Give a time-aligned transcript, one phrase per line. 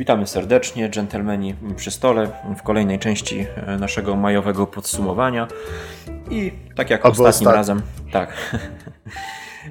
[0.00, 5.48] Witamy serdecznie, dżentelmeni przy stole w kolejnej części e, naszego majowego podsumowania.
[6.30, 8.32] I tak jak Albo ostatnim ostat- razem, tak.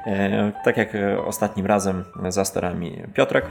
[0.05, 3.46] E, tak jak e, ostatnim razem za sterami Piotrek.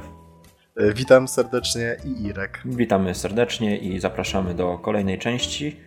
[0.95, 2.61] Witam serdecznie i Irek.
[2.65, 5.81] Witamy serdecznie i zapraszamy do kolejnej części.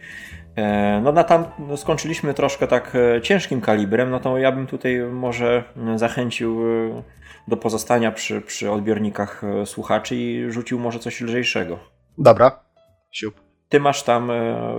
[0.55, 1.45] E, No na tam
[1.75, 5.63] skończyliśmy troszkę tak e, ciężkim kalibrem, no to ja bym tutaj może
[5.95, 7.03] zachęcił e,
[7.47, 11.79] do pozostania przy, przy odbiornikach słuchaczy i rzucił może coś lżejszego.
[12.17, 12.59] Dobra,
[13.11, 13.41] siup.
[13.69, 14.31] Ty masz tam,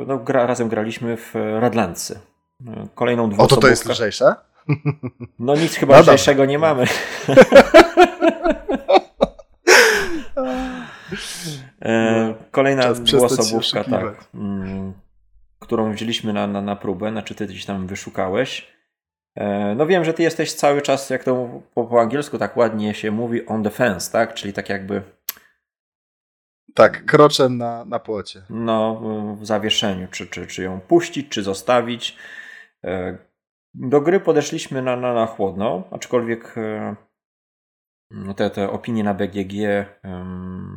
[0.06, 2.20] no gra, razem graliśmy w Radlandsy.
[2.94, 4.34] Kolejną O, to to jest lżejsze?
[5.38, 6.14] No nic chyba No dobra.
[6.14, 6.84] lżejszego nie mamy.
[12.50, 14.92] Kolejna dwuosobówka, tak, mm,
[15.62, 18.72] którą wzięliśmy na, na, na próbę, znaczy ty gdzieś tam wyszukałeś.
[19.36, 22.94] E, No wiem, że ty jesteś cały czas, jak to po, po angielsku tak ładnie
[22.94, 24.34] się mówi, on the fence, tak?
[24.34, 25.02] Czyli tak jakby
[26.74, 28.42] Tak, kroczem na, na płocie.
[28.50, 29.00] no,
[29.40, 32.16] w zawieszeniu, czy, czy, czy ją puścić, czy zostawić.
[32.84, 33.18] E,
[33.74, 36.96] Do gry podeszliśmy na, na, na chłodno, aczkolwiek e,
[38.10, 39.52] no te, te opinie na BGG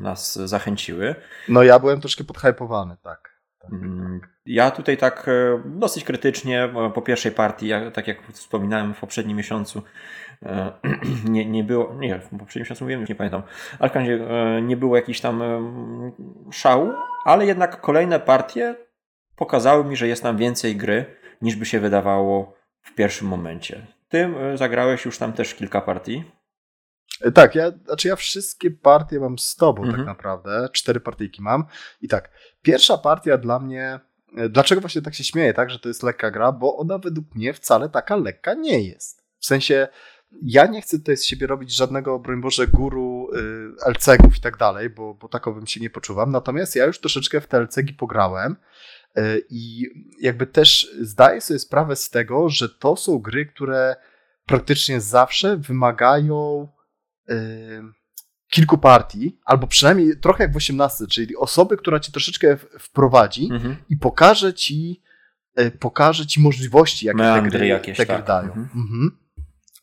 [0.02, 1.16] nas zachęciły.
[1.50, 3.35] No ja byłem troszkę podhypowany, tak.
[3.72, 3.74] Tak.
[3.74, 9.00] Mm, Ja tutaj tak e, dosyć krytycznie e, po pierwszej partii, tak jak wspominałem w
[9.00, 9.82] poprzednim miesiącu,
[10.44, 10.72] e,
[11.30, 13.44] nie, nie było, nie, w poprzednim miesiącu mówiłem, już nie pamiętam,
[13.80, 14.20] ale w razie
[14.62, 15.44] nie było jakiś tam
[16.52, 16.94] szału,
[17.26, 18.76] ale jednak kolejne partie
[19.36, 21.06] pokazały mi, że jest tam więcej gry,
[21.42, 23.88] niż by się wydawało w pierwszym momencie.
[24.10, 26.24] Ty e, zagrałeś już tam też kilka partii.
[27.26, 29.98] E, Tak, ja, znaczy ja wszystkie partie mam z tobą Mhm.
[29.98, 30.70] tak naprawdę.
[30.74, 31.66] Cztery partyjki mam.
[32.02, 32.32] I tak,
[32.62, 34.00] pierwsza partia dla mnie.
[34.38, 36.52] e, Dlaczego właśnie tak się śmieję, tak, że to jest lekka gra?
[36.52, 39.24] Bo ona według mnie wcale taka lekka nie jest.
[39.40, 39.88] W sensie,
[40.42, 43.30] ja nie chcę tutaj z siebie robić żadnego, broń Boże, guru
[43.86, 46.32] y, LCG-ów i tak dalej, bo, bo takowym się nie poczuwam.
[46.32, 48.56] Natomiast ja już troszeczkę w te LCG pograłem
[49.18, 49.86] y, i
[50.22, 53.96] jakby też zdaję sobie sprawę z tego, że to są gry, które
[54.46, 56.68] praktycznie zawsze wymagają
[58.50, 63.76] kilku partii, albo przynajmniej trochę jak w 18, czyli osoby, która cię troszeczkę wprowadzi Mhm.
[63.90, 65.02] i pokaże ci,
[65.60, 68.26] y, pokaże ci możliwości, jakie te Meandry gry, jakieś, te gry tak.
[68.26, 68.48] dają.
[68.48, 68.70] Mhm.
[68.76, 69.18] Mhm.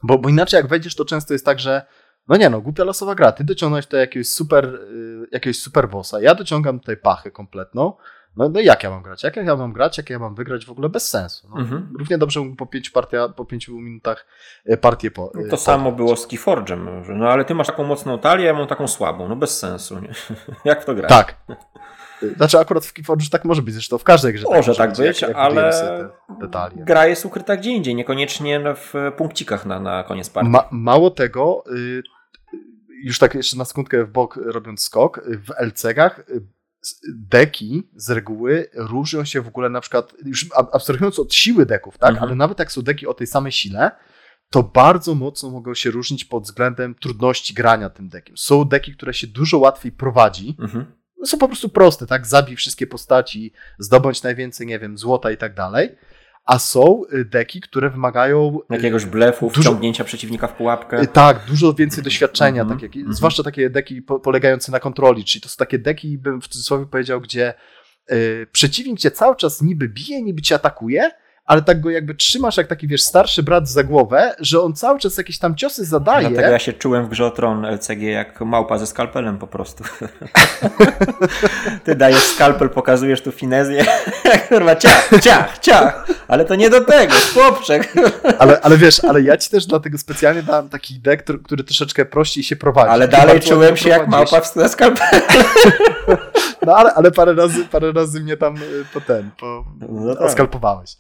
[0.03, 1.87] Bo, bo inaczej jak wejdziesz, to często jest tak, że
[2.29, 6.21] no nie no, głupia losowa gra, ty dociągnąłeś tutaj jakiegoś super, y, jakiegoś super bossa,
[6.21, 7.97] ja dociągam tutaj pachę kompletną,
[8.37, 9.23] no, no jak ja mam grać?
[9.23, 9.99] Jak ja mam grać?
[9.99, 10.67] Jak ja mam wygrać?
[10.67, 11.49] W ogóle bez sensu.
[11.55, 11.93] No, Mhm.
[11.99, 14.27] Równie dobrze mógłbym po pięciu, partia, po pięciu minutach
[14.71, 15.33] y, partię po.
[15.35, 18.55] No y, to samo było z Keyforge'em, no ale ty masz taką mocną talię, ja
[18.55, 20.13] mam taką słabą, no bez sensu, nie?
[20.65, 21.09] Jak to grać?
[21.11, 21.37] Tak.
[22.37, 25.23] Znaczy akurat w Keyforge tak może być, zresztą w każdej grze Może tak jak- być,
[25.23, 25.89] jak ale budujemy sobie
[26.29, 26.77] te detali.
[26.77, 30.51] gra jest ukryta gdzie indziej, niekoniecznie w punkcikach na, na koniec partii.
[30.51, 32.03] Ma, mało tego, y,
[33.05, 36.43] już tak jeszcze na sekundkę w bok robiąc skok, y, w LCG-ach y,
[37.15, 41.99] deki z reguły różnią się w ogóle na przykład, już ab- abstrahując od siły deków,
[41.99, 42.29] tak, Mhm.
[42.29, 43.91] ale nawet jak są deki o tej samej sile,
[44.51, 48.37] to bardzo mocno mogą się różnić pod względem trudności grania tym dekiem.
[48.37, 50.85] Są deki, które się dużo łatwiej prowadzi, Mhm.
[51.25, 52.27] są po prostu proste, tak?
[52.27, 55.89] Zabij wszystkie postaci, zdobądź najwięcej, nie wiem, złota i tak dalej.
[56.45, 61.01] A są y, deki, które wymagają y, Jakiegoś blefu, Dużo- wciągnięcia przeciwnika w pułapkę.
[61.03, 63.15] y, Tak, dużo więcej doświadczenia, Mhm, tak jak, mhm.
[63.15, 66.87] zwłaszcza takie deki po, polegające na kontroli, czyli to są takie deki, bym w cudzysłowie
[66.87, 67.55] powiedział, gdzie
[68.53, 71.11] przeciwnik cię cały czas niby bije, niby cię atakuje,
[71.45, 74.99] ale tak go jakby trzymasz jak taki, wiesz, starszy brat za głowę, że on cały
[74.99, 76.29] czas jakieś tam ciosy zadaje.
[76.29, 79.85] Dlatego ja się czułem w grze Tron LCG jak małpa ze skalpelem po prostu.
[81.85, 83.85] Ty dajesz skalpel, pokazujesz tu finezję,
[84.25, 87.93] jak kurwa ciach, ciach, ciach, ale to nie do tego, chłopczek.
[88.39, 92.05] Ale, ale wiesz, ale ja ci też dlatego specjalnie dałem taki deck, który, który troszeczkę
[92.05, 92.91] prościej się prowadzi.
[92.91, 95.23] Ale dalej czułem się jak małpa ze skalpelem.
[96.67, 98.61] No ale, ale parę razy, parę razy mnie tam y,
[98.95, 100.25] po ten, po, No tak.
[100.25, 100.97] oskalpowałeś.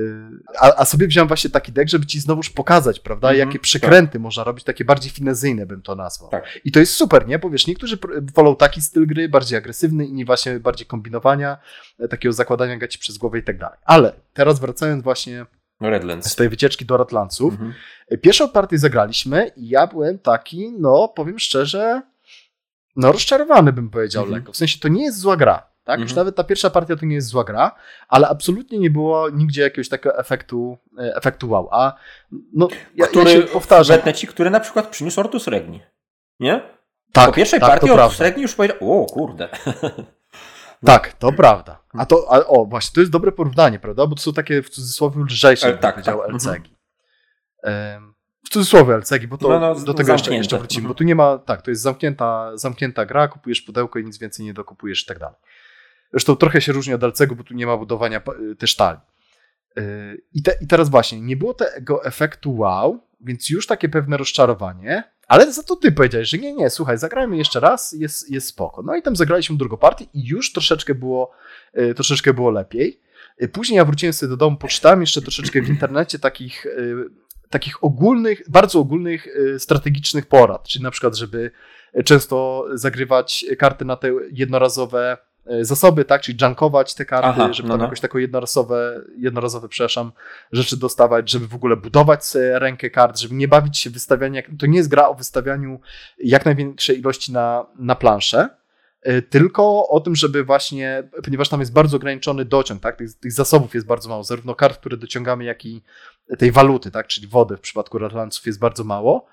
[0.00, 0.28] Y,
[0.60, 4.18] A, a sobie wziąłem właśnie taki deck, żeby ci znowuż pokazać, prawda, Mhm, jakie przekręty
[4.18, 6.30] można robić, takie bardziej finezyjne bym to nazwał.
[6.30, 6.44] Tak.
[6.64, 7.38] I to jest super, nie?
[7.38, 7.98] Bo wiesz, niektórzy
[8.34, 11.58] wolą taki styl gry, bardziej agresywny, inni właśnie bardziej kombinowania,
[11.98, 13.78] e, takiego zakładania gaci przez głowę i tak dalej.
[13.84, 15.46] Ale teraz wracając właśnie
[15.80, 16.36] z Redlands.
[16.36, 17.72] tej wycieczki do Ratlanców, Mhm.
[18.22, 22.02] Pierwszą partię zagraliśmy i ja byłem taki, no powiem szczerze,
[22.96, 24.38] no rozczarowany bym powiedział Mhm.
[24.38, 24.52] lekko.
[24.52, 26.00] W sensie to nie jest zła gra, tak?
[26.00, 26.16] Już Mhm.
[26.26, 27.72] nawet ta pierwsza partia to nie jest zła gra,
[28.08, 31.68] ale absolutnie nie było nigdzie jakiegoś takiego efektu, e, efektu wow.
[31.70, 31.92] A
[32.52, 34.12] no, ja, Który, ja się powtarzam.
[34.14, 35.82] ci, który na przykład przyniósł Ortus Regni.
[36.40, 36.62] Nie?
[37.12, 38.24] Tak, po pierwszej tak, partii Ortus prawda.
[38.24, 39.48] Regni już powiedział, o kurde.
[40.84, 41.82] Tak, to prawda.
[41.92, 44.06] A to, a, o właśnie, to jest dobre porównanie, prawda?
[44.06, 46.68] Bo to są takie w cudzysłowie lżejsze, E, bym tak, powiedział, tak, LCG.
[47.62, 48.11] Em,
[48.44, 50.88] w cudzysłowie LCG, bo to No, no, do tego jeszcze, jeszcze wrócimy, Mhm.
[50.88, 54.46] bo tu nie ma, tak, to jest zamknięta, zamknięta gra, kupujesz pudełko i nic więcej
[54.46, 55.36] nie dokupujesz i tak dalej.
[56.10, 58.22] Zresztą trochę się różni od LCG, bo tu nie ma budowania
[58.52, 59.00] y, też talii.
[59.76, 64.16] Yy, I, te, I teraz właśnie, nie było tego efektu wow, więc już takie pewne
[64.16, 68.46] rozczarowanie, ale za to ty powiedziałeś, że nie, nie, słuchaj, zagrajmy jeszcze raz, jest, jest
[68.48, 68.82] spoko.
[68.82, 71.30] No i tam zagraliśmy drugą partię i już troszeczkę było,
[71.74, 73.00] yy, troszeczkę było lepiej.
[73.52, 76.66] Później ja wróciłem sobie do domu, poczytałem jeszcze troszeczkę w internecie takich,
[77.52, 81.50] takich ogólnych, bardzo ogólnych yy, strategicznych porad, czyli na przykład, żeby
[82.04, 87.68] często zagrywać karty na te jednorazowe e, zasoby, tak, czyli junkować te karty, Aha, żeby
[87.68, 87.84] no, tam no.
[87.84, 90.12] jakoś taką jednorazowe, jednorazowe, przepraszam,
[90.52, 94.66] rzeczy dostawać, żeby w ogóle budować sobie rękę kart, żeby nie bawić się wystawianiem, to
[94.66, 95.80] nie jest gra o wystawianiu
[96.18, 98.48] jak największej ilości na, na planszę,
[99.30, 103.74] tylko o tym, żeby właśnie, ponieważ tam jest bardzo ograniczony dociąg, tak, tych, tych zasobów
[103.74, 105.82] jest bardzo mało, zarówno kart, które dociągamy, jak i
[106.38, 109.26] tej waluty, tak, czyli wody w przypadku ratlanców jest bardzo mało,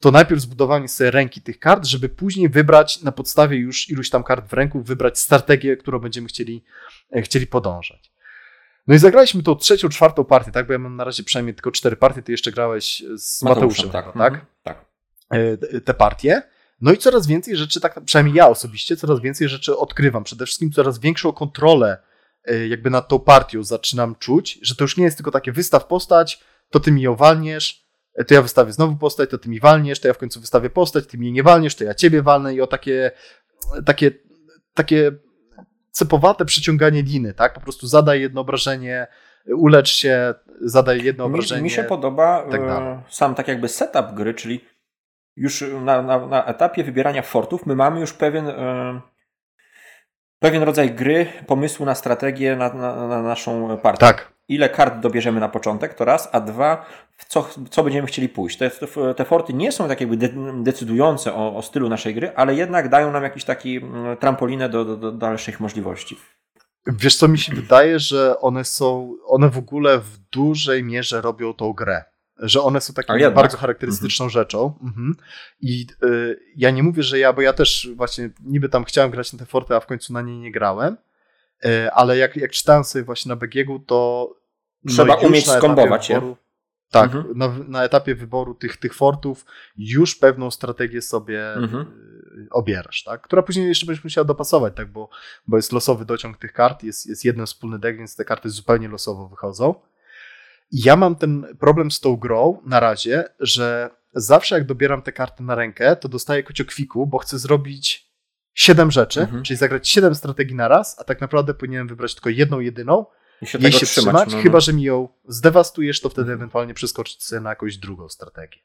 [0.00, 4.24] to najpierw zbudowanie sobie ręki tych kart, żeby później wybrać na podstawie już iluś tam
[4.24, 6.64] kart w ręku, wybrać strategię, którą będziemy chcieli,
[7.16, 8.12] e, chcieli podążać.
[8.86, 10.66] No i zagraliśmy tą trzecią, czwartą partię, tak?
[10.66, 14.04] Bo ja mam na razie przynajmniej tylko cztery partie, ty jeszcze grałeś z Mateuszem, tak.
[14.04, 14.32] chyba, tak?
[14.32, 14.84] Mhm, tak.
[15.30, 16.42] E, te partie.
[16.84, 20.24] No i coraz więcej rzeczy, tak przynajmniej ja osobiście, coraz więcej rzeczy odkrywam.
[20.24, 21.98] Przede wszystkim coraz większą kontrolę
[22.44, 25.86] e, jakby nad tą partią zaczynam czuć, że to już nie jest tylko takie wystaw
[25.86, 26.40] postać,
[26.70, 30.00] to ty mi ją walniesz, e, to ja wystawię znowu postać, to ty mi walniesz,
[30.00, 32.60] to ja w końcu wystawię postać, ty mi nie walniesz, to ja ciebie walnę i
[32.60, 33.10] o takie,
[33.86, 34.10] takie,
[34.74, 35.12] takie
[35.90, 37.54] cepowate przyciąganie liny, tak?
[37.54, 39.06] Po prostu zadaj jedno obrażenie,
[39.56, 41.62] ulecz się, zadaj jedno Mi, obrażenie.
[41.62, 44.73] mi się podoba tak e, sam tak jakby setup gry, czyli
[45.36, 49.00] już na, na, na etapie wybierania fortów my mamy już pewien e,
[50.38, 54.00] pewien rodzaj gry, pomysłu na strategię na, na, na naszą partię.
[54.00, 56.86] Tak, Ile kart dobierzemy na początek, to raz, a dwa,
[57.16, 58.58] w co, co będziemy chcieli pójść.
[58.58, 58.70] Te,
[59.16, 60.28] te, forty nie są tak jakby de,
[60.62, 63.80] decydujące o, o stylu naszej gry, ale jednak dają nam jakiś taki
[64.20, 66.16] trampolinę do, do, do dalszych możliwości.
[66.86, 71.54] Wiesz co mi się wydaje, że one są, one w ogóle w dużej mierze robią
[71.54, 72.04] tą grę.
[72.38, 74.78] Że one są taką bardzo charakterystyczną rzeczą.
[74.82, 75.16] Mhm.
[75.60, 79.32] I y, ja nie mówię, że ja, bo ja też właśnie niby tam chciałem grać
[79.32, 80.96] na te forty, a w końcu na nie nie grałem.
[81.66, 84.30] Y, ale jak, jak czytałem sobie właśnie na BGG, to
[84.88, 86.16] Trzeba już umieć skombować je.
[86.20, 86.36] wyboru-
[86.90, 87.38] Tak, Mhm.
[87.38, 89.44] na, na etapie wyboru tych, tych fortów
[89.76, 91.82] już pewną strategię sobie Mhm.
[91.82, 93.22] y, obierasz, tak?
[93.22, 94.88] która później jeszcze będziesz musiał dopasować, tak?
[94.92, 95.08] bo,
[95.46, 98.88] bo jest losowy dociąg tych kart, jest, jest jeden wspólny deck, więc te karty zupełnie
[98.88, 99.74] losowo wychodzą.
[100.72, 105.42] Ja mam ten problem z tą grą na razie, że zawsze jak dobieram te karty
[105.42, 108.10] na rękę, to dostaję kociokwiku, bo chcę zrobić
[108.54, 109.42] siedem rzeczy, Mhm.
[109.42, 113.06] czyli zagrać siedem strategii na raz, a tak naprawdę powinienem wybrać tylko jedną, jedyną,
[113.42, 113.90] I się jej się trzymać.
[114.14, 114.42] trzymać, no, no.
[114.42, 116.38] chyba że mi ją zdewastujesz, to wtedy Mhm.
[116.40, 118.60] ewentualnie przeskoczyć sobie na jakąś drugą strategię.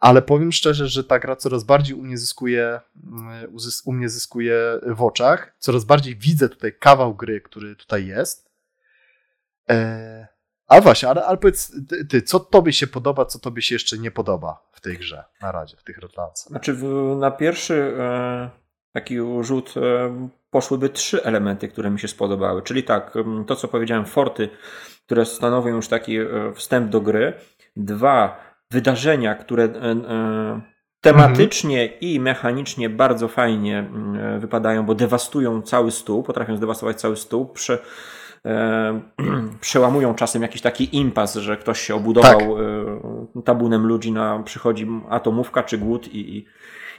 [0.00, 2.80] Ale powiem szczerze, że ta gra coraz bardziej u mnie zyskuje,
[3.12, 5.54] mm, u mnie zyskuje w oczach.
[5.58, 8.50] Coraz bardziej widzę tutaj kawał gry, który tutaj jest.
[9.70, 10.28] E,
[10.66, 11.72] a właśnie, ale, ale powiedz
[12.08, 15.52] ty, co tobie się podoba, co tobie się jeszcze nie podoba w tej grze na
[15.52, 16.48] razie, w tych rotacjach?
[16.48, 18.50] Znaczy, w, na pierwszy e,
[18.92, 22.62] taki rzut e, poszłyby trzy elementy, które mi się spodobały.
[22.62, 23.14] Czyli tak,
[23.46, 24.48] to co powiedziałem, forty,
[25.06, 27.32] które stanowią już taki e, wstęp do gry.
[27.76, 28.40] Dwa,
[28.70, 29.68] wydarzenia, które
[31.00, 33.90] tematycznie i mechanicznie bardzo fajnie
[34.38, 37.46] wypadają, bo dewastują cały stół, potrafią zdewastować cały stół.
[37.46, 37.78] Prze,
[39.60, 45.62] przełamują czasem jakiś taki impas, że ktoś się obudował e, tabunem ludzi, na, przychodzi atomówka
[45.62, 46.46] czy głód i, i,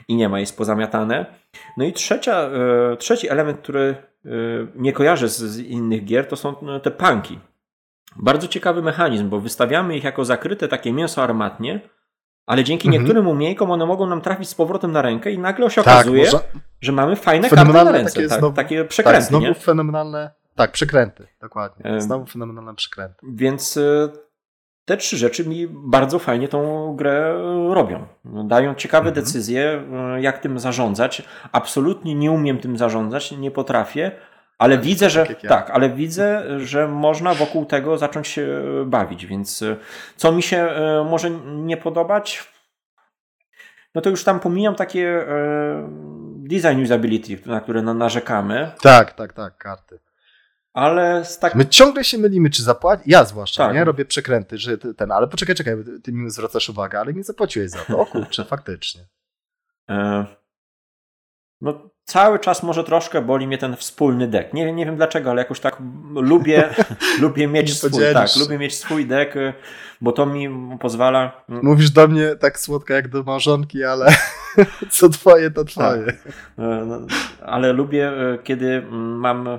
[0.08, 1.26] i nie ma, jest pozamiatane.
[1.76, 2.32] No i trzecia,
[2.92, 4.28] e, trzeci element, który e,
[4.76, 7.38] nie kojarzę z, z innych gier, to są e, te punki.
[8.16, 11.80] Bardzo ciekawy mechanizm, bo wystawiamy ich jako zakryte takie mięso armatnie,
[12.46, 13.02] ale dzięki Mhm.
[13.02, 16.24] niektórym umiejkom one mogą nam trafić z powrotem na rękę i nagle się Tak, okazuje,
[16.24, 16.40] można-
[16.80, 18.14] że mamy fajne karty na ręce.
[18.14, 19.54] takie tak, znowu- takie tak, przekręty, znowu nie?
[19.54, 22.00] fenomenalne, tak, przekręty, dokładnie.
[22.00, 23.26] Znowu fenomenalne przekręty.
[23.32, 24.08] Więc e,
[24.84, 27.34] te trzy rzeczy mi bardzo fajnie tą grę
[27.74, 28.06] robią.
[28.24, 29.24] Dają ciekawe Mhm.
[29.24, 29.82] decyzje,
[30.16, 31.22] e, jak tym zarządzać.
[31.52, 34.12] Absolutnie nie umiem tym zarządzać, nie potrafię,
[34.58, 35.48] ale widzę, że jak ja.
[35.48, 38.48] tak, ale widzę, że można wokół tego zacząć się
[38.86, 39.26] bawić.
[39.26, 39.64] Więc
[40.16, 40.68] co mi się
[41.10, 42.52] może nie podobać?
[43.94, 45.26] No to już tam pomijam takie
[46.36, 49.98] design usability, na które na- narzekamy, Tak, tak, tak, karty.
[50.78, 53.06] Ale z tak My ciągle się mylimy, czy zapłacić.
[53.06, 53.74] Ja zwłaszcza, Tak.
[53.74, 53.84] nie?
[53.84, 57.78] Robię przekręty, że ten, ale poczekaj, czekaj, ty mi zwracasz uwagę, ale nie zapłaciłeś za
[57.78, 57.98] to.
[57.98, 59.08] O kurczę, faktycznie.
[59.90, 60.26] E,
[61.60, 64.52] no cały czas może troszkę boli mnie ten wspólny deck.
[64.52, 65.76] Nie, nie wiem dlaczego, ale jakoś tak
[66.14, 66.68] lubię,
[67.22, 69.52] lubię mieć swój, tak, lubię mieć swój deck, y,
[70.00, 70.48] bo to mi
[70.80, 71.44] pozwala.
[71.48, 71.64] Mm.
[71.64, 74.06] Mówisz do mnie tak słodko jak do małżonki, ale
[74.90, 76.06] co twoje, to twoje.
[76.06, 76.32] Tak.
[76.58, 77.06] No,
[77.46, 78.12] ale lubię,
[78.44, 79.58] kiedy mam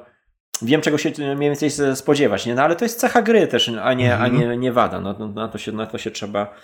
[0.62, 2.56] wiem czego się mniej więcej spodziewać, nie?
[2.56, 4.22] No ale to jest cecha gry też, a nie, mhm.
[4.22, 5.02] a nie, nie wada.
[5.02, 6.56] No, na, to się, na to się trzeba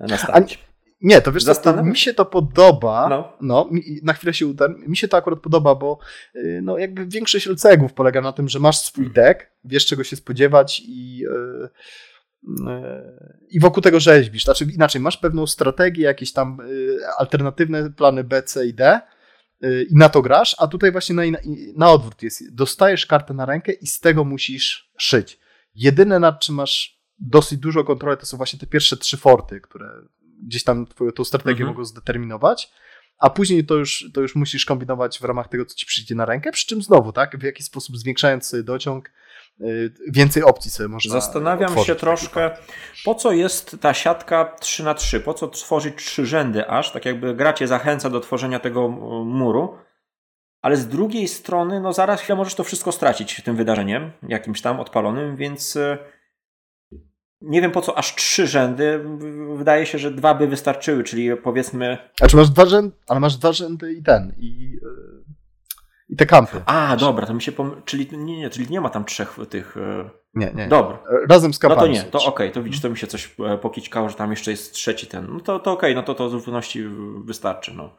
[0.00, 0.58] nastawić.
[0.66, 4.46] A, nie, to wiesz co, mi się to podoba, no, no mi, na chwilę się
[4.46, 5.98] uda, mi się to akurat podoba, bo
[6.36, 10.16] y, no jakby większość LCG-ów polega na tym, że masz swój deck, wiesz czego się
[10.16, 11.68] spodziewać i yy,
[13.50, 14.44] i wokół tego rzeźbisz.
[14.44, 16.58] Znaczy inaczej, masz pewną strategię, jakieś tam
[17.18, 19.00] alternatywne plany B, C i D,
[19.90, 21.22] i na to grasz, a tutaj właśnie na,
[21.76, 22.54] na odwrót jest.
[22.54, 25.38] Dostajesz kartę na rękę i z tego musisz szyć.
[25.74, 29.88] Jedyne nad czym masz dosyć dużo kontroli to są właśnie te pierwsze trzy forty, które
[30.42, 31.68] gdzieś tam twoją tą strategię mhm.
[31.70, 32.70] mogą zdeterminować,
[33.18, 36.24] a później to już, to już musisz kombinować w ramach tego, co ci przyjdzie na
[36.24, 39.10] rękę, przy czym znowu, tak, w jakiś sposób zwiększając sobie dociąg,
[40.08, 42.50] więcej opcji sobie można Zastanawiam się troszkę,
[43.04, 47.04] po co jest ta siatka 3 na 3 po co tworzyć trzy rzędy aż, tak
[47.04, 48.88] jakby gra cię zachęca do tworzenia tego
[49.24, 49.78] muru,
[50.62, 54.80] ale z drugiej strony, no zaraz chwilę możesz to wszystko stracić tym wydarzeniem, jakimś tam
[54.80, 55.98] odpalonym, więc y,
[57.40, 59.04] nie wiem po co aż trzy rzędy.
[59.56, 61.98] Wydaje się, że dwa by wystarczyły, czyli powiedzmy.
[62.20, 65.19] A czy masz dwa rzędy, ale masz dwa rzędy i ten, i y,
[66.10, 66.62] i te kampy.
[66.66, 67.82] A, dobra, to mi się pom...
[67.84, 69.76] czyli nie, nie, czyli nie ma tam trzech tych.
[69.76, 70.68] E, nie, nie.
[70.68, 70.98] Dobra.
[71.28, 71.80] Razem z kampami.
[71.80, 74.14] No to nie, to okej, okay, to widzisz, to mi się coś e, pokićkało, że
[74.14, 75.26] tam jeszcze jest trzeci ten.
[75.32, 76.84] No to, to okej, okay, no to to w zupełności
[77.24, 77.74] wystarczy.
[77.74, 77.98] No.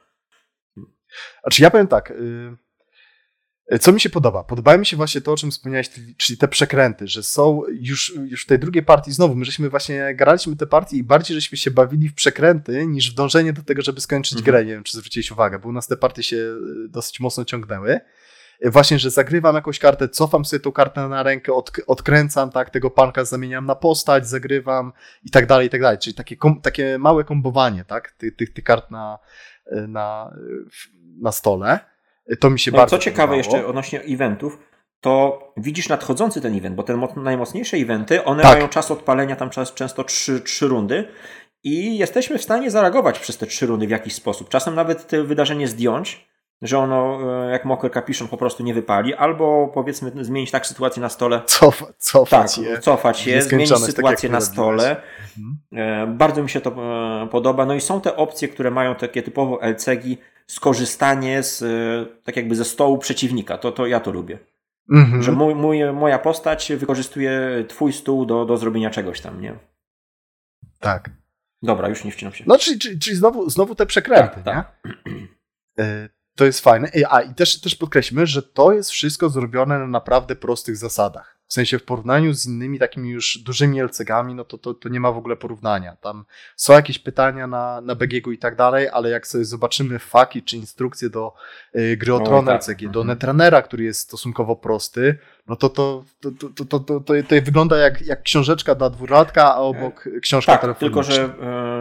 [1.44, 2.12] Znaczy ja powiem tak.
[2.12, 2.71] Y
[3.80, 4.44] co mi się podoba?
[4.44, 8.44] Podoba mi się właśnie to, o czym wspomniałeś, czyli te przekręty, że są już, już
[8.44, 11.72] w tej drugiej partii znowu, my żeśmy właśnie graliśmy te partie i bardziej żeśmy się
[11.72, 14.46] bawili w przekręty niż w dążenie do tego, żeby skończyć mhm.
[14.46, 14.66] grę.
[14.66, 18.00] Nie wiem, czy zwróciłeś uwagę, bo u nas te partie się e, dosyć mocno ciągnęły.
[18.62, 22.70] E, właśnie, że zagrywam jakąś kartę, cofam sobie tą kartę na rękę, od, odkręcam, tak,
[22.70, 25.98] tego panka zamieniam na postać, zagrywam i tak dalej, i tak dalej.
[25.98, 29.20] Czyli takie, kom, takie małe kombowanie, tak, tych, tych, tych kart na,
[29.66, 30.36] e, na,
[31.22, 31.91] na stole.
[32.40, 34.58] To mi się no bardzo Co ciekawe jeszcze odnośnie eventów,
[35.02, 38.56] to widzisz nadchodzący ten event, bo te najmocniejsze eventy, one tak.
[38.58, 41.08] mają czas odpalenia tam czas, często 3, 3 rundy
[41.64, 44.50] i jesteśmy w stanie zareagować przez te 3 rundy w jakiś sposób.
[44.50, 46.31] Czasem nawet to wydarzenie zdjąć,
[46.62, 51.02] że ono e, jak Mocker Capiszon po prostu nie wypali, albo powiedzmy zmienić tak sytuację
[51.02, 51.42] na stole.
[51.46, 52.80] Cofa, cofać tak, je.
[52.80, 55.02] Cofać je, zmienić tak sytuację tak na stole.
[55.74, 56.18] Mhm.
[56.18, 56.70] Bardzo mi się to
[57.24, 57.66] e, podoba.
[57.66, 61.64] No i są te opcje, które mają takie typowo LCG, skorzystanie z,
[62.24, 63.58] tak jakby ze stołu przeciwnika.
[63.58, 64.40] To, to ja to lubię.
[64.92, 65.24] Mhm.
[65.24, 69.56] Że mój, mój, moja postać wykorzystuje twój stół do, do zrobienia czegoś tam, nie?
[70.80, 71.10] Tak.
[71.62, 72.44] Dobra, już nie wcinam się.
[72.48, 74.94] No, czyli, czyli, czyli znowu, znowu te przekręty, tak, tak.
[75.80, 76.92] E, to jest fajne.
[77.10, 81.42] A i też, też podkreślmy, że to jest wszystko zrobione na naprawdę prostych zasadach.
[81.48, 85.00] W sensie w porównaniu z innymi takimi już dużymi LCG-ami, no to, to, to nie
[85.00, 85.96] ma w ogóle porównania.
[85.96, 90.44] Tam są jakieś pytania na, na BGG i tak dalej, ale jak sobie zobaczymy faki
[90.44, 91.34] czy instrukcje do
[91.76, 92.62] y, gry o Tron tak.
[92.62, 93.08] LCG, do mhm.
[93.08, 97.78] Netrunnera, który jest stosunkowo prosty, no to to, to, to, to, to, to, to wygląda
[97.78, 101.26] jak, jak książeczka dla dwulatka, a obok książka tak, tylko że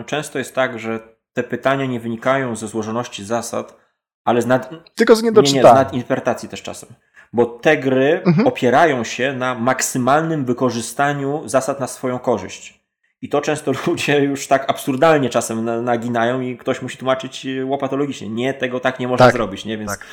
[0.01, 1.01] y, często jest tak, że
[1.33, 3.81] te pytania nie wynikają ze złożoności zasad,
[4.25, 4.71] ale z nad...
[4.95, 5.63] Tylko z niedoczytania.
[5.63, 6.89] Nie, nie, z nadinterpretacji też czasem
[7.33, 8.47] bo te gry mhm.
[8.47, 12.81] opierają się na maksymalnym wykorzystaniu zasad na swoją korzyść.
[13.23, 18.29] I to często ludzie już tak absurdalnie czasem naginają i ktoś musi tłumaczyć e, łopatologicznie.
[18.29, 19.79] Nie, tego tak nie można tak, zrobić, nie?
[19.79, 20.07] Więc tak.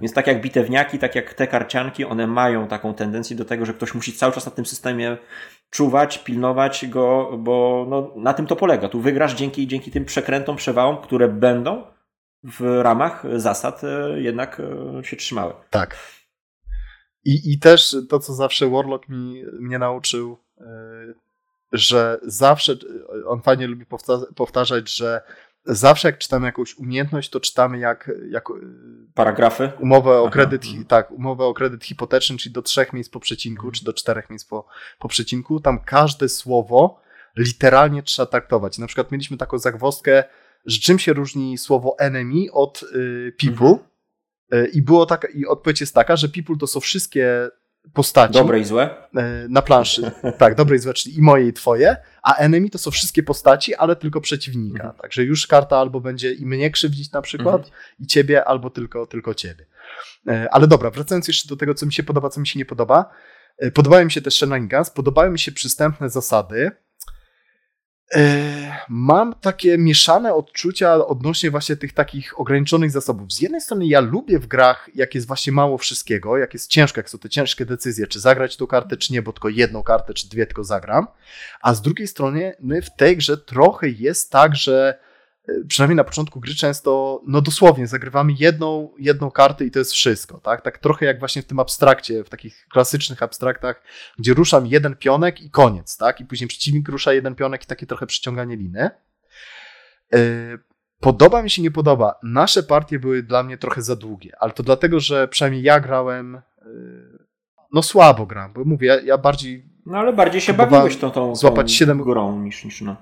[0.00, 3.74] Więc tak jak bitewniaki, tak jak te karcianki, one mają taką tendencję do tego, że
[3.74, 5.16] ktoś musi cały czas na tym systemie
[5.70, 8.88] czuwać, pilnować go, bo no, na tym to polega.
[8.88, 11.82] Tu wygrasz dzięki, dzięki tym przekrętom, przewałom, które będą
[12.44, 14.60] w ramach zasad e, jednak
[14.98, 15.54] e, się trzymały.
[15.70, 15.96] Tak.
[17.24, 20.64] I, I też to, co zawsze Warlock mi, mnie nauczył, e,
[21.72, 22.76] że zawsze,
[23.26, 23.86] on fajnie lubi
[24.34, 25.22] powtarzać, że
[25.64, 28.48] zawsze jak czytamy jakąś umiejętność, to czytamy jak, jak
[29.14, 29.72] paragrafy.
[29.78, 30.84] Umowę o kredyt, Aha.
[30.88, 33.72] tak, umowę o kredyt hipoteczny, czyli do trzech miejsc po przecinku, mhm.
[33.72, 34.66] czy do czterech miejsc po,
[34.98, 35.60] po przecinku.
[35.60, 37.00] Tam każde słowo
[37.36, 38.78] literalnie trzeba traktować.
[38.78, 40.24] Na przykład mieliśmy taką zagwozdkę,
[40.66, 43.68] że czym się różni słowo enemy od y, people.
[43.68, 43.90] Mhm.
[44.50, 47.48] E, I było taka, i odpowiedź jest taka, że people to są wszystkie
[47.92, 48.34] postaci.
[48.34, 49.08] Dobre i złe?
[49.16, 50.10] E, na planszy.
[50.38, 51.96] tak, dobre i złe, czyli i moje, i twoje.
[52.22, 54.82] A enemy to są wszystkie postaci, ale tylko przeciwnika.
[54.82, 55.00] Mhm.
[55.02, 57.74] Także już karta albo będzie i mnie krzywdzić na przykład, mhm.
[58.00, 59.66] i ciebie, albo tylko, tylko ciebie.
[60.28, 62.64] E, ale dobra, wracając jeszcze do tego, co mi się podoba, co mi się nie
[62.64, 63.10] podoba.
[63.74, 66.70] Podobały mi się też shenanigans, podobały mi się przystępne zasady.
[68.14, 73.32] E, mam takie mieszane odczucia odnośnie właśnie tych takich ograniczonych zasobów.
[73.32, 77.00] Z jednej strony ja lubię w grach, jak jest właśnie mało wszystkiego, jak jest ciężko,
[77.00, 80.14] jak są te ciężkie decyzje, czy zagrać tą kartę, czy nie, bo tylko jedną kartę,
[80.14, 81.06] czy dwie tylko zagram.
[81.62, 84.98] A z drugiej strony my w tej grze trochę jest tak, że
[85.68, 90.38] przynajmniej na początku gry często, no dosłownie, zagrywamy jedną, jedną kartę i to jest wszystko,
[90.38, 90.62] tak?
[90.62, 93.82] Tak trochę jak właśnie w tym abstrakcie, w takich klasycznych abstraktach,
[94.18, 96.20] gdzie ruszam jeden pionek i koniec, tak?
[96.20, 98.90] I później przeciwnik rusza jeden pionek i takie trochę przyciąganie liny.
[100.14, 100.58] Y,
[101.00, 102.14] podoba mi się, nie podoba.
[102.22, 106.34] Nasze partie były dla mnie trochę za długie, ale to dlatego, że przynajmniej ja grałem,
[106.34, 106.40] y,
[107.72, 109.70] no słabo gram, bo mówię, ja, ja bardziej...
[109.86, 112.96] No ale bardziej się bawiłeś tą, tą, tą złapać 7 grą niż, niż no.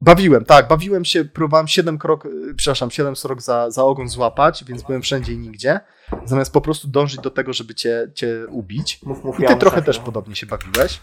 [0.00, 4.64] Bawiłem, tak, bawiłem się, próbowałem 7 krok, y, przepraszam, 7 srok za, za ogon złapać,
[4.64, 5.80] więc byłem wszędzie i nigdzie,
[6.24, 9.02] zamiast po prostu dążyć do tego, żeby cię, cię ubić.
[9.02, 11.00] Mów, mów, I ty ja trochę też podobnie się bawiłeś.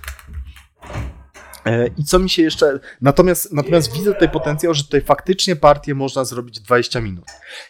[1.65, 2.79] E, I co mi się jeszcze.
[3.01, 7.25] Natomiast, natomiast widzę tutaj potencjał, że tutaj faktycznie partię można zrobić 20 minut.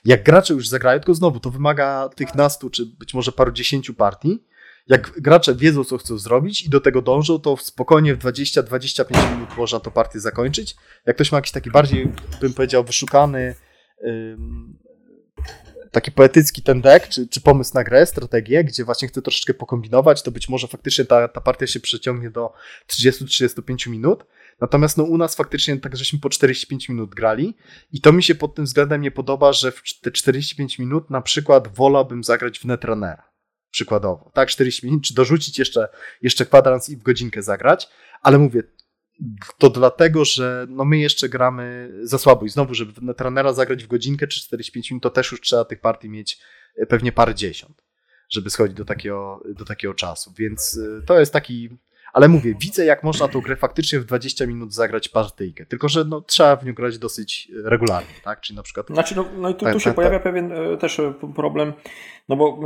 [0.05, 3.93] Jak gracze już zagrają, tylko znowu to wymaga tych nastu, czy być może paru dziesięciu
[3.93, 4.43] partii
[4.89, 9.57] jak gracze wiedzą, co chcą zrobić i do tego dążą, to spokojnie w 20-25 minut
[9.57, 10.75] można to partię zakończyć.
[11.05, 13.55] Jak ktoś ma jakiś taki bardziej, bym powiedział, wyszukany,
[15.91, 20.23] taki poetycki ten deck, czy, czy pomysł na grę, strategię, gdzie właśnie chce troszeczkę pokombinować,
[20.23, 22.53] to być może faktycznie ta, ta partia się przeciągnie do
[22.87, 24.25] 30-35 minut.
[24.61, 27.57] Natomiast no, u nas faktycznie tak, żeśmy po 45 minut grali
[27.91, 31.21] i to mi się pod tym względem nie podoba, że w te 45 minut na
[31.21, 33.36] przykład wolałbym zagrać w Netrunnera
[33.77, 35.87] przykładowo, tak, 40 minut, czy dorzucić jeszcze,
[36.21, 37.89] jeszcze kwadrans i w godzinkę zagrać,
[38.21, 38.63] ale mówię,
[39.57, 42.45] to dlatego, że no my jeszcze gramy za słabo.
[42.45, 45.65] I znowu, żeby na trenera zagrać w godzinkę czy 45 minut, to też już trzeba
[45.65, 46.39] tych partii mieć
[46.75, 47.83] e, pewnie parę dziesiąt,
[48.29, 51.69] żeby schodzić do takiego, do takiego czasu, więc e, to jest taki,
[52.13, 56.05] ale mówię, widzę jak można tą grę faktycznie w 20 minut zagrać partyjkę, tylko że
[56.05, 58.87] no, trzeba w nią grać dosyć regularnie, tak, czyli na przykład...
[58.87, 61.01] Znaczy, no, no i tu, tu się pojawia pewien e, też
[61.35, 61.73] problem,
[62.29, 62.59] no bo...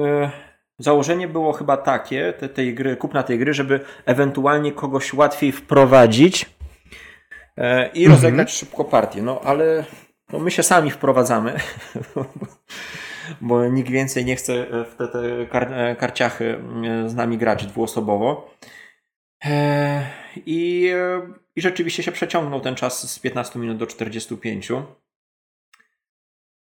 [0.81, 6.45] Założenie było chyba takie, te, tej gry, kupna tej gry, żeby ewentualnie kogoś łatwiej wprowadzić
[7.57, 8.15] e, i mhm.
[8.15, 9.21] rozegrać szybko partię.
[9.21, 9.85] No ale
[10.33, 11.59] no, my się sami wprowadzamy,
[13.41, 16.59] bo nikt więcej nie chce w te, te kar, e, karciachy
[17.05, 18.55] e, z nami grać dwuosobowo.
[19.46, 20.07] E,
[20.46, 24.72] I, e, I rzeczywiście się przeciągnął ten czas z 15 minut do 45.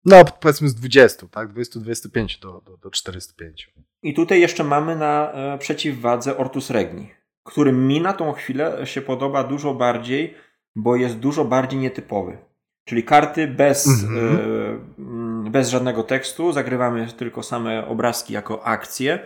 [0.04, 1.52] No, powiedzmy z 20, tak?
[1.52, 3.70] 20-25 do, do, do 405.
[4.02, 7.10] I tutaj jeszcze mamy na e, przeciwwadze Ortus Regni,
[7.44, 10.34] który mi na tą chwilę się podoba dużo bardziej,
[10.76, 12.38] bo jest dużo bardziej nietypowy.
[12.84, 15.50] Czyli karty bez, mm-hmm.
[15.50, 19.18] bez żadnego tekstu, zagrywamy tylko same obrazki jako akcje.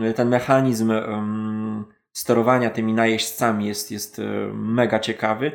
[0.00, 0.92] E, ten mechanizm
[2.12, 4.20] sterowania tymi najeźdźcami jest, jest
[4.52, 5.52] mega ciekawy.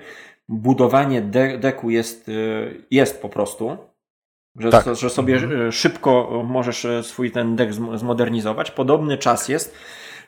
[0.48, 2.32] Budowanie de- deku jest,
[2.92, 3.89] jest po prostu.
[4.56, 4.96] Że, tak.
[4.96, 5.72] że sobie mhm.
[5.72, 8.72] szybko możesz e, swój ten deck zmodernizować.
[8.72, 9.76] Podobny czas jest,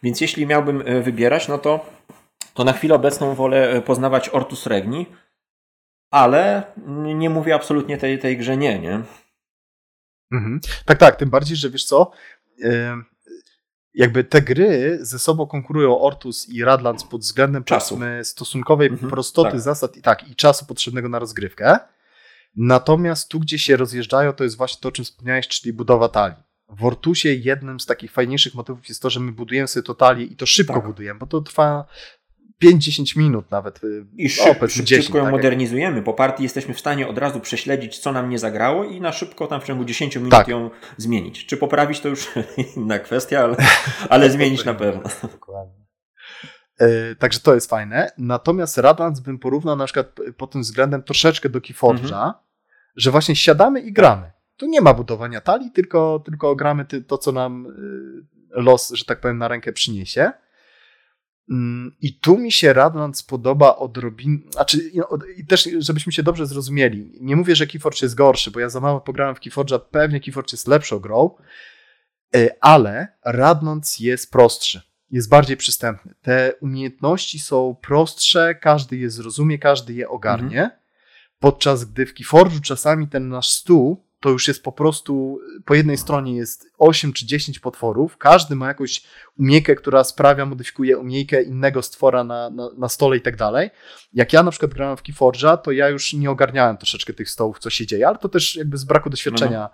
[0.03, 1.85] więc jeśli miałbym e, wybierać, no to,
[2.53, 5.05] to na chwilę obecną wolę e, poznawać Ortus Regni,
[6.11, 6.63] ale
[7.15, 9.01] nie mówię absolutnie tej, tej grze nie, nie?
[10.31, 10.59] Mhm.
[10.85, 12.11] Tak, tak, tym bardziej, że wiesz co,
[13.93, 17.99] jakby te gry ze sobą konkurują Ortus i Radlands pod względem czasu.
[18.23, 19.59] stosunkowej mhm, prostoty tak.
[19.59, 21.79] zasad i tak, i czasu potrzebnego na rozgrywkę.
[22.55, 26.37] Natomiast tu, gdzie się rozjeżdżają, to jest właśnie to, o czym wspomniałeś, czyli budowa talii.
[26.69, 30.25] W Ortusie jednym z takich fajniejszych motywów jest to, że my budujemy sobie to talię
[30.25, 30.85] i to szybko tak.
[30.85, 31.85] budujemy, bo to trwa
[32.63, 33.83] 5-10 minut nawet.
[33.83, 36.01] Y, I szyb, szyb, 10, szybko ją tak modernizujemy.
[36.01, 39.47] Po partii jesteśmy w stanie od razu prześledzić, co nam nie zagrało i na szybko
[39.47, 40.47] tam w ciągu 10 minut tak.
[40.47, 41.45] ją zmienić.
[41.45, 42.27] Czy poprawić to już
[42.77, 43.55] inna kwestia, ale,
[44.09, 45.03] ale zmienić na pewno.
[45.21, 45.80] Dokładnie.
[46.81, 48.11] E, także to jest fajne.
[48.17, 52.33] Natomiast Radlands bym porównał na przykład pod tym względem troszeczkę do Keyforge'a, mhm.
[52.95, 54.31] że właśnie siadamy i gramy.
[54.57, 59.21] Tu nie ma budowania talii, tylko, tylko gramy to, co nam y, los, że tak
[59.21, 60.31] powiem, na rękę przyniesie.
[61.49, 64.91] Mm, I tu mi się Radlands podoba odrobinę, znaczy,
[65.37, 68.79] i też żebyśmy się dobrze zrozumieli, nie mówię, że Keyforge jest gorszy, bo ja za
[68.79, 71.35] mało pograłem w Keyforge'a, pewnie Keyforge jest lepszą grą,
[72.35, 76.13] e, ale Radlands jest prostszy jest bardziej przystępny.
[76.21, 80.63] Te umiejętności są prostsze, każdy je zrozumie, każdy je ogarnie.
[80.63, 80.69] Mhm.
[81.39, 85.97] Podczas gdy w Keyforge'u czasami ten nasz stół to już jest po prostu, po jednej
[85.97, 89.03] stronie jest 8 czy 10 potworów, każdy ma jakąś
[89.39, 93.69] umiejkę, która sprawia, modyfikuje umiejkę innego stwora na, na, na stole i tak dalej.
[94.13, 97.59] Jak ja na przykład grałem w Keyforge'a, to ja już nie ogarniałem troszeczkę tych stołów,
[97.59, 99.69] co się dzieje, ale to też jakby z braku doświadczenia no.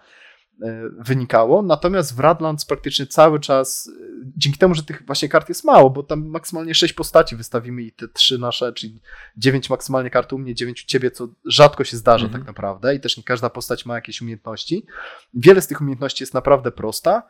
[0.60, 0.68] No
[1.00, 1.62] wynikało.
[1.62, 3.92] Natomiast w Radlands praktycznie cały czas,
[4.38, 7.92] dzięki temu, że tych właśnie kart jest mało, bo tam maksymalnie 6 postaci wystawimy i
[7.92, 9.02] te trzy nasze, czyli
[9.38, 12.42] 9 maksymalnie kart u mnie, 9 u ciebie, co rzadko się zdarza mhm.
[12.44, 14.86] tak naprawdę i też nie każda postać ma jakieś umiejętności.
[15.34, 17.24] Wiele z tych umiejętności jest naprawdę prosta.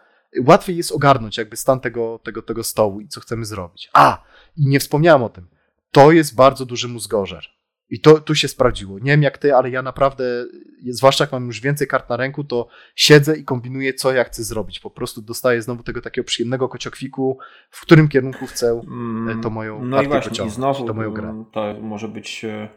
[0.45, 3.89] Łatwiej jest ogarnąć jakby stan tego, tego, tego stołu i co chcemy zrobić.
[3.93, 4.23] A,
[4.57, 5.47] i nie wspomniałem o tym.
[5.91, 7.57] To jest bardzo duży mózgorzer.
[7.89, 9.00] I to tu się sprawdziło.
[9.00, 10.45] Nie wiem jak ty, ale ja naprawdę,
[10.89, 14.43] zwłaszcza jak mam już więcej kart na ręku, to siedzę i kombinuję, co ja chcę
[14.43, 14.80] zrobić.
[14.80, 17.38] Po prostu dostaję znowu tego takiego przyjemnego kociokwiku,
[17.69, 21.43] w którym kierunku chcę mm, to moją No i właśnie, i znowu to, moją grę.
[21.52, 22.69] to może być, e,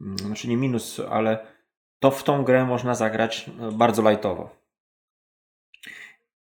[0.00, 1.46] mm, znaczy nie minus, ale
[1.98, 4.62] to w tą grę można zagrać e, bardzo lightowo.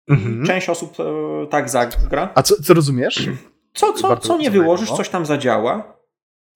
[0.09, 0.45] Mhm.
[0.45, 2.29] Część osób e, tak zagra.
[2.35, 3.29] A co, co rozumiesz?
[3.73, 6.02] Co, co, co nie wyłożysz, coś tam zadziała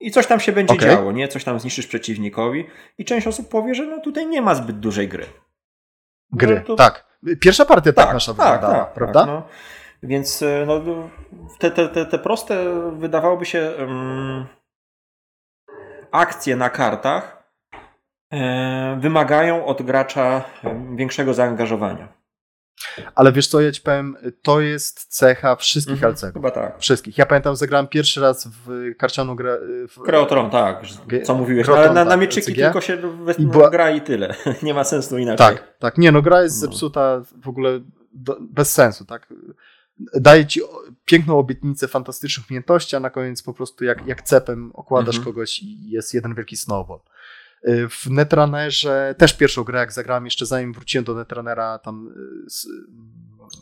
[0.00, 0.88] i coś tam się będzie okay.
[0.88, 1.28] działo, nie?
[1.28, 2.66] Coś tam zniszczysz przeciwnikowi
[2.98, 5.26] i część osób powie, że no tutaj nie ma zbyt dużej gry.
[6.32, 6.76] Gry, no to...
[6.76, 7.08] tak.
[7.40, 9.20] Pierwsza partia tak, tak nasza tak, wyglądała, tak, prawda?
[9.20, 9.42] Tak, no.
[10.02, 10.80] Więc e, no,
[11.58, 14.46] te, te, te, te proste wydawałoby się um,
[16.10, 17.50] akcje na kartach
[18.32, 20.44] e, wymagają od gracza
[20.94, 22.17] większego zaangażowania.
[23.14, 26.32] Ale wiesz co, ja ci powiem, to jest cecha wszystkich mhm, LCG.
[26.32, 26.78] Chyba tak.
[26.78, 27.18] Wszystkich.
[27.18, 29.58] Ja pamiętam, zagrałem pierwszy raz w karcianą grę.
[29.88, 30.02] W...
[30.02, 30.82] Kreotron, tak.
[31.24, 31.66] Co mówiłeś.
[31.66, 32.62] Kreotron, ale na, na tak, mieczyki LCG.
[32.62, 32.98] tylko się
[33.38, 33.70] I była...
[33.70, 34.34] gra i tyle.
[34.62, 35.46] Nie ma sensu inaczej.
[35.46, 35.98] Tak, tak.
[35.98, 36.68] Nie, no gra jest no.
[36.68, 37.80] zepsuta w ogóle
[38.12, 39.26] do, bez sensu, tak?
[40.14, 40.60] Daje ci
[41.04, 45.24] piękną obietnicę fantastycznych umiejętności, a na koniec po prostu jak, jak cepem okładasz mhm.
[45.24, 47.00] kogoś i jest jeden wielki snowball.
[47.66, 52.08] Y, w Netrunnerze też pierwszą grę, jak zagrałem jeszcze zanim wróciłem do Netrunnera tam
[52.46, 52.66] y, z,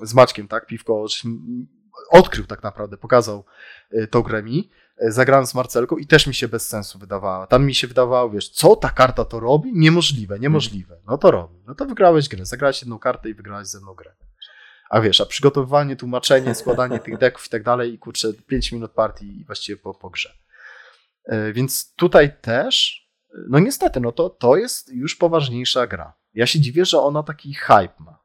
[0.02, 1.06] z Maćkiem, tak, Piwko,
[2.10, 3.44] odkrył tak naprawdę, pokazał
[3.92, 4.70] y, tą grę mi.
[5.08, 7.46] Zagrałem z Marcelką i też mi się bez sensu wydawała.
[7.46, 9.72] Tam mi się wydawało, wiesz, co ta karta to robi?
[9.74, 10.96] Niemożliwe, niemożliwe.
[11.06, 11.62] No to robi.
[11.66, 12.46] No to wygrałeś grę.
[12.46, 14.12] Zagrałeś jedną kartę i wygrałeś ze mną grę.
[14.90, 18.92] A wiesz, a przygotowywanie, tłumaczenie, składanie tych deków i tak dalej i kurczę, 5 minut
[18.92, 20.32] partii i właściwie po, po grze.
[21.52, 23.05] Więc tutaj też
[23.48, 26.12] no niestety, no to, to jest już poważniejsza gra.
[26.34, 28.18] Ja się dziwię, że ona taki hype ma.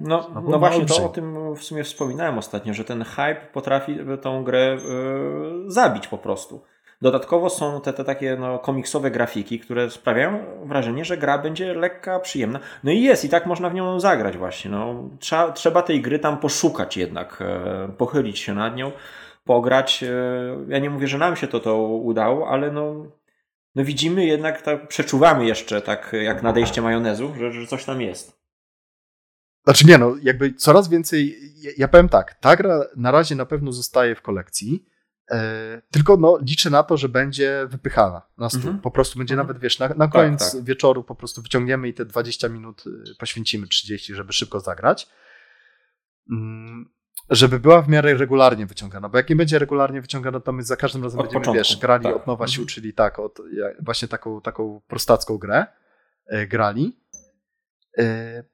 [0.00, 3.98] No, no, no właśnie, to o tym w sumie wspominałem ostatnio, że ten hype potrafi
[4.22, 6.62] tą grę yy, zabić po prostu.
[7.02, 12.20] Dodatkowo są te, te takie no, komiksowe grafiki, które sprawiają wrażenie, że gra będzie lekka,
[12.20, 12.60] przyjemna.
[12.84, 14.70] No i jest, i tak można w nią zagrać właśnie.
[14.70, 18.92] No, trzeba, trzeba tej gry tam poszukać jednak, e, pochylić się nad nią,
[19.44, 20.02] pograć.
[20.02, 20.12] E,
[20.68, 23.06] ja nie mówię, że nam się to, to udało, ale no,
[23.74, 28.44] no widzimy jednak, tak, przeczuwamy jeszcze tak jak nadejście majonezu, że, że coś tam jest.
[29.64, 33.46] Znaczy nie no, jakby coraz więcej, ja, ja powiem tak, ta gra na razie na
[33.46, 34.86] pewno zostaje w kolekcji,
[35.30, 38.60] e, tylko no, liczę na to, że będzie wypychana na stół.
[38.60, 38.78] Mhm.
[38.78, 39.46] Po prostu będzie mhm.
[39.48, 40.64] nawet, wiesz, na, na tak, koniec tak, tak.
[40.64, 45.08] wieczoru po prostu wyciągniemy i te 20 minut e, poświęcimy, 30, żeby szybko zagrać.
[46.30, 46.93] Mm,
[47.30, 50.76] żeby była w miarę regularnie wyciągana, bo jak nie będzie regularnie wyciągana, to my za
[50.76, 52.16] każdym razem od będziemy, początku, wiesz, grali tak.
[52.16, 52.74] od nowa sił, mhm.
[52.74, 53.38] czyli tak, od,
[53.80, 55.66] właśnie taką, taką prostacką grę
[56.26, 57.00] e, grali.
[57.98, 58.44] E, e,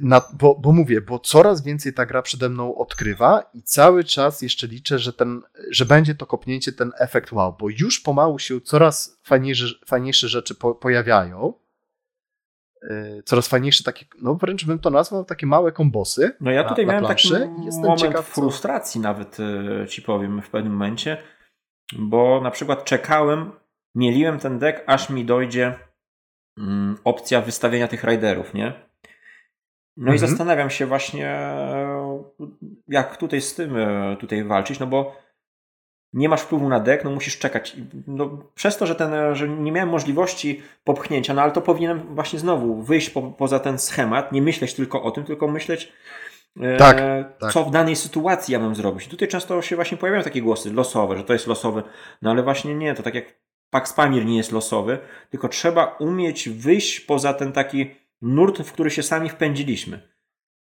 [0.00, 4.42] na, bo, bo mówię, bo coraz więcej ta gra przede mną odkrywa i cały czas
[4.42, 8.60] jeszcze liczę, że, ten, że będzie to kopnięcie, ten efekt wow, bo już pomału się
[8.60, 11.61] coraz fajniejsze, fajniejsze rzeczy po, pojawiają
[13.24, 16.36] coraz fajniejsze takie, no wręcz bym to nazwał, takie małe kombosy.
[16.40, 17.28] No ja tutaj na, miałem na taki
[17.72, 19.08] moment ciekaw, frustracji co...
[19.08, 21.16] nawet y, ci powiem w pewnym momencie,
[21.98, 23.50] bo na przykład czekałem,
[23.94, 25.74] mieliłem ten deck, aż mi dojdzie
[26.58, 28.72] mm, opcja wystawienia tych riderów, nie?
[29.96, 30.16] No mhm.
[30.16, 31.36] i zastanawiam się właśnie,
[32.88, 35.21] jak tutaj z tym y, tutaj walczyć, no bo
[36.12, 37.76] nie masz wpływu na deck, no musisz czekać.
[38.06, 42.38] No, przez to, że, ten, że nie miałem możliwości popchnięcia, no ale to powinienem właśnie
[42.38, 45.92] znowu wyjść po, poza ten schemat, nie myśleć tylko o tym, tylko myśleć,
[46.78, 47.52] tak, e, tak.
[47.52, 49.06] co w danej sytuacji ja mam zrobić.
[49.06, 51.82] I tutaj często się właśnie pojawiają takie głosy losowe, że to jest losowe,
[52.22, 53.24] no ale właśnie nie, to tak jak
[53.70, 54.98] Pax Pamir nie jest losowy,
[55.30, 57.90] tylko trzeba umieć wyjść poza ten taki
[58.22, 60.11] nurt, w który się sami wpędziliśmy.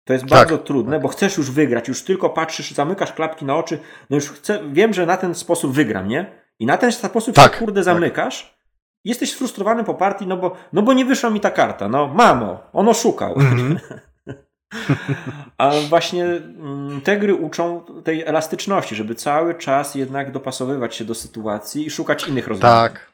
[0.08, 1.02] To jest tak, bardzo trudne, tak.
[1.02, 4.94] bo chcesz już wygrać, już tylko patrzysz, zamykasz klapki na oczy, no już chcę, wiem,
[4.94, 6.32] że na ten sposób wygram, nie?
[6.60, 7.86] I na ten sposób tak, się kurde tak.
[7.86, 8.58] zamykasz.
[9.06, 11.88] Jesteś sfrustrowany po partii, no bo, no bo nie wyszła mi ta karta.
[11.88, 13.36] No, mamo, on oszukał.
[13.36, 13.78] Mm-hmm.
[15.58, 21.16] A właśnie mm, te gry uczą tej elastyczności, żeby cały czas jednak dopasowywać się do
[21.16, 22.90] sytuacji i szukać innych rozwiązań.
[22.90, 23.12] Tak.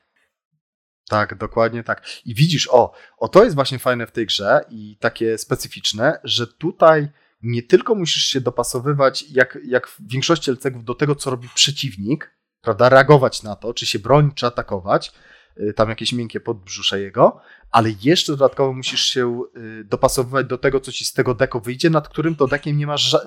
[1.09, 2.05] Tak, dokładnie tak.
[2.25, 6.47] I widzisz, o, o to jest właśnie fajne w tej grze i takie specyficzne, że
[6.47, 7.09] tutaj
[7.43, 12.35] nie tylko musisz się dopasowywać, jak, jak w większości LCG-ów, do tego, co robi przeciwnik,
[12.61, 15.11] prawda, reagować na to, czy się bronić, czy atakować,
[15.57, 20.79] y, tam jakieś miękkie podbrzusze jego, ale jeszcze dodatkowo musisz się y, dopasowywać do tego,
[20.79, 23.17] co ci z tego deko wyjdzie, nad którym to dekiem nie masz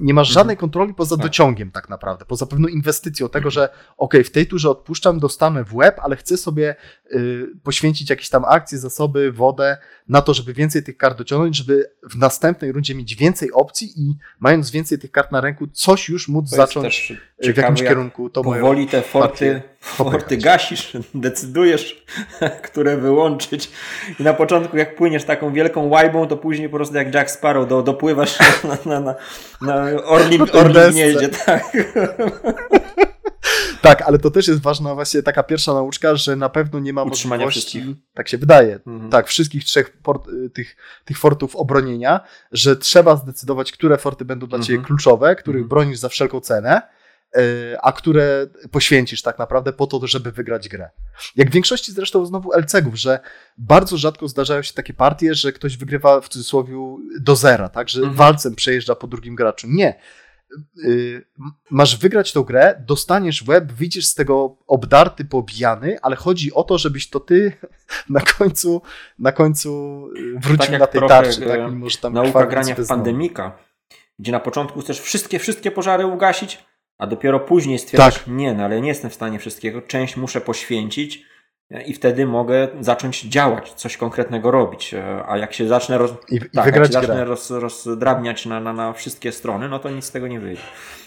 [0.00, 0.60] nie masz żadnej mhm.
[0.60, 1.26] kontroli poza tak.
[1.26, 3.52] dociągiem tak naprawdę, poza pewną inwestycją tego, mhm.
[3.52, 6.76] że ok, w tej turze odpuszczam, dostanę w łeb, ale chcę sobie
[7.12, 11.90] y, poświęcić jakieś tam akcje, zasoby, wodę na to, żeby więcej tych kart dociągnąć, żeby
[12.10, 16.28] w następnej rundzie mieć więcej opcji i mając więcej tych kart na ręku, coś już
[16.28, 17.12] móc zacząć
[17.42, 18.30] w jakimś kierunku.
[18.30, 22.04] To powoli te forty, forty gasisz, decydujesz,
[22.68, 23.70] które wyłączyć
[24.20, 27.68] i na początku jak płyniesz taką wielką łajbą, to później po prostu jak Jack Sparrow
[27.68, 28.38] do, dopływasz
[28.86, 29.14] na, na, na,
[29.74, 31.28] na orlim, orlim gnieździe.
[31.28, 31.72] Tak.
[33.82, 37.02] tak, ale to też jest ważna właśnie taka pierwsza nauczka, że na pewno nie ma
[37.02, 38.04] Utrzymania możliwości, wszystkich.
[38.14, 39.10] tak się wydaje, mhm.
[39.10, 42.20] tak, wszystkich trzech port, tych, tych fortów obronienia,
[42.52, 44.86] że trzeba zdecydować, które forty będą dla ciebie mhm.
[44.86, 45.68] kluczowe, których mhm.
[45.68, 46.82] bronisz za wszelką cenę,
[47.82, 50.90] a które poświęcisz tak naprawdę po to, żeby wygrać grę.
[51.36, 53.20] Jak w większości zresztą znowu LCG-ów, że
[53.58, 56.74] bardzo rzadko zdarzają się takie partie, że ktoś wygrywa w cudzysłowie
[57.20, 58.16] do zera, tak, że mhm.
[58.16, 59.66] walcem przejeżdża po drugim graczu.
[59.70, 60.00] Nie.
[60.84, 61.26] Y,
[61.70, 66.78] masz wygrać tą grę, dostaniesz web, wyjdziesz z tego obdarty, pobijany, ale chodzi o to,
[66.78, 67.52] żebyś to ty
[68.08, 68.82] na końcu,
[69.18, 71.40] na końcu y, wrócił tak na tej tarczy.
[71.40, 73.58] Tak, e, mimo, że tam nauka grania w pandemika,
[74.18, 76.64] gdzie na początku chcesz wszystkie, wszystkie pożary ugasić,
[77.00, 78.26] a dopiero później stwierdzasz, tak.
[78.26, 81.24] nie, no ale nie jestem w stanie wszystkiego, część muszę poświęcić,
[81.86, 84.94] i wtedy mogę zacząć działać, coś konkretnego robić.
[84.94, 86.12] E, a jak się zacznę, roz...
[86.28, 90.04] I, tak, jak się zacznę roz, rozdrabniać na, na, na wszystkie strony, no to nic
[90.04, 90.62] z tego nie wyjdzie.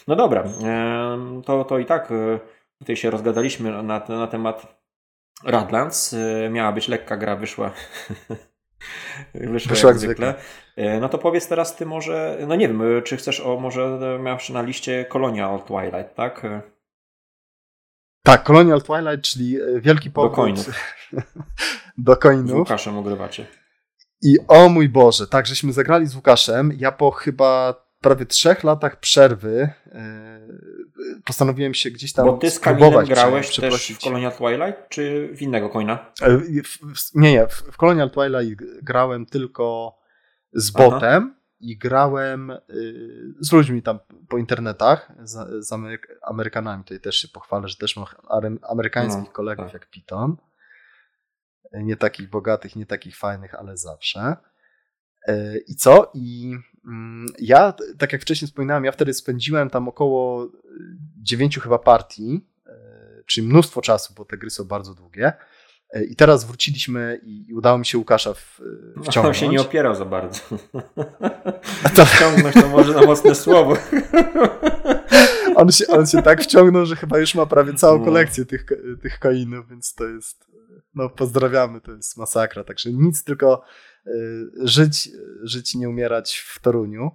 [0.07, 2.39] No dobra, e, to, to i tak e,
[2.79, 4.83] tutaj się rozgadaliśmy na, na temat
[5.43, 6.15] Radlands.
[6.51, 7.71] Miała być lekka gra, wyszła.
[9.33, 10.33] wyszła, wyszła jak zwykle.
[11.01, 14.61] No to powiedz teraz ty może, no nie wiem, czy chcesz o, może masz na
[14.61, 16.41] liście Colonial Twilight, tak?
[18.23, 20.69] Tak, Colonial Twilight, czyli e, wielki powrót do coinów.
[21.97, 22.49] do coinów.
[22.49, 23.45] Z Łukaszem ogrywacie.
[24.21, 26.71] I o mój Boże, tak, żeśmy zagrali z Łukaszem.
[26.77, 30.39] Ja po chyba prawie trzech latach przerwy e,
[31.25, 35.41] postanowiłem się gdzieś tam Bo ty z Kamilem grałeś też w Colonial Twilight, czy w
[35.41, 36.11] innego coina?
[36.21, 36.41] E,
[37.15, 37.47] nie, nie.
[37.47, 39.97] W Colonial Twilight grałem tylko
[40.53, 42.59] z botem i grałem y,
[43.39, 46.83] z ludźmi tam po internetach, z, z Ameryk Amerykanami.
[46.83, 48.05] Tutaj też się pochwalę, że też mam
[48.69, 49.73] amerykańskich no, kolegów tak.
[49.73, 50.37] jak Piton.
[51.73, 54.35] Nie takich bogatych, nie takich fajnych, ale zawsze.
[55.29, 56.11] Y, I co?
[56.13, 56.55] I
[57.39, 60.51] ja, tak jak wcześniej wspominałem, ja wtedy spędziłem tam około
[61.21, 62.71] dziewięciu chyba partii, y,
[63.25, 65.33] czyli mnóstwo czasu, bo te gry są bardzo długie.
[65.93, 68.61] E, I teraz wróciliśmy i, i udało mi się Łukasza w,
[68.99, 69.37] e, wciągnąć.
[69.37, 70.39] On się nie opierał za bardzo.
[71.95, 72.05] To...
[72.05, 73.77] Wciągnąć to może na mocne słowo.
[75.55, 78.05] On się, on się tak wciągnął, że chyba już ma prawie całą no.
[78.05, 78.65] kolekcję tych,
[79.01, 80.45] tych coinów, więc to jest,
[80.95, 82.63] no pozdrawiamy, to jest masakra.
[82.63, 83.63] Także nic, tylko
[84.63, 85.09] żyć,
[85.43, 87.11] żyć nie umierać w Toruniu.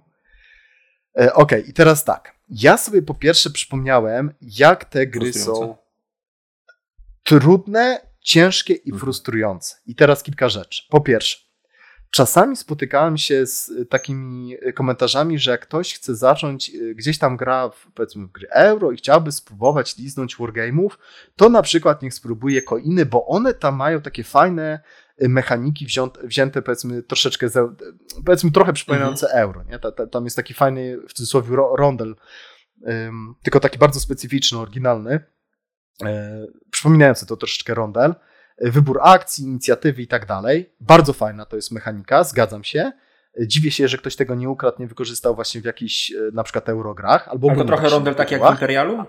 [1.13, 2.35] Okej, okay, i teraz tak.
[2.49, 5.77] Ja sobie po pierwsze przypomniałem, jak te gry są
[7.23, 8.99] trudne ciężkie i mhm.
[8.99, 9.75] frustrujące.
[9.85, 10.83] I teraz kilka rzeczy.
[10.89, 11.37] Po pierwsze,
[12.11, 17.69] czasami spotykałem się z takimi komentarzami, że jak ktoś chce zacząć, y, gdzieś tam gra
[17.69, 20.89] w, powiedzmy w gry euro i chciałby spróbować liznąć wargame'ów,
[21.35, 26.27] to na przykład niech spróbuje coiny, bo one tam mają takie fajne y, mechaniki wzięte,
[26.27, 27.81] wzięte powiedzmy troszeczkę, z,
[28.25, 29.43] powiedzmy trochę przypominające mhm.
[29.43, 29.63] euro.
[29.63, 29.79] Nie?
[29.79, 32.15] Ta, ta, tam jest taki fajny, w cudzysłowie, rondel,
[32.81, 35.19] um, tylko taki bardzo specyficzny, oryginalny
[36.05, 38.15] E, przypominający to troszeczkę rondel,
[38.57, 40.73] e, wybór akcji, inicjatywy i tak dalej.
[40.79, 42.91] Bardzo fajna to jest mechanika, zgadzam się.
[43.41, 46.69] E, dziwię się, że ktoś tego nie ukradł, nie wykorzystał właśnie w jakichś na przykład
[46.69, 47.27] eurograch.
[47.27, 49.03] Albo trochę rondel tak jak w Imperialu?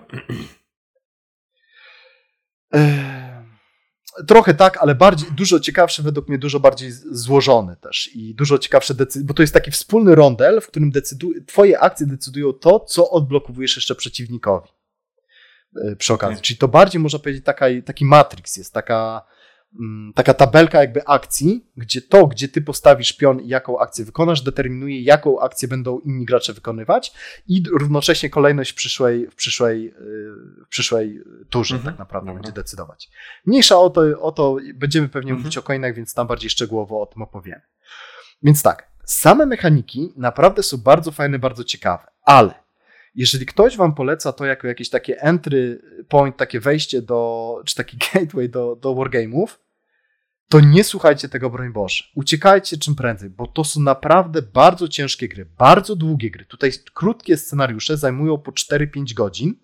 [4.27, 8.93] Trochę tak, ale bardziej, dużo ciekawszy, według mnie dużo bardziej złożony też i dużo ciekawsze
[8.93, 13.09] decyzje, bo to jest taki wspólny rondel, w którym decydu- twoje akcje decydują to, co
[13.09, 14.69] odblokowujesz jeszcze przeciwnikowi.
[15.75, 16.33] E, przy okazji.
[16.33, 16.43] Okay.
[16.43, 19.25] Czyli to bardziej można powiedzieć taka, taki matrix jest, taka,
[20.15, 25.01] taka tabelka jakby akcji, gdzie to, gdzie ty postawisz pion i jaką akcję wykonasz, determinuje,
[25.01, 27.13] jaką akcję będą inni gracze wykonywać
[27.47, 29.93] i równocześnie kolejność w przyszłej, w przyszłej, e,
[30.65, 31.89] w przyszłej turze mm -hmm.
[31.89, 32.43] tak naprawdę Dobra.
[32.43, 33.09] będzie decydować.
[33.45, 35.43] Mniejsza o to, o to będziemy pewnie mm -hmm.
[35.43, 37.61] mówić o coinach, więc tam bardziej szczegółowo o tym opowiemy.
[38.43, 42.60] Więc tak, same mechaniki naprawdę są bardzo fajne, bardzo ciekawe, ale
[43.15, 47.97] jeżeli ktoś wam poleca to jako jakieś takie entry point, takie wejście do, czy taki
[48.13, 49.47] gateway do, do wargame'ów,
[50.49, 52.03] to nie słuchajcie tego, broń Boże.
[52.15, 56.45] Uciekajcie czym prędzej, bo to są naprawdę bardzo ciężkie gry, bardzo długie gry.
[56.45, 59.55] Tutaj krótkie scenariusze zajmują po 4-5 godzin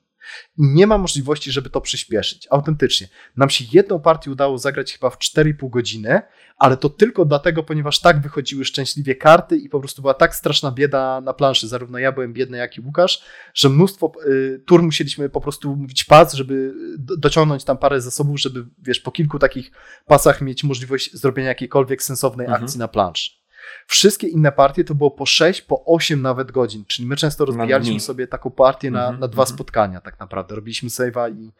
[0.58, 2.48] nie ma możliwości, żeby to przyspieszyć.
[2.52, 3.08] Autentycznie.
[3.38, 6.22] Nam się jedną partię udało zagrać chyba w 4,5 godziny,
[6.58, 10.72] ale to tylko dlatego, ponieważ tak wychodziły szczęśliwie karty i po prostu była tak straszna
[10.72, 11.68] bieda na planszy.
[11.68, 16.04] Zarówno ja byłem biedny, jak i Łukasz, że mnóstwo y, tur musieliśmy po prostu mówić
[16.04, 19.72] pas, żeby dociągnąć tam parę zasobów, żeby wiesz, po kilku takich
[20.06, 22.63] pasach mieć możliwość zrobienia jakiejkolwiek sensownej mhm.
[22.63, 23.46] akcji na planszy.
[23.88, 27.99] Wszystkie inne partie to było po 6, po 8 nawet godzin, czyli my często rozbijaliśmy
[27.99, 29.56] sobie taką partię na, mm -hmm, na dwa mm -hmm.
[29.56, 30.56] spotkania tak naprawdę.
[30.56, 31.51] Robiliśmy save'a i,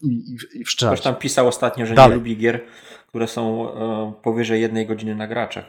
[0.00, 2.10] i, i, i Ktoś tam pisał ostatnio, że Dalej.
[2.10, 2.60] nie lubi gier,
[3.08, 5.64] które są e, powyżej jednej godziny na graczach.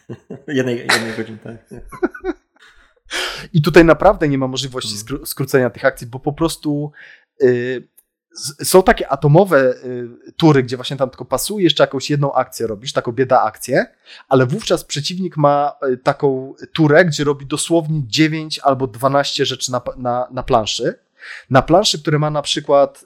[0.48, 1.56] jednej, jednej godziny, tak.
[3.52, 5.26] I tutaj naprawdę nie ma możliwości mm.
[5.26, 6.92] skrócenia tych akcji, bo po prostu
[7.42, 7.88] y,
[8.62, 12.92] są takie atomowe y, tury, gdzie właśnie tam tylko pasuje, jeszcze jakąś jedną akcję robisz,
[12.92, 13.86] taką bieda akcję,
[14.28, 19.80] ale wówczas przeciwnik ma y, taką turę, gdzie robi dosłownie 9 albo 12 rzeczy na,
[19.96, 20.94] na, na planszy.
[21.50, 23.04] Na planszy, które ma na przykład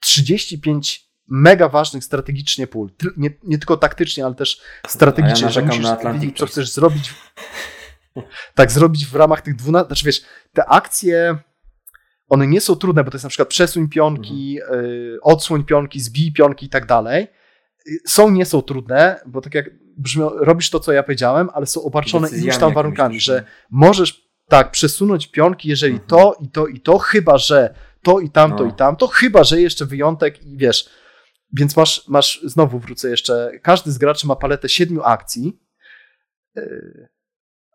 [0.00, 2.90] 35 mega ważnych strategicznie pól.
[3.16, 7.14] Nie, nie tylko taktycznie, ale też strategicznie, ja że musisz wiedzieć, co chcesz zrobić.
[8.54, 9.86] tak, zrobić w ramach tych 12.
[9.86, 11.38] Znaczy wiesz, te akcje
[12.32, 14.84] one nie są trudne, bo to jest na przykład przesuń pionki, mhm.
[14.84, 17.26] y, odsłoń pionki, zbij pionki i tak dalej.
[18.06, 21.82] Są, nie są trudne, bo tak jak brzmi, robisz to, co ja powiedziałem, ale są
[21.82, 26.08] obarczone iluś tam warunkami, że możesz tak przesunąć pionki, jeżeli mhm.
[26.08, 28.70] to i to i to, chyba że to i tamto no.
[28.70, 30.88] i tamto, chyba że jeszcze wyjątek i wiesz.
[31.52, 35.60] Więc masz, masz, znowu wrócę jeszcze, każdy z graczy ma paletę siedmiu akcji.
[36.58, 37.08] Y,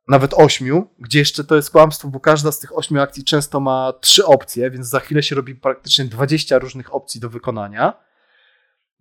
[0.08, 3.94] nawet ośmiu, gdzie jeszcze to jest kłamstwo, bo każda z tych ośmiu akcji często ma
[4.02, 7.94] trzy opcje, więc za chwilę się robi praktycznie 20 różnych opcji do wykonania.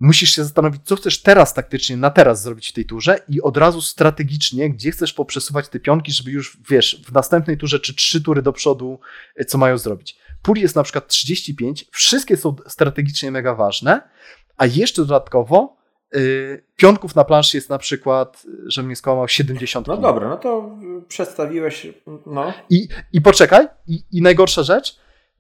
[0.00, 3.56] Musisz się zastanowić, co chcesz teraz taktycznie, na teraz zrobić w tej turze i od
[3.56, 8.22] razu strategicznie, gdzie chcesz poprzesuwać te pionki, żeby już, wiesz, w następnej turze czy trzy
[8.22, 9.00] tury do przodu,
[9.36, 10.18] e, co mają zrobić.
[10.42, 14.08] Puli jest na przykład 35, wszystkie są strategicznie mega ważne,
[14.56, 15.75] a jeszcze dodatkowo
[16.76, 19.86] pionków na planszy jest na przykład, że mnie skłamał 70.
[19.86, 21.86] No dobra, no to przedstawiłeś.
[22.26, 22.52] No.
[22.70, 24.98] I, i poczekaj, i, i najgorsza rzecz,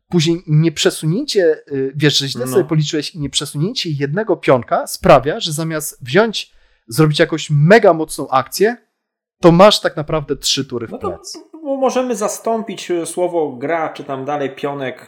[0.08, 2.52] później nie przesunięcie, y, wiesz, że źle no.
[2.52, 6.52] sobie policzyłeś i nie przesunięcie jednego pionka sprawia, że zamiast wziąć,
[6.88, 8.76] zrobić jakąś mega mocną akcję,
[9.40, 11.18] to masz tak naprawdę trzy tury w no to,
[11.62, 15.06] możemy zastąpić y, słowo gra, czy tam dalej pionek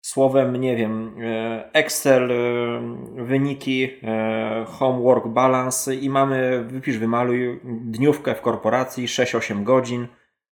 [0.00, 8.34] słowem, nie wiem, e, Excel, e, wyniki, e, homework balance i mamy, wypisz, wymaluj dniówkę
[8.34, 10.08] w korporacji 6-8 godzin.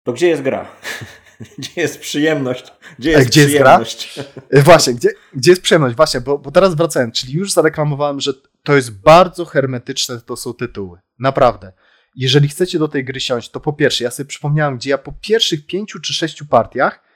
[0.03, 0.69] To gdzie jest gra?
[1.59, 2.73] gdzie jest przyjemność?
[2.99, 4.17] Gdzie jest, gdzie przyjemność?
[4.17, 4.63] Jest gra?
[4.63, 5.97] Właśnie, gdzie, gdzie jest przyjemność?
[5.97, 10.55] Właśnie, bo, bo teraz wracając, czyli już zareklamowałem, że to jest bardzo hermetyczne, to są
[10.55, 10.99] tytuły.
[11.19, 11.73] Naprawdę.
[12.17, 15.13] Jeżeli chcecie do tej gry siąść, to po pierwsze, ja sobie przypomniałem, gdzie ja po
[15.13, 17.10] pierwszych pięciu czy sześciu partiach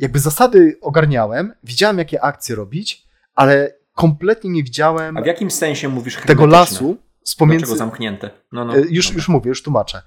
[0.00, 5.16] jakby zasady ogarniałem, widziałem jakie akcje robić, ale kompletnie nie widziałem.
[5.16, 7.66] A w jakim sensie mówisz tego lasu z pomiędzy.
[7.66, 8.30] Dlaczego zamknięte?
[8.52, 10.02] No, no, e, już, już mówię, już tłumaczę.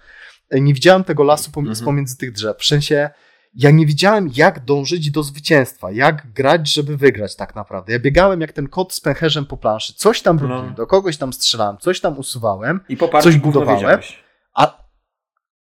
[0.50, 1.86] E, nie widziałem tego lasu pomiędzy, mhm.
[1.86, 2.58] pomiędzy tych drzew.
[2.58, 3.10] W sensie
[3.56, 7.94] ja nie wiedziałem, jak dążyć do zwycięstwa, jak grać, żeby wygrać tak naprawdę.
[7.94, 9.94] Ja biegałem jak ten kot z pęcherzem po planszy.
[9.94, 10.42] Coś tam no.
[10.42, 10.76] robiłem, no.
[10.76, 14.00] do kogoś tam strzelałem, coś tam usuwałem, I coś budowałem.
[14.00, 14.23] A,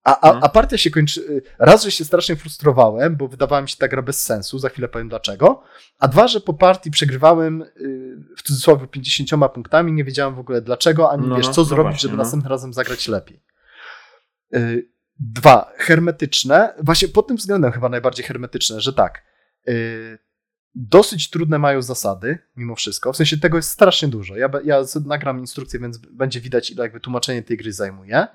[0.06, 0.44] a, a, mhm.
[0.44, 1.20] a, partia się kończy.
[1.20, 4.68] Y, raz, że się strasznie frustrowałem, bo wydawała mi się ta gra bez sensu, za
[4.68, 5.62] chwilę powiem dlaczego.
[5.98, 7.66] A dwa, że po partii przegrywałem y,
[8.36, 11.64] w cudzysłowie 50 punktami, nie wiedziałem w ogóle dlaczego, ani no, wiesz, no, co no
[11.64, 12.22] zrobić, właśnie, żeby no.
[12.22, 13.42] następnym razem zagrać lepiej.
[14.54, 14.88] Y,
[15.18, 19.22] dwa, hermetyczne, właśnie pod tym względem chyba najbardziej hermetyczne, że tak.
[20.74, 23.12] Dosyć trudne mają zasady, mimo wszystko.
[23.12, 24.36] W sensie tego jest strasznie dużo.
[24.36, 28.26] Ja, ja nagram instrukcję, więc będzie widać, ile jakby tłumaczenie tej gry zajmuje.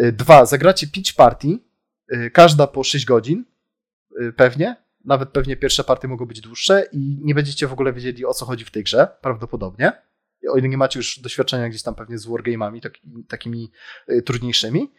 [0.00, 1.58] Y, dwa, zagracie pitch party,
[2.12, 3.44] y, każda po 6 godzin,
[4.20, 4.76] y, pewnie.
[5.04, 8.46] Nawet pewnie pierwsze partie mogą być dłuższe i nie będziecie w ogóle wiedzieli o co
[8.46, 9.92] chodzi w tej grze, prawdopodobnie.
[10.50, 13.70] O ile nie macie już doświadczenia gdzieś tam pewnie z wargame'ami takimi, takimi
[14.24, 14.92] trudniejszymi.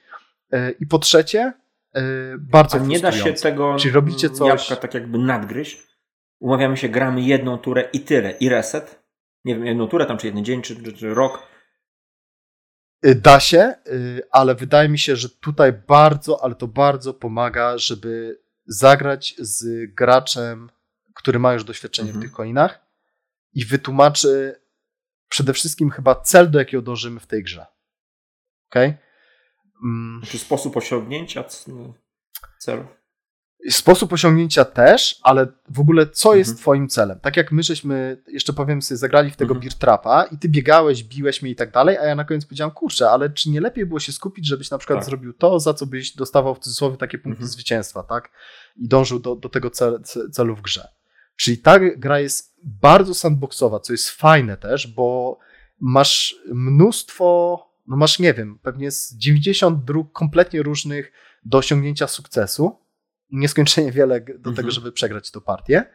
[0.79, 1.53] I po trzecie,
[2.39, 4.47] bardzo A nie da się tego Czyli robicie coś...
[4.47, 5.83] jabłka tak jakby nadgryźć.
[6.39, 8.31] Umawiamy się, gramy jedną turę i tyle.
[8.31, 9.03] I reset.
[9.45, 11.47] Nie wiem, jedną turę tam, czy jeden dzień, czy, czy, czy rok
[13.05, 18.41] da się, y, ale wydaje mi się, że tutaj bardzo, ale to bardzo pomaga, żeby
[18.65, 20.69] zagrać z graczem,
[21.13, 22.21] który ma już doświadczenie mhm.
[22.21, 22.85] w tych coinach
[23.53, 24.61] i wytłumaczy
[25.29, 27.65] przede wszystkim chyba cel, do jakiego dążymy w tej grze.
[28.69, 28.75] Ok?
[29.83, 30.21] Mm.
[30.25, 31.93] Czy sposób osiągnięcia celu?
[33.69, 36.39] Sposób osiągnięcia też, ale w ogóle co mhm.
[36.39, 37.19] jest twoim celem?
[37.19, 39.61] Tak jak my żeśmy, jeszcze powiem sobie, zagrali w tego mhm.
[39.61, 42.71] beer trapa i ty biegałeś, biłeś mnie i tak dalej, a ja na koniec powiedziałem,
[42.71, 45.05] kurczę, ale czy nie lepiej było się skupić, żebyś na przykład tak.
[45.05, 47.51] zrobił to, za co byś dostawał w cudzysłowie takie punkty mhm.
[47.51, 48.31] zwycięstwa, tak?
[48.75, 50.01] I dążył do, do tego cel,
[50.31, 50.87] celu w grze.
[51.35, 55.37] Czyli ta gra jest bardzo sandboxowa, co jest fajne też, bo
[55.79, 61.11] masz mnóstwo, no masz, nie wiem, pewnie z 90 dróg kompletnie różnych
[61.45, 62.79] do osiągnięcia sukcesu.
[63.31, 64.55] Nieskończenie wiele do mhm.
[64.55, 65.85] tego, żeby przegrać tę partię.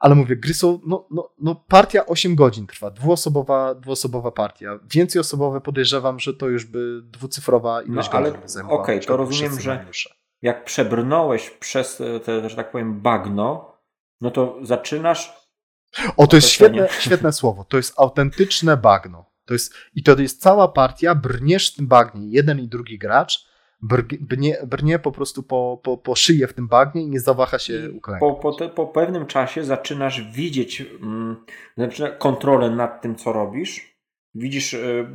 [0.00, 4.78] Ale mówię, gry są, no, no, no partia 8 godzin trwa, dwuosobowa, dwuosobowa partia.
[4.90, 9.60] Więcej osobowe podejrzewam, że to już by dwucyfrowa ilość no, ale Okej, okay, to rozumiem,
[9.60, 9.86] że
[10.42, 13.76] jak przebrnąłeś przez te, że tak powiem, bagno,
[14.20, 15.32] no to zaczynasz.
[16.16, 17.64] O, to jest świetne, świetne słowo.
[17.64, 19.30] To jest autentyczne bagno.
[19.44, 23.45] To jest, I to jest cała partia, brniesz w tym bagnie, jeden i drugi gracz,
[23.80, 27.90] brnie, brnie po prostu po, po, po szyję w tym bagnie i nie zawaha się
[27.96, 28.34] uklęknąć.
[28.34, 31.36] Po, po, te, po pewnym czasie zaczynasz widzieć mm,
[32.18, 33.96] kontrolę nad tym, co robisz.
[34.34, 35.06] Widzisz, y,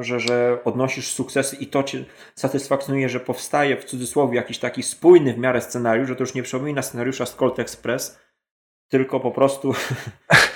[0.00, 2.04] że, że odnosisz sukcesy i to cię
[2.34, 6.42] satysfakcjonuje, że powstaje w cudzysłowie jakiś taki spójny w miarę scenariusz, że to już nie
[6.42, 8.18] przypomina scenariusza z Colt Express,
[8.88, 9.72] tylko po prostu.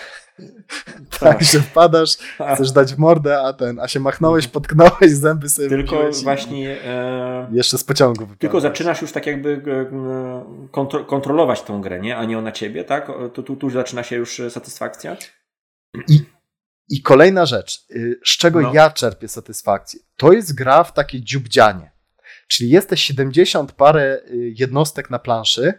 [1.21, 2.17] tak, że wpadasz,
[2.55, 4.53] chcesz dać mordę, a ten, a się machnąłeś, mhm.
[4.53, 6.85] potknąłeś, zęby sobie Tylko właśnie.
[6.85, 7.49] E...
[7.53, 8.39] Jeszcze z pociągu wypadłeś.
[8.39, 12.17] Tylko zaczynasz już tak jakby e, kontro kontrolować tą grę, nie?
[12.17, 13.07] a nie ona ciebie, tak?
[13.35, 15.17] To tu, tu zaczyna się już satysfakcja.
[16.09, 16.21] I,
[16.89, 18.75] i kolejna rzecz, y, z czego no.
[18.75, 21.93] ja czerpię satysfakcję, to jest gra w takie dziubdzianie.
[22.49, 25.75] Czyli jest te 70 parę y, jednostek na planszy,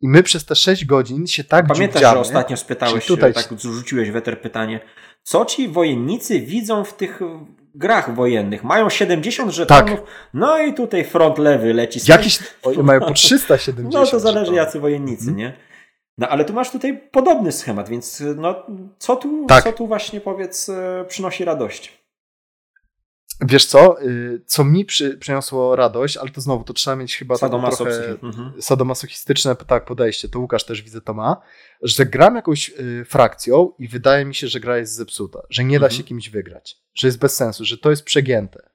[0.00, 3.34] i my przez te 6 godzin się tak Pamiętasz, że ostatnio spytałeś, tutaj...
[3.34, 4.80] tak rzuciłeś weter pytanie,
[5.22, 7.20] co ci wojennicy widzą w tych
[7.74, 8.64] grach wojennych?
[8.64, 10.30] Mają 70 żetonów, tak.
[10.34, 12.00] no i tutaj front lewy leci.
[12.08, 12.38] Jakiś,
[12.82, 15.36] mają po 370 No to zależy jacy wojennicy, hmm.
[15.36, 15.52] nie?
[16.18, 18.66] No ale tu masz tutaj podobny schemat, więc no,
[18.98, 19.64] co, tu, tak.
[19.64, 22.05] co tu właśnie powiedz e, przynosi radość?
[23.40, 27.38] Wiesz co, y, co mi przy, przyniosło radość, ale to znowu, to trzeba mieć chyba
[27.38, 28.62] trochę mhm.
[28.62, 31.42] sadomasochistyczne tak, podejście, to Łukasz też widzę to ma,
[31.82, 35.80] że gram jakąś y, frakcją i wydaje mi się, że gra jest zepsuta, że nie
[35.80, 35.98] da mhm.
[35.98, 38.70] się kimś wygrać, że jest bez sensu, że to jest przegięte.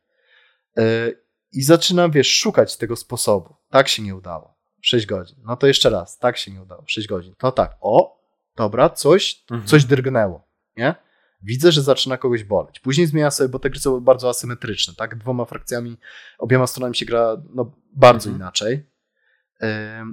[0.80, 3.56] Y, I zaczynam, wiesz, szukać tego sposobu.
[3.70, 4.58] Tak się nie udało.
[4.82, 5.38] 6 godzin.
[5.44, 6.84] No to jeszcze raz, tak się nie udało.
[6.88, 7.36] 6 godzin.
[7.38, 8.22] To tak, o,
[8.56, 9.68] dobra, coś, mhm.
[9.68, 10.48] coś drgnęło,
[10.78, 10.96] nie?
[11.44, 12.80] Widzę, że zaczyna kogoś boleć.
[12.80, 15.16] Później zmienia sobie, bo te gry są bardzo asymetryczne, tak?
[15.16, 15.98] Dwoma frakcjami,
[16.40, 18.36] obiema stronami się gra no, bardzo mhm.
[18.42, 18.86] inaczej.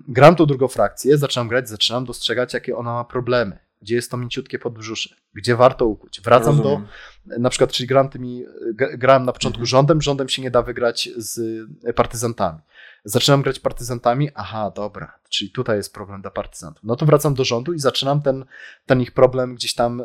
[0.09, 3.59] gram tą drugą frakcję, zaczynam grać, zaczynam dostrzegać, jakie ona ma problemy.
[3.83, 6.21] Gdzie jest to mięciutkie podbrzusze, gdzie warto ukuć.
[6.21, 6.87] Wracam Rozumiem.
[7.27, 9.67] do, na przykład, czyli gram tymi, grałem na początku mhm.
[9.67, 12.59] rządem, rządem się nie da wygrać z partyzantami.
[13.05, 16.85] Zaczynam grać partyzantami, aha, dobra, czyli tutaj jest problem dla partyzantów.
[16.85, 18.45] No to wracam do rządu i zaczynam ten,
[18.87, 20.05] ten ich problem gdzieś tam y,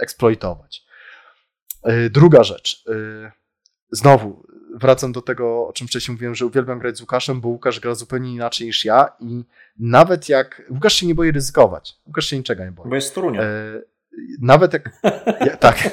[0.00, 0.84] eksploitować.
[1.88, 2.84] Y, druga rzecz.
[2.88, 3.32] Y,
[3.90, 7.80] znowu wracam do tego, o czym wcześniej mówiłem, że uwielbiam grać z Łukaszem, bo Łukasz
[7.80, 9.44] gra zupełnie inaczej niż ja i
[9.78, 10.62] nawet jak...
[10.70, 11.96] Łukasz się nie boi ryzykować.
[12.06, 12.88] Łukasz się niczego nie boi.
[12.88, 13.42] Bo jest Torunia.
[13.42, 13.80] E,
[14.40, 14.90] nawet jak...
[15.40, 15.90] ja, tak.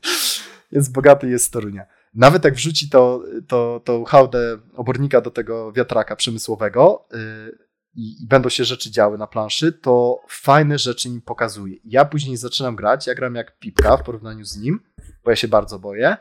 [0.72, 5.72] jest bogaty, jest z Torunia nawet jak wrzuci to, to, to hałdę obornika do tego
[5.72, 7.58] wiatraka przemysłowego yy,
[7.94, 11.76] i, i, będą się rzeczy działy na planszy, to fajne rzeczy im pokazuje.
[11.84, 14.80] Ja później zaczynam grać, ja gram jak pipka w porównaniu z nim,
[15.24, 16.16] bo ja się bardzo boję,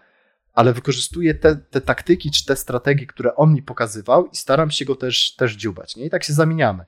[0.54, 4.86] ale wykorzystuję te, te taktyki czy te strategie, które on mi pokazywał i staram się
[4.86, 5.96] go też, też dziubać.
[5.96, 6.06] Nie?
[6.06, 6.86] I tak się zamieniamy.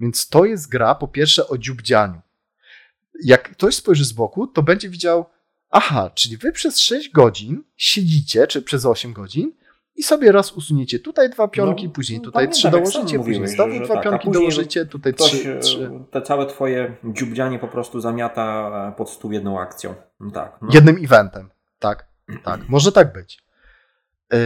[0.00, 2.20] Więc to jest gra po pierwsze o dziubdzianiu.
[3.24, 5.26] Jak ktoś spojrzy z boku, to będzie widział
[5.70, 9.52] Aha, czyli wy przez 6 godzin siedzicie, czy przez 8 godzin
[9.96, 13.48] i sobie raz usuniecie tutaj dwa pionki, no, później tutaj no, trzy tak, dołożycie, później
[13.48, 15.90] znowu dwa tak, pionki dołożycie, tutaj trzy, trzy.
[16.10, 19.94] Te całe twoje dziubdzianie po prostu zamiata e, pod stół jedną akcją.
[20.20, 20.58] No tak.
[20.62, 20.68] No.
[20.72, 21.50] Jednym eventem.
[21.78, 22.08] Tak,
[22.44, 22.60] tak.
[22.68, 23.44] Może tak być.
[24.32, 24.38] Yy,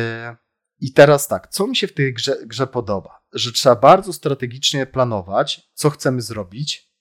[0.80, 3.20] I teraz tak, co mi się w tej grze, grze podoba?
[3.32, 6.93] Że trzeba bardzo strategicznie planować, co chcemy zrobić,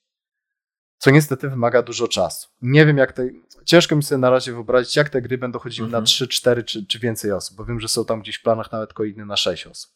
[0.98, 2.48] co niestety wymaga dużo czasu.
[2.62, 3.28] Nie wiem, jak te.
[3.64, 6.02] Ciężko mi sobie na razie wyobrazić, jak te gry będą chodziły mhm.
[6.02, 8.72] na 3, 4 czy, czy więcej osób, bo wiem, że są tam gdzieś w planach
[8.72, 9.92] nawet kolejne na 6 osób.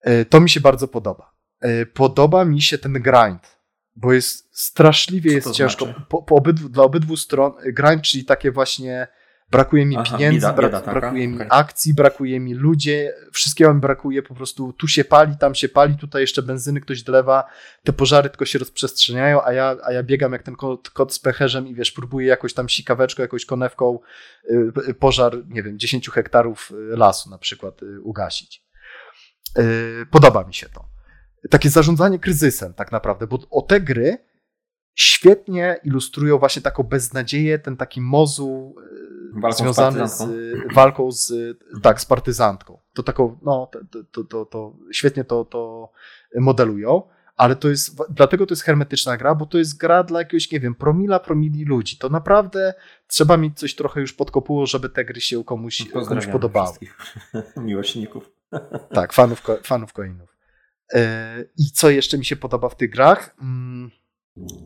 [0.00, 1.32] E, to mi się bardzo podoba.
[1.60, 3.58] E, podoba mi się ten grind,
[3.96, 5.84] bo jest straszliwie jest ciężko.
[5.84, 6.00] Znaczy?
[6.08, 9.08] Po, po obydwu, dla obydwu stron grind, czyli takie właśnie
[9.50, 11.48] Brakuje mi Aha, pieniędzy, bieda, bieda, brak, brakuje mi okay.
[11.50, 12.96] akcji, brakuje mi ludzi,
[13.32, 17.02] wszystkiego mi brakuje, po prostu tu się pali, tam się pali, tutaj jeszcze benzyny ktoś
[17.02, 17.44] dolewa,
[17.84, 21.18] te pożary tylko się rozprzestrzeniają, a ja, a ja biegam jak ten kot, kot z
[21.18, 23.98] pecherzem i wiesz, próbuję jakoś tam sikaweczką, jakąś konewką
[24.88, 28.68] y, pożar, nie wiem, 10 hektarów y, lasu na przykład y, ugasić.
[30.10, 30.84] Podoba mi się to.
[31.50, 34.18] Takie zarządzanie kryzysem tak naprawdę, bo o te gry
[34.94, 38.76] świetnie ilustrują właśnie taką beznadzieję, ten taki mozuł
[39.34, 41.32] walką związany z, z, walką z,
[41.82, 42.78] tak, z partyzantką.
[42.94, 45.92] To taką, no, to, to, to, to świetnie to, to
[46.36, 47.02] modelują.
[47.36, 50.60] ale to jest, dlatego to jest hermetyczna gra, bo to jest gra dla jakiegoś, nie
[50.60, 51.96] wiem, promila, promili ludzi.
[51.96, 52.74] To naprawdę
[53.06, 56.76] trzeba mieć coś trochę już pod kopuło, żeby te gry się komuś, komuś podobały.
[57.56, 58.30] miłośników.
[58.94, 60.36] Tak, fanów, fanów coinów.
[60.94, 63.36] E, I co jeszcze mi się podoba w tych grach?
[63.40, 63.90] Mm,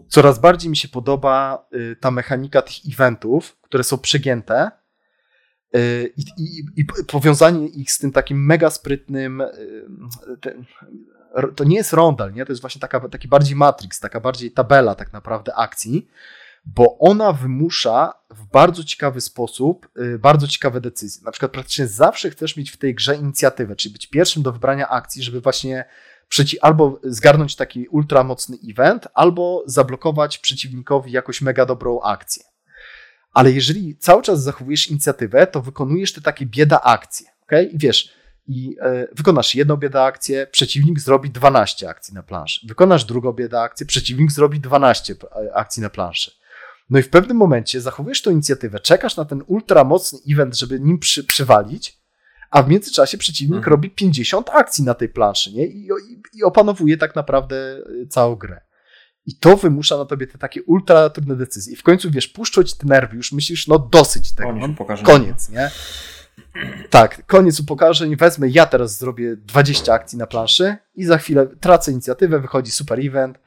[0.09, 4.71] coraz bardziej mi się podoba y, ta mechanika tych eventów, które są przegięte
[5.77, 9.49] y, i, i, i powiązanie ich z tym takim mega sprytnym y,
[10.41, 10.65] ten,
[11.57, 12.47] to nie jest rondel, nie?
[12.47, 16.09] to jest właśnie taka, taki bardziej matrix, taka bardziej tabela tak naprawdę akcji,
[16.65, 21.25] bo ona wymusza w bardzo ciekawy sposób bardzo ciekawe decyzje.
[21.25, 24.89] Na przykład praktycznie zawsze chcesz mieć w tej grze inicjatywę, czyli być pierwszym do wybrania
[24.89, 25.85] akcji, żeby właśnie
[26.33, 32.43] przeci- albo zgarnąć taki ultra mocny event, albo zablokować przeciwnikowi jakąś mega dobrą akcję.
[33.33, 37.27] Ale jeżeli cały czas zachowujesz inicjatywę, to wykonujesz te takie bieda akcje.
[37.43, 37.65] Okay?
[37.65, 38.13] I wiesz,
[38.47, 42.67] i e, wykonasz jedną bieda akcję, przeciwnik zrobi 12 akcji na planszy.
[42.67, 46.31] Wykonasz drugą bieda akcję, przeciwnik zrobi 12 e, akcji na planszy.
[46.91, 50.81] No i w pewnym momencie zachowujesz tą inicjatywę, czekasz na ten ultra mocny event, żeby
[50.81, 52.02] nim przy, przywalić,
[52.53, 53.71] a w międzyczasie przeciwnik mhm.
[53.71, 55.67] robi 50 akcji na tej planszy nie?
[55.67, 57.57] I, i, i opanowuje tak naprawdę
[58.03, 58.61] y, całą grę.
[59.27, 61.73] I to wymusza na tobie te takie ultra trudne decyzje.
[61.73, 64.49] I w końcu, wiesz, puszczać te nerwy, już myślisz, no dosyć tego.
[64.49, 65.71] Koniec, no, koniec nie?
[66.91, 71.93] Tak, koniec upokarzeń, wezmę, ja teraz zrobię 20 akcji na planszy i za chwilę tracę
[71.93, 73.39] inicjatywę, wychodzi super event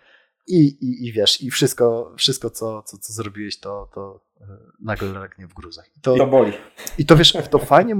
[0.47, 4.43] i, i, i wiesz, i wszystko, wszystko co, co, co zrobiłeś, to, to y,
[4.79, 5.85] nagle legnie w gruzach.
[5.97, 6.53] I to, I to boli.
[6.97, 7.95] I to wiesz, to fajnie,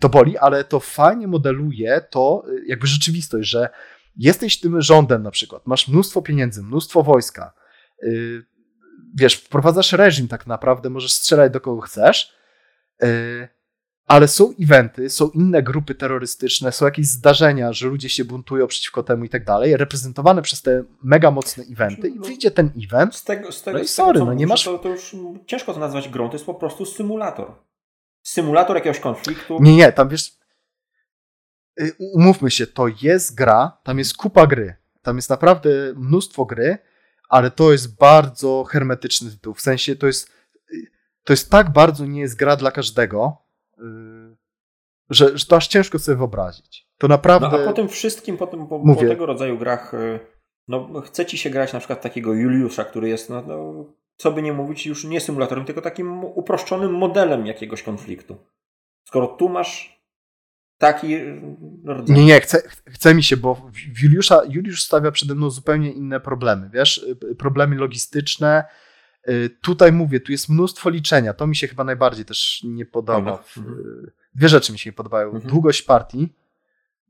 [0.00, 3.68] to boli, ale to fajnie modeluje to jakby rzeczywistość, że
[4.16, 7.52] jesteś tym rządem na przykład, masz mnóstwo pieniędzy, mnóstwo wojska,
[8.02, 8.44] yy,
[9.14, 12.32] wiesz, wprowadzasz reżim tak naprawdę, możesz strzelać do kogo chcesz,
[13.02, 13.08] yy,
[14.06, 19.02] ale są eventy, są inne grupy terrorystyczne, są jakieś zdarzenia, że ludzie się buntują przeciwko
[19.02, 23.16] temu i tak dalej, reprezentowane przez te mega mocne eventy i wyjdzie ten event.
[23.16, 24.64] Z tego, z tego, no i sorry, tego, no nie masz...
[24.64, 25.16] To, to już
[25.46, 27.52] ciężko to nazwać grą, to jest po prostu symulator
[28.24, 29.58] symulator jakiegoś konfliktu.
[29.60, 30.38] Nie, nie, tam wiesz.
[31.80, 34.76] Y, umówmy się, to jest gra, tam jest kupa gry.
[35.02, 36.78] Tam jest naprawdę mnóstwo gry,
[37.28, 39.54] ale to jest bardzo hermetyczny tytuł.
[39.54, 40.30] W sensie to jest.
[40.72, 40.90] Y,
[41.24, 43.36] to jest tak bardzo nie jest gra dla każdego,
[43.78, 43.82] y,
[45.10, 46.88] że, że to aż ciężko sobie wyobrazić.
[46.98, 47.48] To naprawdę.
[47.52, 49.92] No a po tym wszystkim, po, tym, po, po tego rodzaju grach,
[50.68, 53.84] no, chce ci się grać na przykład takiego Juliusza, który jest no, no
[54.16, 58.36] co by nie mówić, już nie symulatorem, tylko takim uproszczonym modelem jakiegoś konfliktu.
[59.04, 60.04] Skoro tu masz
[60.78, 61.16] taki
[61.84, 62.16] rodzaj.
[62.16, 63.70] Nie, nie, chce, chce mi się, bo
[64.02, 67.06] Juliusza, Juliusz stawia przede mną zupełnie inne problemy, wiesz,
[67.38, 68.64] problemy logistyczne.
[69.28, 71.34] Y, tutaj mówię, tu jest mnóstwo liczenia.
[71.34, 73.44] To mi się chyba najbardziej też nie podoba.
[73.56, 74.10] Mhm.
[74.34, 75.26] Dwie rzeczy mi się nie podobają.
[75.26, 75.50] Mhm.
[75.50, 76.28] Długość partii.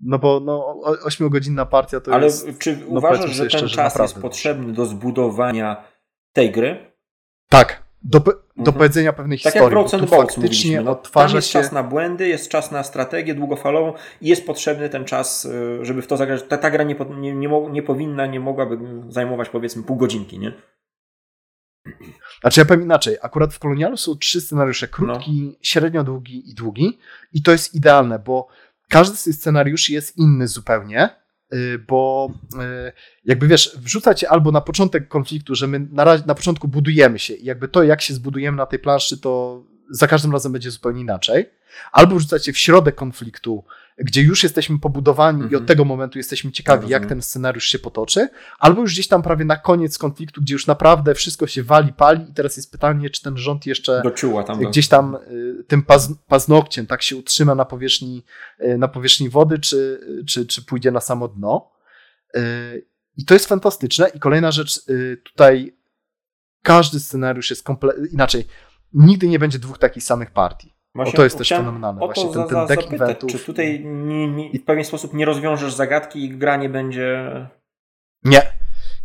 [0.01, 2.45] No bo no, 8-godzinna partia to Ale jest.
[2.45, 5.85] Ale czy no, uważasz, że ten czas jest potrzebny do zbudowania
[6.33, 6.94] tej gry?
[7.59, 8.77] Tak, do, do mhm.
[8.77, 9.77] powiedzenia pewnej tak historii.
[9.77, 11.53] Tak jak Road faktycznie no, odtwarza Tam jest się...
[11.53, 16.03] czas na błędy, jest czas na strategię długofalową i jest potrzebny ten czas, y, żeby
[16.03, 16.43] w to zagrać.
[16.49, 18.79] Ta, ta gra nie, nie, nie, nie powinna, nie mogłaby
[19.09, 20.53] zajmować powiedzmy pół godzinki, nie?
[22.41, 25.59] Znaczy ja powiem inaczej, akurat w Kolonialu są trzy scenariusze, krótki, no.
[25.63, 26.99] średnio długi i długi
[27.33, 28.49] i to jest idealne, bo
[28.89, 31.24] każdy z tych scenariuszy jest inny zupełnie
[31.89, 32.31] bo
[32.89, 32.93] y,
[33.25, 37.35] jakby wiesz, wrzuca cię albo na początek konfliktu, że my na, na początku budujemy się
[37.35, 41.01] i jakby to, jak się zbudujemy na tej planszy, to za każdym razem będzie zupełnie
[41.01, 41.51] inaczej.
[41.93, 43.65] Albo wrzuca cię w środek konfliktu,
[43.99, 45.67] gdzie już jesteśmy pobudowani i od mhm.
[45.67, 48.29] tego momentu jesteśmy ciekawi, jak ten scenariusz się potoczy,
[48.59, 52.31] albo już gdzieś tam prawie na koniec konfliktu, gdzie już naprawdę wszystko się wali, pali
[52.31, 54.03] i teraz jest pytanie, czy ten rząd jeszcze
[54.45, 58.25] tam gdzieś tam y, tym paz, paznokciem tak się utrzyma na powierzchni,
[58.61, 61.71] y, na powierzchni wody, czy, czy, czy pójdzie na samo dno.
[62.37, 64.09] Y, I to jest fantastyczne.
[64.09, 64.81] I kolejna rzecz,
[65.25, 65.77] tutaj
[66.63, 68.45] każdy scenariusz jest kompletnie inaczej.
[68.95, 70.75] Nigdy nie będzie dwóch takich samych partii.
[70.95, 72.01] Właśnie o to jest też fenomenalne.
[72.01, 73.31] O to Właśnie ten, ten deck eventów.
[73.31, 77.31] Czy tutaj nie, nie, w pewien sposób nie rozwiążesz zagadki i gra nie będzie...
[78.25, 78.43] Nie.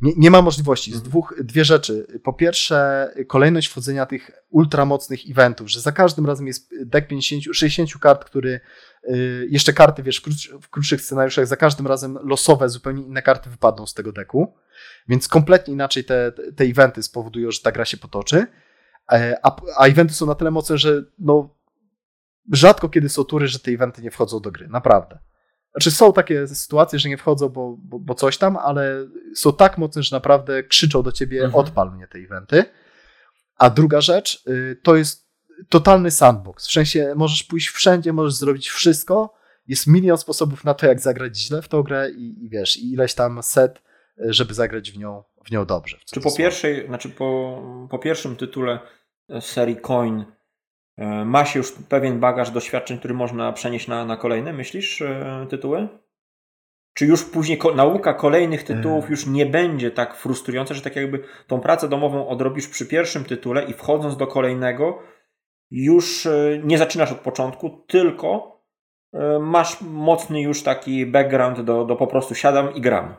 [0.02, 0.92] Nie, nie ma możliwości.
[0.92, 1.10] Z mhm.
[1.10, 2.20] dwóch, dwie rzeczy.
[2.24, 7.90] Po pierwsze, kolejność wchodzenia tych ultramocnych eventów, że za każdym razem jest deck 50, 60
[8.02, 8.60] kart, który
[9.10, 13.22] y, jeszcze karty, wiesz, w, krótsz, w krótszych scenariuszach, za każdym razem losowe, zupełnie inne
[13.22, 14.54] karty wypadną z tego deku.
[15.08, 18.48] Więc kompletnie inaczej te, te eventy spowodują, że ta gra się potoczy.
[19.12, 21.56] E, a, a eventy są na tyle mocne, że no,
[22.52, 25.20] rzadko kiedy są tury, że te eventy nie wchodzą do gry, naprawdę.
[25.72, 29.78] Znaczy są takie sytuacje, że nie wchodzą, bo, bo, bo coś tam, ale są tak
[29.78, 31.66] mocne, że naprawdę krzyczą do ciebie, mhm.
[31.66, 32.64] odpal mnie te eventy.
[33.56, 35.30] A druga rzecz, y, to jest
[35.70, 36.68] totalny sandbox.
[36.68, 39.34] W sensie możesz pójść wszędzie, możesz zrobić wszystko.
[39.68, 42.94] Jest milion sposobów na to, jak zagrać źle w tą grę i, i wiesz, i
[42.94, 43.82] ileś tam set
[44.20, 45.98] żeby zagrać w nią, w nią dobrze.
[46.14, 48.80] Czy po pierwszej, znaczy po, po pierwszym tytule
[49.40, 50.26] serii Coin
[50.98, 55.46] e, ma się już pewien bagaż doświadczeń, który można przenieść na, na kolejne, myślisz, e,
[55.50, 55.88] tytuły?
[56.94, 59.10] Czy już później ko nauka kolejnych tytułów e.
[59.10, 63.64] już nie będzie tak frustrująca, że tak jakby tą pracę domową odrobisz przy pierwszym tytule
[63.64, 65.00] i wchodząc do kolejnego
[65.72, 66.28] już
[66.64, 68.60] nie zaczynasz od początku, tylko
[69.40, 73.16] masz mocny już taki background do, do po prostu siadam i gram.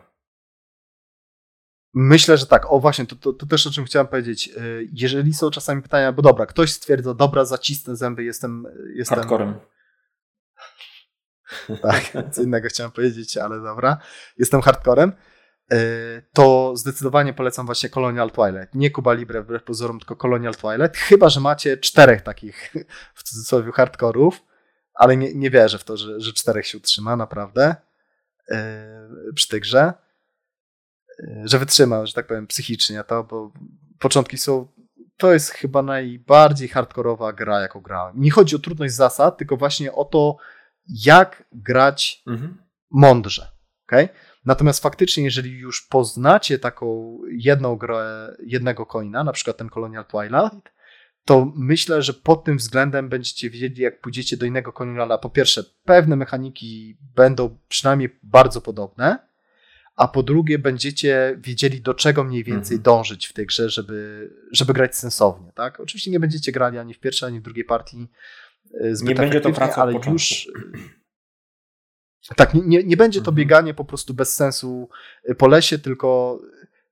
[1.95, 2.72] Myślę, że tak.
[2.72, 4.49] O właśnie, to, to, to, też o czym chciałem powiedzieć.
[4.49, 8.66] Y, jeżeli są czasami pytania, bo dobra, ktoś stwierdza, dobra, zacisnę zęby, jestem...
[8.95, 9.18] jestem...
[9.18, 9.55] Hardcorem.
[11.82, 13.99] tak, co innego chciałem powiedzieć, ale dobra.
[14.38, 15.12] Jestem hardcorem.
[15.72, 18.74] Y, to zdecydowanie polecam właśnie Colonial Twilight.
[18.74, 20.97] Nie Cuba Libre wbrew pozorom, tylko Colonial Twilight.
[20.97, 22.74] Chyba, że macie czterech takich
[23.14, 24.43] w cudzysłowie hardkorów,
[24.95, 27.74] ale nie, nie wierzę w to, że, że czterech się utrzyma, naprawdę,
[29.34, 29.93] przy tej grze
[31.44, 33.52] że wytrzymał, że tak powiem, psychicznie to, bo
[33.98, 34.68] początki są.
[35.16, 38.20] To jest chyba najbardziej hardkorowa gra, jaką grałem.
[38.20, 40.36] Nie chodzi o trudność zasad, tylko właśnie o to,
[40.88, 42.58] jak grać mhm.
[42.90, 43.48] mądrze.
[43.86, 44.08] Okay?
[44.44, 50.72] Natomiast faktycznie, jeżeli już poznacie taką jedną grę, jednego coina, na przykład ten Colonial Twilight,
[51.24, 55.18] to myślę, że pod tym względem będziecie wiedzieli, jak pójdziecie do innego Coloniala.
[55.18, 59.30] Po pierwsze, pewne mechaniki będą przynajmniej bardzo podobne,
[60.01, 62.82] a po drugie będziecie wiedzieli, do czego mniej więcej mhm.
[62.82, 65.53] dążyć w tej grze, żeby, żeby grać sensownie.
[65.55, 65.80] Tak?
[65.80, 68.09] Oczywiście nie będziecie grali ani w pierwszej, ani w drugiej partii
[68.80, 70.48] e, zbyt Nie będzie to praca ale już
[72.36, 73.36] tak, nie, nie, będzie to mhm.
[73.36, 74.88] bieganie po prostu bez sensu
[75.24, 76.40] e, po lesie, tylko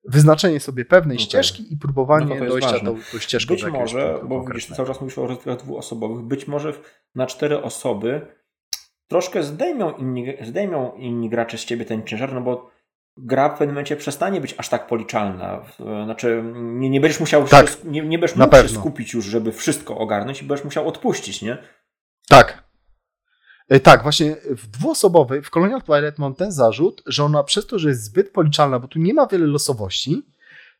[0.04, 1.24] wyznaczenie sobie pewnej okay.
[1.24, 3.54] ścieżki i próbowanie no dojścia do, do ścieżki.
[3.54, 6.72] Być może, bo widzisz, cały czas mówisz o rozgrywkach dwuosobowych, być może
[7.14, 8.26] na cztery osoby
[9.06, 12.77] troszkę zdejmią inni, zdejmią inni gracze z ciebie ten ciężar, no bo
[13.18, 15.62] gra w pewnym momencie przestanie być aż tak policzalna.
[16.04, 19.52] Znaczy, nie, nie będziesz musiał tak, się, nie, nie będziesz mógł się skupić już, żeby
[19.52, 21.58] wszystko ogarnąć i będziesz musiał odpuścić, nie?
[22.28, 22.68] Tak.
[23.68, 27.78] E, tak, właśnie w dwuosobowej, w Colonial Twilight mam ten zarzut, że ona przez to,
[27.78, 30.22] że jest zbyt policzalna, bo tu nie ma wiele losowości,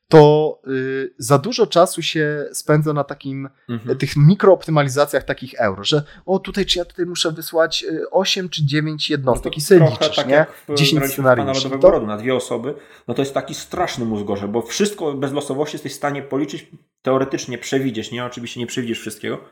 [0.09, 3.99] to y, za dużo czasu się spędza na takim, mhm.
[3.99, 8.67] tych mikrooptymalizacjach takich euro, że o tutaj czy ja tutaj muszę wysłać 8 y, czy
[8.67, 10.47] 9 jednostek no i sobie liczysz, tak nie?
[10.77, 11.71] 10 scenariuszy.
[11.71, 12.01] To...
[12.01, 12.75] na dwie osoby,
[13.09, 16.71] no to jest taki straszny mózgorze, bo wszystko bez losowości jesteś w stanie policzyć,
[17.03, 18.25] teoretycznie przewidzieć, nie?
[18.25, 19.45] Oczywiście nie przewidzisz wszystkiego,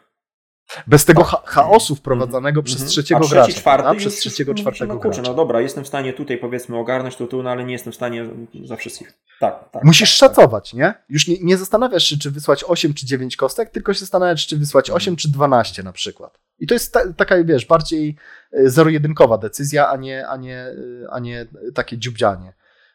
[0.87, 2.67] bez tego cha chaosu wprowadzanego mm -hmm.
[2.67, 2.91] przez mhm.
[2.91, 3.53] trzeciego A gracza.
[3.53, 5.31] Czwarty przez trzeciego, czwartego no, kurczę, gracza.
[5.31, 7.97] No dobra, jestem w stanie tutaj powiedzmy ogarnąć to tu, no ale nie jestem w
[7.97, 8.27] stanie
[8.65, 9.13] za wszystkich.
[9.41, 9.85] Tak, tak.
[9.85, 10.79] Musisz tak, szacować, tak.
[10.79, 10.95] nie?
[11.09, 14.57] Już nie, nie zastanawiasz się, czy wysłać 8 czy 9 kostek, tylko się zastanawiasz, czy
[14.57, 16.39] wysłać 8 czy 12 na przykład.
[16.59, 18.17] I to jest ta, taka, wiesz, bardziej
[18.53, 20.75] e, zero-jedynkowa decyzja, a nie, a nie, e,
[21.11, 22.53] a nie takie dziubdzianie.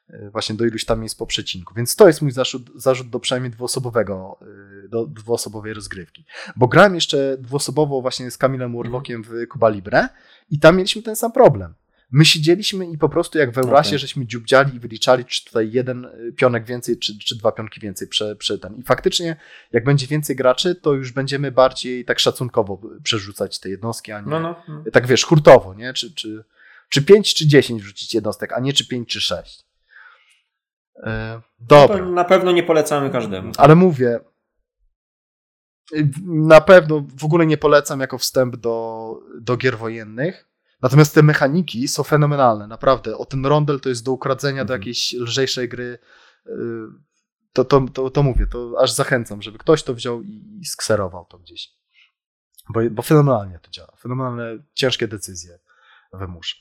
[0.10, 1.74] E, właśnie do iluś tam miejsc po przecinku.
[1.74, 4.40] Więc to jest mój zarzut, zarzut do przynajmniej dwuosobowego,
[4.92, 6.26] do dwuosobowej rozgrywki.
[6.56, 10.10] Bo grałem jeszcze dwuosobowo właśnie z Kamilem Warlockiem w Cuba Libre
[10.50, 11.74] i tam mieliśmy ten sam problem.
[12.12, 14.00] My siedzieliśmy i po prostu jak w Eurasie, okay.
[14.00, 18.08] żeśmy dziubdziali i wyliczali, czy tutaj jeden e, pionek więcej, czy, czy dwa pionki więcej
[18.08, 18.76] prze, prze ten.
[18.76, 19.36] I faktycznie,
[19.72, 24.28] jak będzie więcej graczy, to już będziemy bardziej tak szacunkowo przerzucać te jednostki, a nie
[24.28, 24.84] no, no, no.
[24.94, 25.94] tak wiesz, hurtowo, nie?
[25.94, 26.44] Czy, czy,
[26.90, 29.66] czy 5 czy 10 wrzucić jednostek, a nie czy 5 czy 6.
[31.04, 32.06] E, dobra.
[32.06, 33.52] na pewno nie polecamy każdemu.
[33.58, 34.20] Ale mówię,
[36.26, 40.48] na pewno w ogóle nie polecam jako wstęp do, do gier wojennych.
[40.82, 43.18] Natomiast te mechaniki są fenomenalne, naprawdę.
[43.18, 44.68] O ten rondel to jest do ukradzenia mhm.
[44.68, 45.98] do jakiejś lżejszej gry.
[46.46, 46.52] E,
[47.54, 51.26] to, to, to, to mówię, to aż zachęcam, żeby ktoś to wziął i, i skserował
[51.26, 51.70] to gdzieś.
[52.70, 53.96] Bo, bo fenomenalnie to działa.
[54.00, 55.60] Fenomenalne, ciężkie decyzje
[56.14, 56.56] wymusza.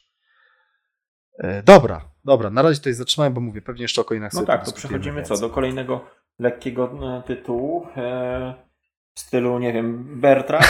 [1.39, 4.67] E, dobra, dobra, na razie tutaj zatrzymałem, bo mówię, pewnie jeszcze o coinach No tak,
[4.67, 6.05] to przechodzimy co, do kolejnego
[6.39, 8.70] lekkiego e, tytułu e,
[9.15, 10.61] w stylu, nie wiem, Bertra.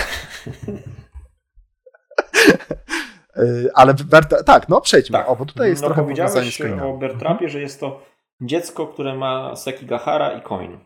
[3.75, 5.29] Ale Bertra, tak, no przejdźmy, tak.
[5.29, 7.51] o, bo tutaj jest no, trochę powiedziałeś o Bertrapie, mhm.
[7.51, 8.03] że jest to
[8.41, 10.79] dziecko, które ma Sekigahara i coin.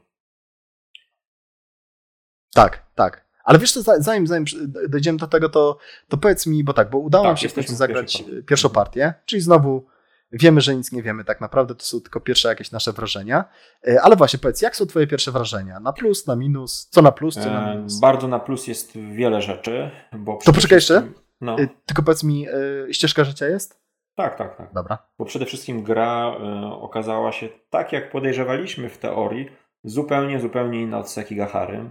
[2.54, 3.24] Tak, tak.
[3.44, 4.44] Ale wiesz co, zanim, zanim
[4.88, 5.78] dojdziemy do tego, to,
[6.08, 9.86] to powiedz mi, bo tak, bo udało nam tak, się zagrać pierwszą partię, czyli znowu
[10.34, 13.44] wiemy, że nic nie wiemy tak naprawdę, to są tylko pierwsze jakieś nasze wrażenia.
[13.88, 15.80] E, ale właśnie powiedz, jak są twoje pierwsze wrażenia?
[15.80, 16.88] Na plus, na minus?
[16.90, 18.00] Co na plus, co na e, minus?
[18.00, 19.90] Bardzo na plus jest wiele rzeczy.
[20.12, 21.02] Bo to poczekaj jeszcze.
[21.40, 21.58] No.
[21.58, 22.46] E, tylko powiedz mi,
[22.90, 23.84] ścieżka życia jest?
[24.14, 24.72] Tak, tak, tak.
[24.74, 24.98] Dobra.
[25.18, 26.36] Bo przede wszystkim gra
[26.80, 29.48] okazała się, tak jak podejrzewaliśmy w teorii,
[29.84, 31.90] zupełnie, zupełnie inna od Sekigahary.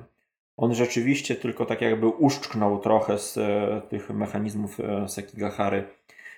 [0.58, 3.40] On rzeczywiście tylko tak jakby uszczknął trochę z
[3.90, 4.78] tych mechanizmów
[5.08, 5.88] Sekigahary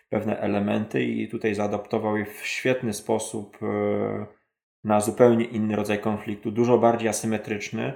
[0.09, 4.25] pewne elementy i tutaj zaadoptował je w świetny sposób e,
[4.83, 7.93] na zupełnie inny rodzaj konfliktu, dużo bardziej asymetryczny.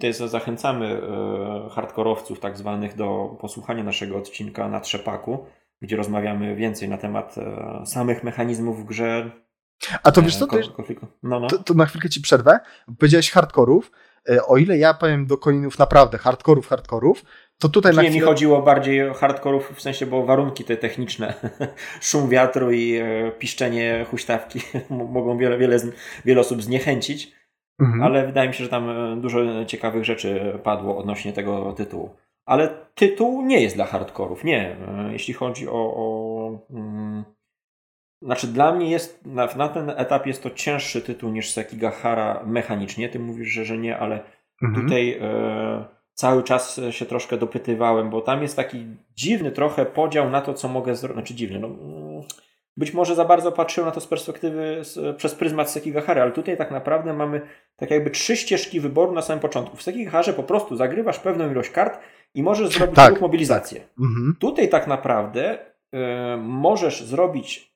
[0.00, 5.46] Tutaj zachęcamy e, hardkorowców tak zwanych do posłuchania naszego odcinka na Trzepaku,
[5.82, 9.30] gdzie rozmawiamy więcej na temat e, samych mechanizmów w grze.
[10.02, 10.58] A to wiesz co, to,
[11.22, 11.46] no, no.
[11.46, 12.60] To, to na chwilkę ci przerwę.
[12.98, 13.90] Powiedziałeś hardkorów.
[14.46, 17.24] O ile ja powiem do koninów naprawdę hardkorów, hardkorów,
[17.58, 18.14] to tutaj na chwilę...
[18.14, 21.34] mi chodziło bardziej o hardkorów, w sensie, bo warunki te techniczne,
[22.00, 24.60] szum wiatru i e, piszczenie huśtawki
[24.90, 25.78] mogą wiele, wiele,
[26.24, 27.32] wiele osób zniechęcić,
[27.80, 28.02] mhm.
[28.02, 32.16] ale wydaje mi się, że tam e, dużo ciekawych rzeczy padło odnośnie tego tytułu.
[32.46, 34.76] Ale tytuł nie jest dla hardkorów, nie.
[34.76, 35.72] E, jeśli chodzi o...
[35.72, 37.24] o mm,
[38.22, 43.08] znaczy dla mnie jest, na, na ten etap jest to cięższy tytuł niż Sekigahara mechanicznie.
[43.08, 44.20] Ty mówisz, że, że nie, ale
[44.62, 44.84] mhm.
[44.84, 45.18] tutaj...
[45.22, 50.54] E, cały czas się troszkę dopytywałem, bo tam jest taki dziwny trochę podział na to,
[50.54, 51.16] co mogę zrobić.
[51.16, 51.68] Znaczy dziwny, no,
[52.76, 56.56] być może za bardzo patrzyłem na to z perspektywy, z, przez pryzmat Sekigahary, ale tutaj
[56.56, 57.40] tak naprawdę mamy
[57.76, 59.76] tak jakby trzy ścieżki wyboru na samym początku.
[59.76, 61.98] W Sekigaharze po prostu zagrywasz pewną ilość kart
[62.34, 63.80] i możesz zrobić tak, mobilizację.
[64.00, 64.36] Mhm.
[64.40, 65.98] Tutaj tak naprawdę y,
[66.38, 67.67] możesz zrobić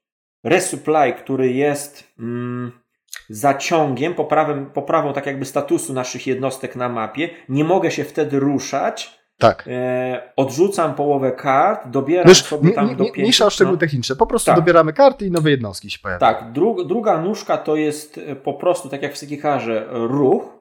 [0.45, 2.12] resupply, który jest...
[2.18, 2.82] Mm,
[3.28, 7.30] zaciągiem, poprawem, poprawą tak jakby statusu naszych jednostek na mapie.
[7.49, 9.22] Nie mogę się wtedy ruszać.
[9.38, 9.64] Tak.
[9.66, 13.20] E, odrzucam połowę kart, dobieram Wiesz, sobie tam nie, do pięciu.
[13.20, 13.80] Mniejsza o szczegóły no.
[13.80, 14.16] techniczne.
[14.16, 14.57] Po prostu tak.
[14.57, 16.34] dobieramy karty i nowe jednostki się pojawiają.
[16.34, 16.53] Tak.
[16.53, 20.59] Dru, druga nóżka to jest e, po prostu, tak jak w Sekiharze, ruch,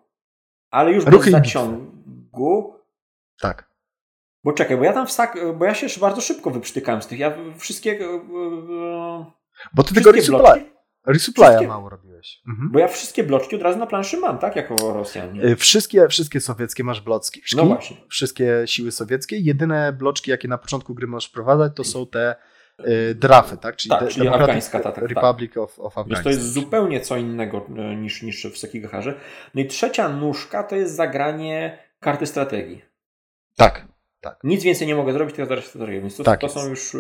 [0.72, 2.76] ale już Ruchy bez zaciągu.
[3.40, 3.72] Tak.
[4.44, 7.20] Bo czekaj, bo ja tam wsak, bo ja się bardzo szybko wyprztykałem z tych.
[7.20, 8.00] Ja wszystkie.
[9.74, 10.72] Bo ty tego resupply,
[11.07, 12.41] resupply'a mało robisz zrobiłeś.
[12.47, 12.72] Mhm.
[12.72, 14.55] Bo ja wszystkie bloczki od razu na planszy mam, tak?
[14.55, 15.43] Jako Rosjanie.
[15.43, 17.41] Y, wszystkie, wszystkie sowieckie masz bloczki.
[17.55, 17.97] No właśnie.
[18.09, 19.38] Wszystkie siły sowieckie.
[19.38, 22.36] Jedyne bloczki, jakie na początku gry możesz wprowadzać, to są te
[22.80, 23.76] y, drafy, tak?
[23.76, 26.24] Czyli, tak, czyli afgańska, tak, tak, Republic of, of Afghanistan.
[26.24, 29.20] to jest zupełnie co innego y, niż, niż w Sekigaharze.
[29.55, 32.82] No i trzecia nóżka to jest zagranie karty strategii.
[33.55, 33.88] Tak,
[34.22, 34.39] tak.
[34.43, 36.01] Nic więcej nie mogę zrobić, tylko zagrać strategię.
[36.01, 36.95] Więc to, tak to są już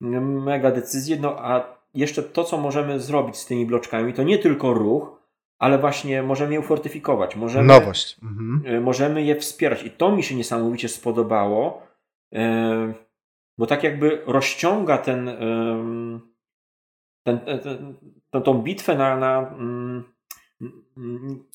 [0.00, 1.16] mega decyzje.
[1.20, 5.20] No a jeszcze to, co możemy zrobić z tymi bloczkami, to nie tylko ruch,
[5.58, 7.36] ale właśnie możemy je ufortyfikować.
[7.36, 8.16] Możemy, Nowość.
[8.22, 8.62] Mhm.
[8.66, 9.82] E, możemy je wspierać.
[9.82, 11.82] I to mi się niesamowicie spodobało,
[12.34, 12.94] e,
[13.58, 15.30] bo tak jakby rozciąga ten,
[17.22, 17.94] ten, ten,
[18.30, 20.04] ten tą bitwę na, na mm,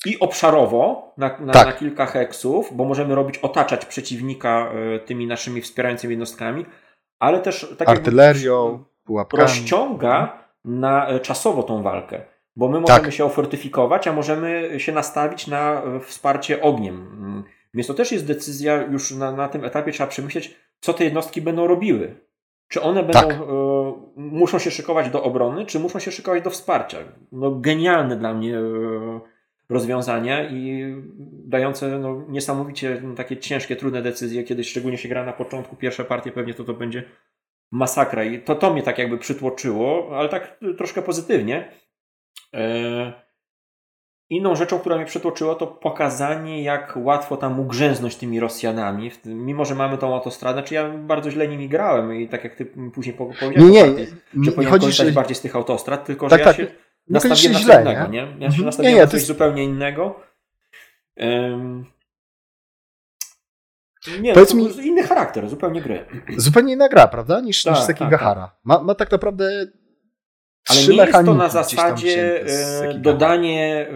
[0.06, 1.66] i obszarowo na, na, tak.
[1.66, 6.66] na, kilka heksów, bo możemy robić, otaczać przeciwnika e, tymi naszymi wspierającymi jednostkami,
[7.20, 8.84] ale też tak artylerią.
[9.04, 9.42] Pułapkami.
[9.42, 12.22] rozciąga na e, czasowo tą walkę.
[12.56, 13.12] Bo my możemy tak.
[13.12, 16.94] się ofortyfikować, a możemy się nastawić na e, wsparcie ogniem.
[16.94, 17.44] Mm.
[17.74, 21.42] Więc to też jest decyzja, już na, na tym etapie trzeba przemyśleć, co te jednostki
[21.42, 22.16] będą robiły.
[22.68, 23.30] Czy one będą, tak.
[23.32, 23.36] y,
[24.16, 26.98] muszą się szykować do obrony, czy muszą się szykować do wsparcia?
[27.32, 29.20] No, genialne dla mnie y,
[29.70, 30.94] rozwiązania i
[31.44, 36.04] dające no, niesamowicie no, takie ciężkie, trudne decyzje, kiedy szczególnie się gra na początku, pierwsze
[36.04, 37.02] partie pewnie to to będzie
[37.72, 38.24] masakra.
[38.24, 41.68] I to, to mnie tak jakby przytłoczyło, ale tak troszkę pozytywnie.
[42.54, 43.12] E,
[44.30, 49.10] inną rzeczą, która mnie przytłoczyła, to pokazanie, jak łatwo tam ugrzęznąć tymi Rosjanami.
[49.24, 52.66] Mimo, że mamy tą autostradę, czy ja bardzo źle nimi grałem i tak jak ty
[52.94, 55.12] później powiedziałeś, nie, nie, nie, powinien korzystać że...
[55.12, 56.58] bardziej z tych autostrad, tylko tak, że tak.
[56.58, 56.72] ja się
[57.08, 58.18] nastawiłem na co innego, nie?
[58.18, 58.64] Ja się mhm.
[58.64, 59.26] nastawiłem nie, nie, na coś jest...
[59.26, 60.20] zupełnie innego.
[61.16, 61.84] Um,
[64.20, 66.06] nie, Powiedz mi, inny charakter, zupełnie gry.
[66.36, 67.40] Zupełnie inna gra, prawda?
[67.40, 68.42] Niż, tak, niż Sekigahara.
[68.42, 68.60] Tak, tak.
[68.64, 69.66] Ma, ma tak naprawdę
[70.68, 73.88] ale nie jest to na zasadzie e, dodanie,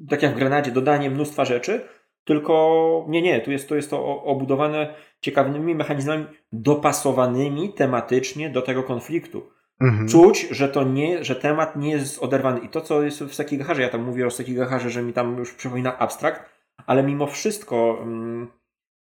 [0.00, 1.88] e, tak jak w Grenadzie, dodanie mnóstwa rzeczy,
[2.24, 8.82] tylko nie, nie, tu jest to, jest to obudowane ciekawymi mechanizmami dopasowanymi tematycznie do tego
[8.82, 9.50] konfliktu.
[9.80, 10.08] Mhm.
[10.08, 12.60] Czuć, że to nie, że temat nie jest oderwany.
[12.60, 15.54] I to, co jest w Sekigaharze, ja tam mówię o Sekigaharze, że mi tam już
[15.54, 16.42] przypomina abstrakt,
[16.86, 18.48] ale mimo wszystko mm,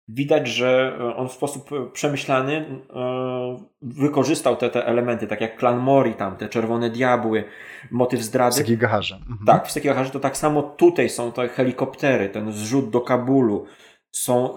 [0.07, 5.57] widać, że e, on w sposób e, przemyślany e, wykorzystał te, te elementy, tak jak
[5.57, 7.43] klan Mori tam, te czerwone diabły,
[7.91, 8.55] motyw zdrady.
[8.55, 9.15] W Sekigaharze.
[9.15, 9.45] Mhm.
[9.45, 13.65] Tak, w Sekigaharze to tak samo tutaj są te helikoptery, ten zrzut do Kabulu,
[14.11, 14.55] są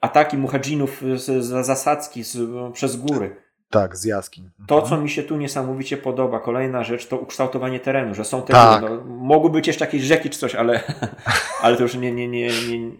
[0.00, 2.38] ataki muhadżinów z, z zasadzki z,
[2.72, 3.47] przez góry.
[3.70, 4.50] Tak, z jaskiń.
[4.66, 5.02] To, co mhm.
[5.02, 8.82] mi się tu niesamowicie podoba, kolejna rzecz, to ukształtowanie terenu, że są te tak.
[8.82, 10.80] No, mogły być jeszcze jakieś rzeki czy coś, ale,
[11.62, 12.90] ale to już nie, nie, nie, nie,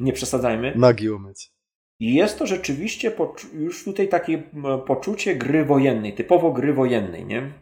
[0.00, 0.72] nie przesadzajmy.
[0.76, 1.50] Nogi umyć.
[2.00, 3.12] I jest to rzeczywiście
[3.52, 4.42] już tutaj takie
[4.86, 7.52] poczucie gry wojennej, typowo gry wojennej, nie?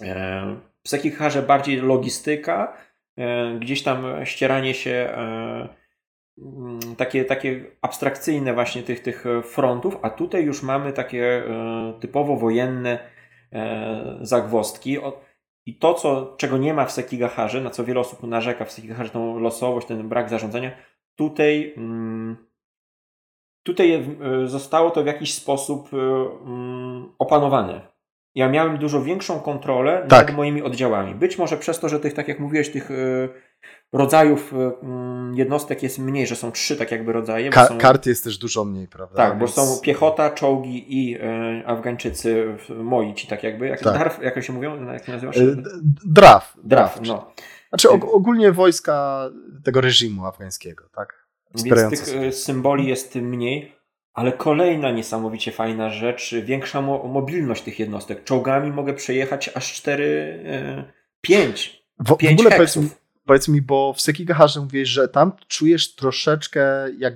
[0.00, 2.76] E, w Sekicharze bardziej logistyka,
[3.16, 5.81] e, gdzieś tam ścieranie się e,
[6.96, 11.42] takie, takie abstrakcyjne właśnie tych, tych frontów, a tutaj już mamy takie
[12.00, 12.98] typowo wojenne
[14.20, 14.98] zagwostki.
[15.66, 19.10] I to, co, czego nie ma w Sekigaharze, na co wiele osób narzeka w Sekigaharze,
[19.10, 20.70] tą losowość, ten brak zarządzania,
[21.16, 22.36] tutaj, mm,
[23.62, 27.92] tutaj zostało to w jakiś sposób mm, opanowane
[28.34, 30.28] ja miałem dużo większą kontrolę tak.
[30.28, 31.14] nad moimi oddziałami.
[31.14, 32.90] Być może przez to, że tych, tak jak mówiłeś, tych
[33.92, 37.50] rodzajów y, mm, jednostek jest mniej, że są trzy tak jakby rodzaje.
[37.50, 37.78] Ka są...
[37.78, 39.16] Kart jest też dużo mniej, prawda?
[39.16, 39.40] Tak, Więc...
[39.40, 43.68] bo są piechota, czołgi i y, Afgańczycy, moi ci tak jakby.
[43.68, 43.98] Jak, tak.
[43.98, 44.92] Darf, jak się mówią?
[44.92, 45.36] Jak nazywasz?
[46.04, 46.56] Draf.
[46.64, 47.32] Draf, no.
[47.68, 49.28] Znaczy ogólnie wojska
[49.64, 51.26] tego reżimu afgańskiego, tak?
[51.64, 53.82] Więc tych symboli jest mniej.
[54.14, 58.24] Ale kolejna niesamowicie fajna rzecz, większa mo mobilność tych jednostek.
[58.24, 60.84] Czołgami mogę przejechać aż 4,
[61.20, 62.88] 5, w, 5 w ogóle mi,
[63.24, 67.14] powiedz mi, bo w Sekigaharze mówisz, że tam czujesz troszeczkę jak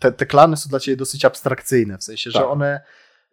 [0.00, 2.42] te, te klany są dla ciebie dosyć abstrakcyjne, w sensie, tak.
[2.42, 2.80] że one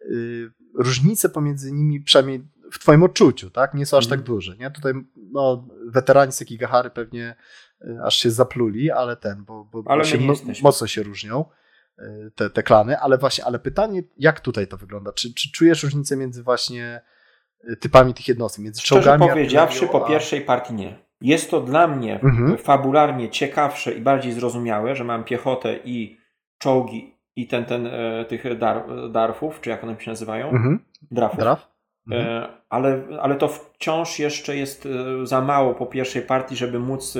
[0.02, 4.26] y, różnice pomiędzy nimi przynajmniej w twoim odczuciu, tak, nie są aż tak mhm.
[4.26, 4.70] duże, nie?
[4.70, 4.92] Tutaj
[5.32, 7.36] no, weterani Sekigahary pewnie
[7.82, 10.18] y, aż się zapluli, ale ten, bo, bo, ale bo się
[10.62, 11.44] mocno się różnią
[12.34, 15.12] te, te klany, ale właśnie, ale pytanie, jak tutaj to wygląda?
[15.12, 17.00] Czy, czy czujesz różnicę między właśnie
[17.70, 19.30] y, typami tych jednostek, między Szczerze czołgami?
[19.30, 21.05] powiedziawszy, po pierwszej partii nie.
[21.20, 22.58] Jest to dla mnie mhm.
[22.58, 26.18] fabularnie ciekawsze i bardziej zrozumiałe, że mam piechotę i
[26.58, 30.48] czołgi i ten, ten e, tych dar, darfów, czy jak one się nazywają?
[30.50, 30.80] Mhm.
[31.10, 31.38] Drafów.
[31.38, 31.68] Draf?
[32.12, 32.52] E, mhm.
[32.68, 37.18] ale, ale to wciąż jeszcze jest e, za mało po pierwszej partii, żeby móc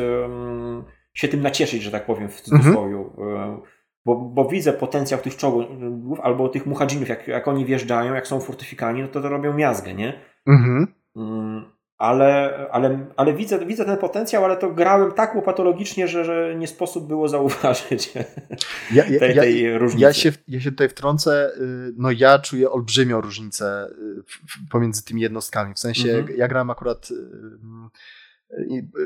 [1.15, 2.97] się tym nacieszyć, że tak powiem w cudzysłowie.
[2.97, 3.61] Mhm
[4.07, 8.41] bo, bo widzę potencjał tych czołgów albo tych muchadzinów, jak, jak oni wjeżdżają, jak są
[8.41, 10.21] fortyfikani, no to to robią miazgę, nie?
[10.47, 10.87] Mhm.
[11.17, 11.65] Mm,
[11.99, 16.67] ale, ale, ale widzę, widzę ten potencjał, ale to grałem tak łopatologicznie, że, że nie
[16.67, 18.13] sposób było zauważyć
[18.95, 20.03] ja, ja, tej, tej ja, różnicy.
[20.03, 25.23] Ja się, ja się tutaj wtrącę, y, no ja czuję olbrzymią różnicę y, pomiędzy tymi
[25.23, 25.75] jednostkami.
[25.75, 26.39] W sensie, mhm.
[26.39, 27.17] ja grałem akurat y,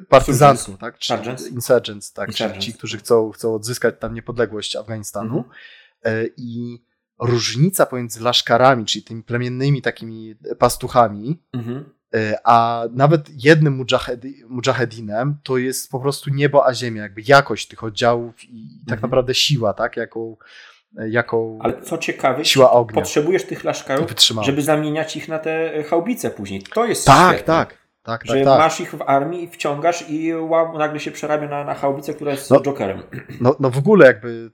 [0.09, 0.99] partyzantów, tak?
[0.99, 1.15] Czy
[1.51, 2.29] insurgents, tak?
[2.29, 2.65] Insurgents.
[2.65, 5.37] Ci, którzy chcą, chcą odzyskać tam niepodległość Afganistanu.
[5.37, 5.55] Mhm.
[6.05, 6.85] E, I
[7.21, 11.85] różnica pomiędzy laszkarami, czyli tymi plemiennymi takimi pastuchami, mhm.
[12.15, 17.69] E, a nawet jednym mujahedi, mujahedinem, to jest po prostu niebo a ziemia, jakby jakość
[17.69, 19.01] tych oddziałów i tak mhm.
[19.03, 19.97] naprawdę siła, tak?
[19.97, 20.37] Jaką,
[21.09, 23.01] jaką Ale co ciekawe, siła ognia.
[23.01, 26.63] potrzebujesz tych laszkarów, żeby zamieniać ich na te haubice później.
[26.63, 27.55] To jest Tak, świetne.
[27.55, 27.81] tak.
[28.03, 28.59] Tak, że tak, tak.
[28.59, 32.31] masz ich w armii i wciągasz i wow, nagle się przerabia na, na chałbicę, która
[32.31, 33.03] jest no, Jokerem.
[33.41, 34.51] No, no w ogóle jakby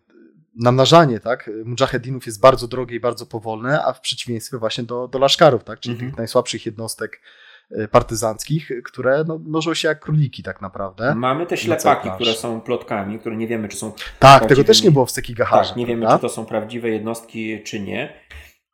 [0.57, 5.19] namnażanie, tak, mujahedinów jest bardzo drogie i bardzo powolne, a w przeciwieństwie właśnie do, do
[5.19, 6.11] laszkarów, tak, czyli mhm.
[6.11, 7.46] tych najsłabszych jednostek e,
[7.91, 11.15] partyzanckich, które no, mnożą się jak króliki tak naprawdę.
[11.15, 14.91] Mamy te ślepaki, które są plotkami, które nie wiemy, czy są Tak, tego też nie
[14.91, 15.69] było w Sekigaharze.
[15.69, 18.13] Tak, nie wiemy, czy to są prawdziwe jednostki, czy nie.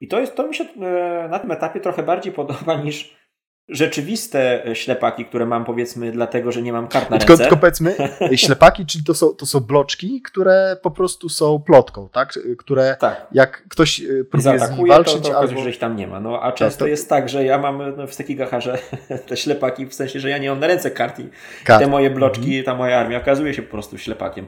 [0.01, 3.22] I to jest, to mi się e, na tym etapie trochę bardziej podoba niż
[3.73, 7.45] rzeczywiste ślepaki, które mam powiedzmy dlatego, że nie mam kart na tylko, ręce.
[7.45, 7.95] Tylko powiedzmy,
[8.37, 12.39] ślepaki, czyli to są, to są bloczki, które po prostu są plotką, tak?
[12.59, 13.27] Które tak.
[13.33, 15.14] jak ktoś e, próbuje z nimi walczyć...
[15.23, 15.62] To, to albo...
[15.62, 16.20] że ich tam nie ma.
[16.20, 16.87] No, a tak, często to...
[16.87, 18.79] jest tak, że ja mam no, w Sekigaharze
[19.29, 21.29] te ślepaki, w sensie, że ja nie mam na ręce kart i
[21.66, 22.64] te moje bloczki, mhm.
[22.64, 24.47] ta moja armia okazuje się po prostu ślepakiem.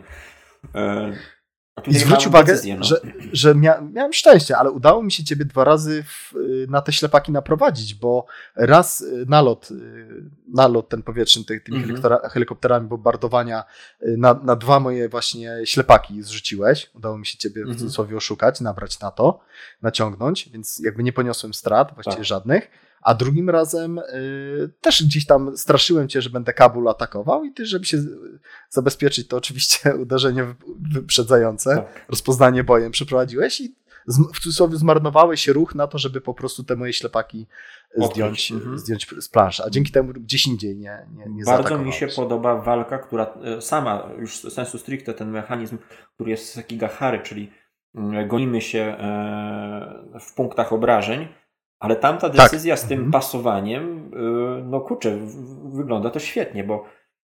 [1.87, 2.85] I zwróć uwagę, decyzję, no.
[2.85, 3.01] że,
[3.33, 6.33] że mia miałem szczęście, ale udało mi się ciebie dwa razy w,
[6.69, 11.97] na te ślepaki naprowadzić, bo raz y, nalot, y, nalot ten powietrzny ty, tymi mm
[11.97, 12.31] -hmm.
[12.31, 13.65] helikopterami bombardowania
[14.03, 16.91] y, na, na dwa moje właśnie ślepaki zrzuciłeś.
[16.95, 17.69] Udało mi się ciebie mm -hmm.
[17.69, 17.79] w mhm.
[17.79, 19.41] cudzysłowie oszukać, nabrać na to,
[19.83, 22.25] naciągnąć, więc jakby nie poniosłem strat, właściwie tak.
[22.25, 22.71] żadnych
[23.05, 27.67] a drugim razem y, też gdzieś tam straszyłem cię, że będę Kabul atakował i ty,
[27.67, 27.99] żeby się
[28.71, 30.55] zabezpieczyć, to oczywiście uderzenie
[30.93, 32.07] wyprzedzające, tak.
[32.09, 33.75] rozpoznanie bojem przeprowadziłeś i
[34.35, 37.47] w cudzysłowie zmarnowałeś ruch na to, żeby po prostu te moje ślepaki
[37.97, 38.79] zdjąć, mhm.
[38.79, 42.57] zdjąć z planszy, a dzięki temu gdzieś indziej nie, nie, nie Bardzo mi się podoba
[42.57, 45.79] walka, która sama, już sensu stricte ten mechanizm,
[46.15, 47.51] który jest z Sekigahary, czyli
[47.95, 51.29] mm, gonimy się e, w punktach obrażeń,
[51.85, 52.37] ale tamta tak.
[52.37, 52.85] decyzja tak.
[52.85, 53.13] z tym mhm.
[53.13, 54.11] pasowaniem,
[54.61, 55.19] y, no kurczę,
[55.65, 56.85] wygląda to świetnie, bo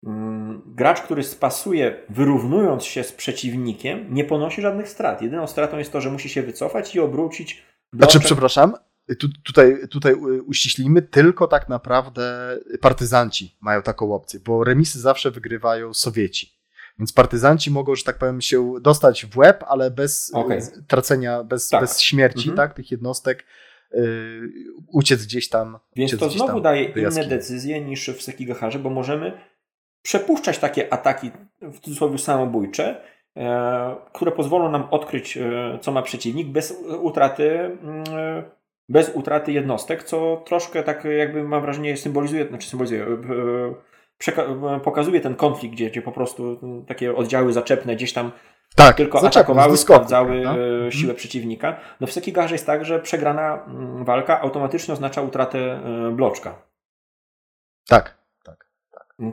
[0.06, 5.22] mm, gracz, który spasuje, wyrównując się z przeciwnikiem, nie ponosi żadnych strat.
[5.22, 7.62] Jedyną stratą jest to, że musi się wycofać i obrócić.
[7.92, 8.12] Bloczek.
[8.12, 8.74] Znaczy, przepraszam,
[9.18, 10.14] tu, tutaj, tutaj
[10.46, 16.56] uściślimy, tylko tak naprawdę partyzanci mają taką opcję, bo remisy zawsze wygrywają Sowieci.
[16.98, 20.60] Więc partyzanci mogą, że tak powiem, się dostać w łeb, ale bez okay.
[20.88, 21.80] tracenia, bez, tak.
[21.80, 22.56] bez śmierci mhm.
[22.56, 23.44] tak, tych jednostek
[24.92, 25.78] uciec gdzieś tam.
[25.96, 29.32] Więc to znowu daje inne decyzje niż w Sekigaharze, bo możemy
[30.02, 31.30] przepuszczać takie ataki
[31.62, 33.00] w cudzysłowie samobójcze,
[33.36, 38.04] e, które pozwolą nam odkryć, e, co ma przeciwnik bez utraty, mm,
[38.88, 43.06] bez utraty jednostek, co troszkę tak jakby mam wrażenie symbolizuje, znaczy symbolizuje,
[44.84, 48.32] pokazuje ten konflikt, gdzie, gdzie po prostu takie oddziały zaczepne gdzieś tam
[48.76, 50.54] tak, tylko atakowały, sprawdzały no?
[50.90, 51.16] siłę mhm.
[51.16, 51.80] przeciwnika.
[52.00, 55.80] No w Sekigarze jest tak, że przegrana mm, walka automatycznie oznacza utratę
[56.12, 56.62] bloczka.
[57.88, 58.16] Tak.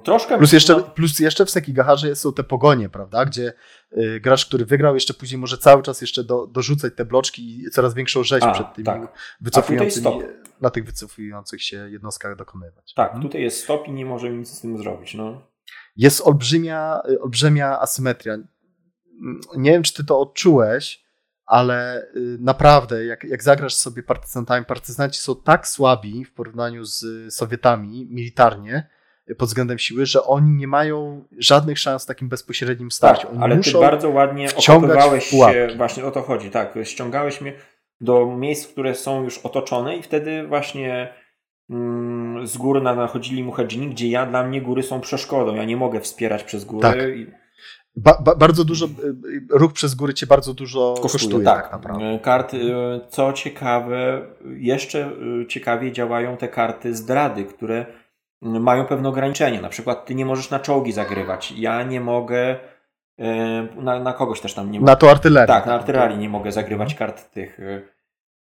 [0.04, 0.38] Troszkę.
[0.38, 0.84] Plus jeszcze, no...
[0.84, 3.26] plus jeszcze w Sekigaharze są te pogonie, prawda?
[3.26, 3.54] Gdzie
[3.98, 7.70] y, grasz, który wygrał, jeszcze później może cały czas jeszcze do, dorzucać te bloczki i
[7.70, 9.14] coraz większą rzeź A, przed tymi tak.
[9.42, 10.20] wycofującymi,
[10.62, 12.94] na tych wycofujących się jednostkach dokonywać.
[12.94, 13.30] Tak, hmm?
[13.30, 15.14] tutaj jest stop i nie możemy nic z tym zrobić.
[15.14, 15.42] No.
[15.96, 18.38] Jest olbrzymia, olbrzymia asymetria.
[19.58, 21.04] Nie wiem, czy ty to odczułeś,
[21.46, 27.34] ale y, naprawdę, jak, jak zagrasz sobie partyzantami, partyzanci są tak słabi w porównaniu z
[27.34, 28.90] Sowietami militarnie,
[29.38, 33.28] pod względem siły, że oni nie mają żadnych szans w takim bezpośrednim starciu.
[33.28, 37.54] Tak, ale ty bardzo ładnie okopywałeś się, właśnie o to chodzi, tak, ściągałeś mnie
[38.02, 41.14] do miejsc, które są już otoczone i wtedy właśnie
[41.70, 46.00] mm, z góry nachodzili muhadzini, gdzie ja, dla mnie góry są przeszkodą, ja nie mogę
[46.00, 46.82] wspierać przez góry.
[46.82, 47.43] Tak.
[47.96, 51.64] Ba, ba, bardzo dużo, y, y, ruch przez góry cię bardzo dużo kosztuje, kosztuje tak,
[51.64, 52.20] tak naprawdę.
[52.20, 52.72] Karty, y,
[53.10, 55.12] co ciekawe, jeszcze
[55.50, 57.86] ciekawie działają te karty zdrady, które
[58.42, 59.62] mają pewne ograniczenia.
[59.62, 61.52] Na przykład ty nie możesz na czołgi zagrywać.
[61.52, 62.60] Ja nie mogę
[63.76, 64.92] na, na kogoś też tam nie mogę.
[64.92, 65.48] Na to artylerię.
[65.48, 67.60] Tak, na artylerii nie mogę zagrywać kart tych.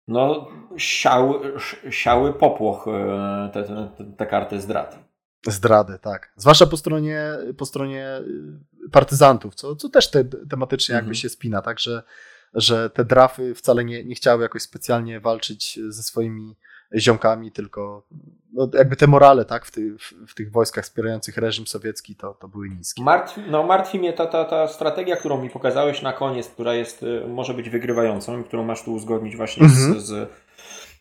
[0.07, 0.47] No,
[0.77, 1.39] siały,
[1.89, 2.85] siały popłoch
[3.53, 4.97] te, te, te karty zdrady.
[5.47, 6.33] Zdrady, tak.
[6.35, 7.23] Zwłaszcza po stronie,
[7.57, 8.07] po stronie
[8.91, 11.15] partyzantów, co, co też te, tematycznie jakby mhm.
[11.15, 12.03] się spina, tak, że,
[12.53, 16.55] że te drafy wcale nie, nie chciały jakoś specjalnie walczyć ze swoimi
[16.95, 18.03] ziomkami, tylko
[18.53, 22.33] no, jakby te morale tak, w, ty, w, w, tych wojskach wspierających reżim sowiecki to,
[22.33, 23.03] to były niskie.
[23.03, 27.03] Martwi, no, martwi mnie ta, ta, ta strategia, którą mi pokazałeś na koniec, która jest,
[27.03, 29.99] y, może być wygrywającą i którą masz tu uzgodnić właśnie mhm.
[29.99, 30.29] z, z,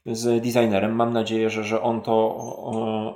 [0.07, 0.93] z designerem.
[0.93, 2.37] Mam nadzieję, że, że on to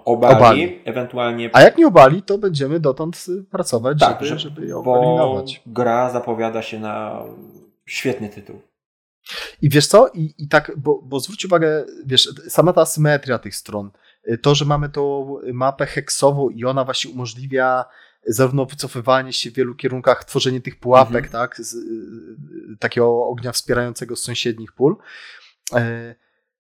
[0.05, 1.51] obali, obali, ewentualnie...
[1.53, 5.63] A jak nie obali, to będziemy dotąd pracować, tak, żeby, żeby ją bo eliminować.
[5.67, 7.23] gra zapowiada się na
[7.87, 8.63] świetny tytuł.
[9.63, 10.09] I wiesz co?
[10.15, 13.91] I, i tak, bo, bo zwróć uwagę, wiesz, sama ta symetria tych stron,
[14.43, 17.85] to, że mamy tą mapę heksową i ona właśnie umożliwia
[18.27, 21.33] zarówno wycofywanie się w wielu kierunkach, tworzenie tych pułapek, mhm.
[21.33, 21.77] tak, z,
[22.79, 24.97] takiego ognia wspierającego z sąsiednich pól.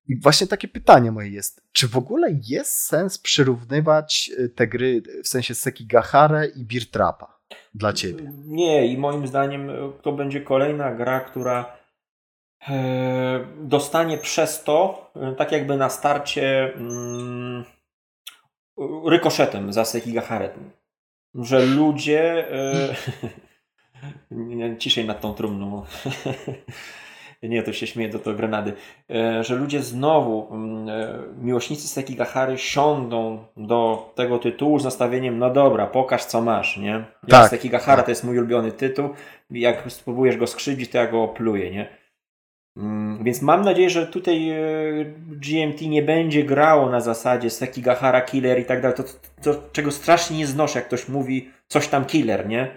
[0.09, 5.03] E, I właśnie takie pytanie moje jest, czy w ogóle jest sens przyrównywać te gry
[5.25, 7.39] w sensie Sekigahara i Birtrapa
[7.75, 8.33] dla ciebie?
[8.47, 9.71] Nie i moim zdaniem
[10.03, 11.85] to będzie kolejna gra, która
[12.69, 17.65] E, dostanie przez to, e, tak jakby na starcie mm,
[19.07, 20.71] rykoszetem za Sekigaharetem.
[21.35, 22.95] Że ludzie e,
[24.81, 25.83] ciszej nad tą trumną
[27.49, 28.73] nie, to się śmieje do to grenady,
[29.41, 30.87] że ludzie znowu, mm,
[31.41, 37.05] miłośnicy Sekigahary siądą do tego tytułu z nastawieniem, no dobra, pokaż co masz, nie?
[37.29, 38.05] Ja tak, Sekigahara tak.
[38.05, 39.09] to jest mój ulubiony tytuł,
[39.51, 42.05] jak spróbujesz go skrzywdzić, to ja go opluję, nie?
[42.77, 44.57] Mm, więc mam nadzieję, że tutaj e,
[45.29, 48.97] GMT nie będzie grało na zasadzie Sekigahara killer i tak dalej.
[48.97, 49.03] To,
[49.43, 52.69] to, czego strasznie nie znoszę, jak ktoś mówi coś tam killer, nie?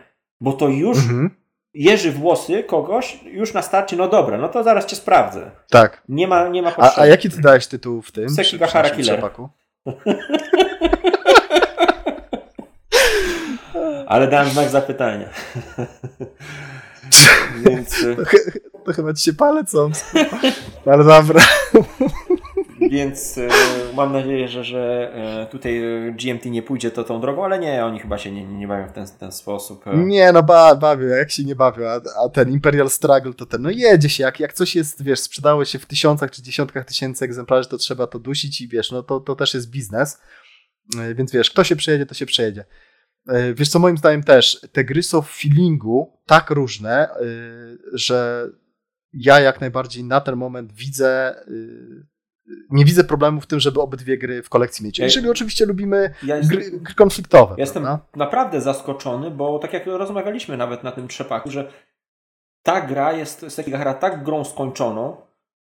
[0.42, 1.32] Bo to już mhm.
[1.78, 5.52] Jeży włosy kogoś już na starcie, no dobra, no to zaraz cię sprawdzę.
[5.70, 6.02] Tak.
[6.10, 6.98] Nie ma, nie ma potrzeby.
[6.98, 8.30] A, a jaki ty dałeś tytuł w tym?
[8.30, 9.30] Sekigahara killer.
[14.08, 15.30] Ale dałem znak zapytania.
[17.66, 18.02] Więc...
[18.02, 18.08] To,
[18.86, 19.76] to, chyba ci się palec
[20.86, 21.42] Ale dobra.
[22.92, 23.48] Więc e,
[23.96, 25.82] mam nadzieję, że, że e, tutaj
[26.20, 28.92] GMT nie pójdzie to tą drogą, ale nie, oni chyba się nie, nie bawią w
[28.92, 29.88] ten, ten sposób.
[29.88, 29.98] E.
[29.98, 33.62] Nie, no ba, bawią, jak się nie bawią, a, a, ten Imperial Struggle to ten,
[33.62, 37.26] no jedzie się, jak, jak coś jest, wiesz, sprzedało się w tysiącach czy dziesiątkach tysięcy
[37.26, 40.22] egzemplarzy, to trzeba to dusić i wiesz, no to, to też jest biznes,
[41.16, 42.66] więc wiesz, kto się przejedzie, to się przejedzie.
[43.28, 47.18] E, wiesz co, moim zdaniem też, te gry są w feelingu tak różne, e,
[47.94, 48.48] że
[49.14, 51.44] ja jak najbardziej na ten moment widzę, e,
[52.70, 55.00] nie widzę problemu w tym, żeby obydwie gry w kolekcji mieć.
[55.00, 57.56] Jeżeli oczywiście lubimy ja gry, gry, konfliktowe.
[57.58, 58.06] Jestem prawda?
[58.16, 61.72] naprawdę zaskoczony, bo tak jak rozmawialiśmy nawet na tym trzepaku, że
[62.64, 65.18] ta gra jest, Sekigahara tak grą skończoną,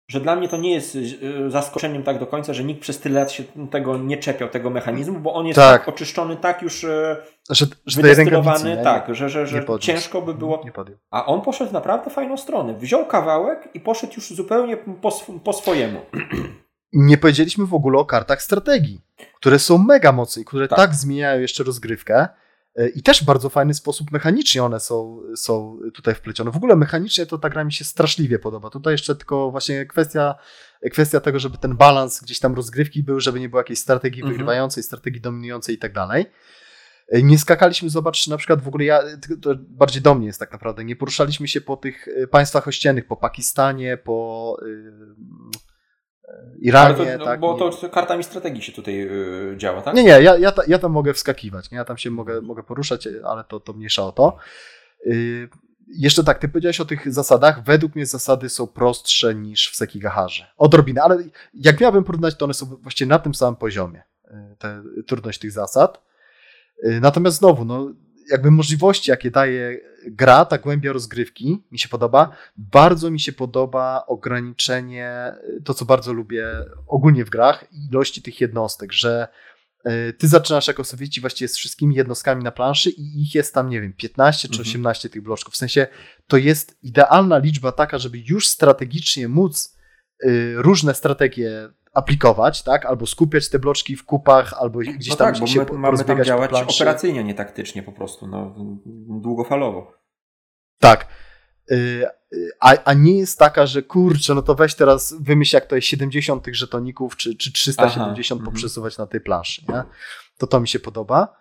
[0.08, 3.20] że dla mnie to nie jest y, zaskoczeniem tak do końca, że nikt przez tyle
[3.20, 6.84] lat się tego nie czepiał, tego mechanizmu, bo on jest tak, tak oczyszczony, tak już
[6.84, 7.16] y,
[7.50, 10.56] że, że wydestylowany, tak, że, że, że ciężko by było.
[10.56, 12.74] Nie, nie A on poszedł naprawdę fajną stronę.
[12.74, 15.10] Wziął kawałek i poszedł już zupełnie po,
[15.44, 16.00] po swojemu.
[16.92, 19.00] Nie powiedzieliśmy w ogóle o kartach strategii,
[19.36, 22.28] które są mega mocne i które tak, tak zmieniają jeszcze rozgrywkę.
[22.76, 26.50] E, I też w bardzo fajny sposób mechanicznie one są, są tutaj wplecione.
[26.50, 28.70] W ogóle mechanicznie to ta gra mi się straszliwie podoba.
[28.70, 30.34] Tutaj jeszcze tylko właśnie kwestia,
[30.92, 34.32] kwestia tego, żeby ten balans gdzieś tam rozgrywki był, żeby nie było jakiejś strategii mhm.
[34.32, 36.26] wygrywającej, strategii dominującej i tak dalej.
[37.08, 39.02] E, nie skakaliśmy, zobacz, na przykład w ogóle ja,
[39.42, 43.06] to bardziej do mnie jest tak naprawdę, nie poruszaliśmy się po tych e, państwach ościennych,
[43.06, 44.56] po Pakistanie, po
[46.60, 46.96] Iranie.
[46.96, 49.94] To, no, tak, bo to kartami strategii się tutaj yy, działa, tak?
[49.94, 51.78] Nie, nie, ja, ja, ja tam mogę wskakiwać, nie?
[51.78, 54.36] ja tam się mogę, mogę poruszać, ale to, to mniejsza o to.
[55.06, 55.48] Yy,
[55.88, 57.64] jeszcze tak, ty powiedziałeś o tych zasadach.
[57.64, 60.46] Według mnie zasady są prostsze niż w Sekigaharze.
[60.56, 61.18] Odrobinę, ale
[61.54, 65.52] jak miałbym porównać, to one są właściwie na tym samym poziomie, yy, te, trudność tych
[65.52, 66.02] zasad.
[66.82, 67.92] Yy, natomiast znowu, no,
[68.30, 72.36] jakby możliwości, jakie daje gra, ta głębia rozgrywki mi się podoba.
[72.56, 75.32] Bardzo mi się podoba ograniczenie,
[75.64, 76.46] to co bardzo lubię
[76.86, 79.28] ogólnie w grach, ilości tych jednostek, że
[79.84, 83.68] e, ty zaczynasz jako Sowieci właściwie z wszystkimi jednostkami na planszy i ich jest tam,
[83.68, 85.12] nie wiem, 15 czy 18 mhm.
[85.12, 85.54] tych bloczków.
[85.54, 85.86] W sensie
[86.26, 89.76] to jest idealna liczba taka, żeby już strategicznie móc
[90.24, 92.86] y, różne strategie aplikować, tak?
[92.86, 96.24] Albo skupiać te bloczki w kupach, albo gdzieś no tam tak, się my, mamy tam
[96.24, 98.54] działać operacyjnie, nie taktycznie po prostu, no,
[99.20, 99.92] długofalowo.
[100.78, 101.06] Tak.
[101.70, 102.06] Y,
[102.60, 105.88] a, a nie jest taka, że kurczę, no to weź teraz wymyśl, jak to jest
[105.88, 109.82] 70 tych żetoników, czy, czy 370 Aha, poprzesuwać na tej planszy, nie?
[110.38, 111.36] To to mi się podoba.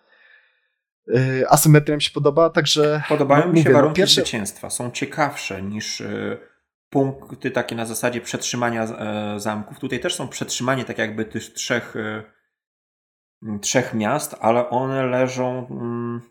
[1.09, 3.03] Y, asymetria mi się podoba, także...
[3.09, 4.21] Podobają mi się mówię, no warunki pierwsze...
[4.21, 4.69] zwycięstwa.
[4.69, 6.50] Są ciekawsze niż y,
[6.91, 9.79] punkty takie na zasadzie przetrzymania e, zamków.
[9.79, 15.67] Tutaj też są przetrzymanie tak jakby tych trzech, e, trzech miast, ale one leżą.
[15.71, 16.21] Mm,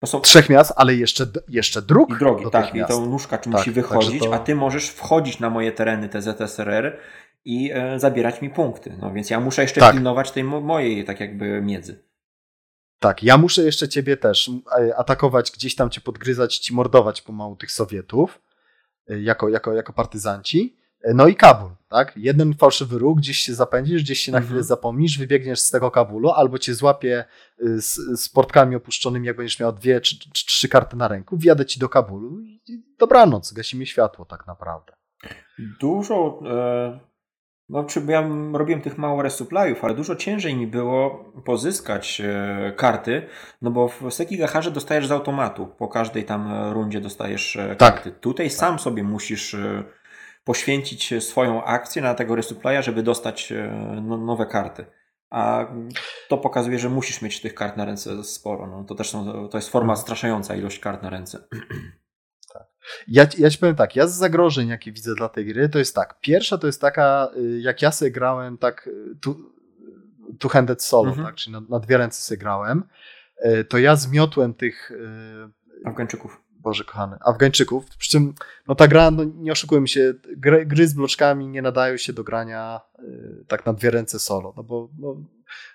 [0.00, 2.10] to są trzech miast, ale jeszcze, jeszcze dróg.
[2.10, 2.74] I drogi, tak.
[2.74, 4.34] I to nóżka tak, musi wychodzić, to...
[4.34, 6.98] a ty możesz wchodzić na moje tereny, te ZSRR
[7.44, 8.96] i e, zabierać mi punkty.
[9.00, 9.94] No więc ja muszę jeszcze tak.
[9.94, 12.04] pilnować tej mojej tak jakby miedzy.
[12.98, 17.56] Tak, ja muszę jeszcze ciebie też e, atakować, gdzieś tam cię podgryzać, ci mordować pomału
[17.56, 18.47] tych Sowietów
[19.08, 20.76] jako, jako, jako partyzanci.
[21.14, 22.12] No i Kabul, tak?
[22.16, 24.64] Jeden fałszywy ruch, gdzieś się zapędzisz, gdzieś się na chwilę mhm.
[24.64, 27.24] zapomnisz, wybiegniesz z tego Kabulu, albo cię złapie
[27.62, 31.36] y, z, z portkami opuszczonymi, jak będziesz miał dwie czy, czy trzy karty na ręku,
[31.36, 34.92] wjadę ci do Kabulu i dobranoc, gasimy światło tak naprawdę.
[35.80, 37.00] Dużo e,
[37.68, 43.26] no, czy ja robiłem tych mało resuppliów, ale dużo ciężej mi było pozyskać e, karty,
[43.62, 45.66] no bo w Sekigaharze dostajesz z automatu.
[45.66, 47.94] Po każdej tam rundzie dostajesz e, tak.
[47.94, 48.12] karty.
[48.12, 48.56] Tutaj tak.
[48.56, 49.84] sam sobie musisz e,
[50.44, 53.52] poświęcić swoją akcję na tego resupply'a, żeby dostać
[54.02, 54.86] no, nowe karty.
[55.30, 55.66] A
[56.28, 58.66] to pokazuje, że musisz mieć tych kart na ręce sporo.
[58.66, 60.02] No, to też są, to jest forma mhm.
[60.02, 61.38] straszająca ilość kart na ręce.
[63.08, 65.94] Ja, ja ci powiem tak, ja z zagrożeń, jakie widzę dla tej gry, to jest
[65.94, 66.20] tak.
[66.20, 69.14] Pierwsza to jest taka, y, jak ja sobie grałem tak y,
[70.38, 71.26] two-handed solo, mhm.
[71.26, 72.84] tak, czyli na, na, dwie ręce sobie grałem,
[73.44, 74.92] y, to ja zmiotłem tych
[75.84, 76.40] Afgańczyków.
[76.68, 77.84] Boże kochany, Afgańczyków.
[77.98, 78.34] Przy czym
[78.68, 82.24] no ta gra, no nie oszukujmy się, gry, gry z bloczkami nie nadają się do
[82.24, 82.80] grania
[83.48, 85.16] tak na dwie ręce solo, no bo no,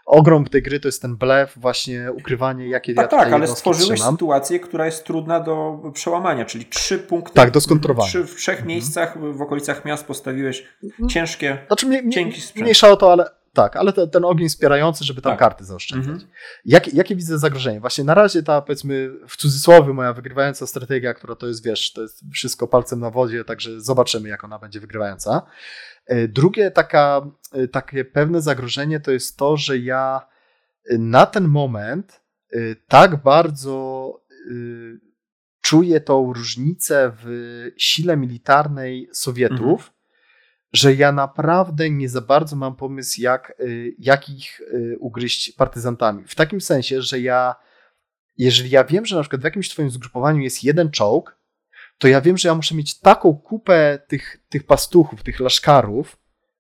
[0.06, 4.00] ogrom tej gry to jest ten blef, właśnie ukrywanie, jakie tak, ja Tak, ale stworzyłeś
[4.00, 4.14] trzymam.
[4.14, 7.36] sytuację, która jest trudna do przełamania, czyli trzy punkty.
[7.36, 8.10] Tak, do skontrowania.
[8.10, 8.68] Trzy, w trzech mhm.
[8.68, 11.10] miejscach w okolicach miast postawiłeś mhm.
[11.10, 12.62] ciężkie, znaczy, mnie, cienki sprzęt.
[12.62, 15.40] Mniejsza o to, ale tak, ale te, ten ogień wspierający, żeby tam tak.
[15.40, 16.14] karty zaoszczędzać.
[16.14, 16.32] Mhm.
[16.66, 17.80] Jakie, jakie widzę zagrożenie?
[17.80, 22.02] Właśnie na razie ta, powiedzmy, w cudzysłowie moja wygrywająca strategia, która to jest, wiesz, to
[22.02, 25.42] jest wszystko palcem na wodzie, także zobaczymy, jak ona będzie wygrywająca.
[26.06, 30.28] E, drugie taka, e, takie pewne zagrożenie to jest to, że ja
[30.90, 32.24] e, na ten moment
[32.88, 34.10] tak bardzo
[35.62, 37.28] czuję tą różnicę w
[37.78, 39.93] sile militarnej Sowietów, mhm.
[40.74, 43.54] Że ja naprawdę nie za bardzo mam pomysł, jak,
[44.00, 44.62] jak ich
[45.00, 46.24] ugryźć partyzantami.
[46.28, 47.56] W takim sensie, że ja,
[48.38, 51.38] jeżeli ja wiem, że na przykład w jakimś twoim zgrupowaniu jest jeden czołg,
[51.98, 56.18] to ja wiem, że ja muszę mieć taką kupę tych, tych pastuchów, tych laszkarów,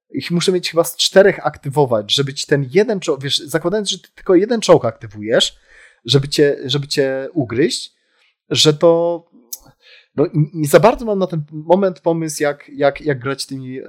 [0.10, 4.00] ich muszę mieć chyba z czterech aktywować, żeby ci ten jeden czołg, wiesz, zakładając, że
[4.00, 5.58] ty tylko jeden czołg aktywujesz,
[6.06, 7.94] żeby cię, żeby cię ugryźć,
[8.50, 9.24] że to
[10.15, 13.80] no, nie za bardzo mam na ten moment pomysł, jak, jak, jak grać tymi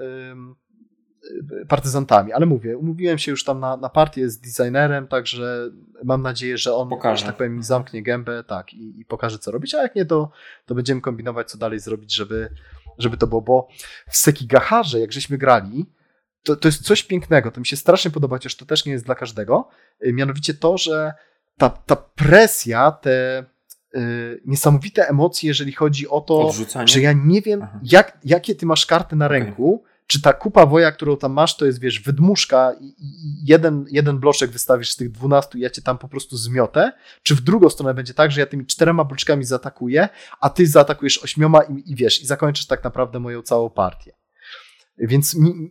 [1.68, 5.70] partyzantami, ale mówię, umówiłem się już tam na, na partię z designerem, także
[6.04, 7.20] mam nadzieję, że on, pokaże.
[7.20, 10.04] że tak powiem, mi zamknie gębę, tak, i, i pokaże, co robić, a jak nie,
[10.04, 10.30] to,
[10.66, 12.50] to będziemy kombinować, co dalej zrobić, żeby,
[12.98, 13.68] żeby to było, bo
[14.08, 15.86] w Sekigaharze, jak żeśmy grali,
[16.42, 19.04] to, to jest coś pięknego, to mi się strasznie podoba, chociaż to też nie jest
[19.04, 19.68] dla każdego,
[20.06, 21.12] y, mianowicie to, że
[21.58, 23.44] ta, ta presja, te
[24.44, 26.88] niesamowite emocje, jeżeli chodzi o to, Odrzucanie?
[26.88, 30.92] że ja nie wiem, jak, jakie ty masz karty na ręku, czy ta kupa woja,
[30.92, 32.94] którą tam masz, to jest, wiesz, wydmuszka i,
[33.44, 36.92] jeden, jeden bloczek wystawisz z tych dwunastu ja cię tam po prostu zmiotę,
[37.22, 40.08] czy w drugą stronę będzie tak, że ja tymi czterema bloczkami zaatakuję,
[40.40, 44.12] a ty zaatakujesz ośmioma i, i wiesz, i zakończysz tak naprawdę moją całą partię.
[44.98, 45.70] Więc mi,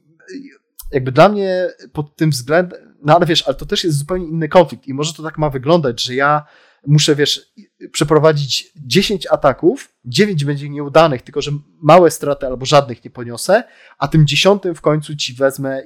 [0.91, 4.50] jakby dla mnie pod tym względem, no ale wiesz, ale to też jest zupełnie inny
[4.50, 6.45] konflikt i może to tak ma wyglądać, że ja
[6.88, 7.53] muszę, wiesz,
[7.91, 11.51] przeprowadzić 10 ataków, 9 będzie nieudanych, tylko że
[11.81, 13.64] małe straty albo żadnych nie poniosę,
[13.97, 15.81] a tym dziesiątym w końcu ci wezmę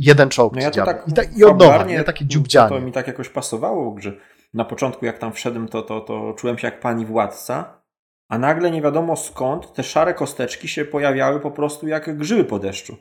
[0.00, 0.54] jeden czołg.
[0.54, 2.68] No ja to tak, I, tak, I od nowa, nie takie dziubdzianie.
[2.68, 4.16] To, mi tak jakoś pasowało, że
[4.54, 7.82] na początku jak tam wszedłem, to, to, to czułem się jak pani władca,
[8.28, 12.58] a nagle nie wiadomo skąd te szare kosteczki się pojawiały po prostu jak grzyby po
[12.58, 12.96] deszczu.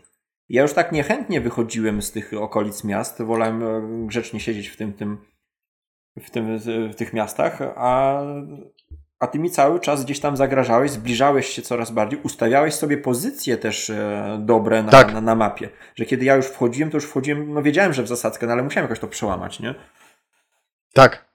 [0.49, 4.93] Ja już tak niechętnie wychodziłem z tych okolic miast, wolałem e, grzecznie siedzieć w tym,
[4.93, 5.17] tym,
[6.17, 6.59] w, tym,
[6.91, 8.21] w tych miastach, a,
[9.19, 13.57] a ty mi cały czas gdzieś tam zagrażałeś, zbliżałeś się coraz bardziej, ustawiałeś sobie pozycje
[13.57, 15.13] też e, dobre na, tak.
[15.13, 15.69] na, na, mapie.
[15.95, 18.63] Że kiedy ja już wchodziłem, to już wchodziłem, no wiedziałem, że w zasadzkę, no ale
[18.63, 19.75] musiałem jakoś to przełamać, nie?
[20.93, 21.25] Tak.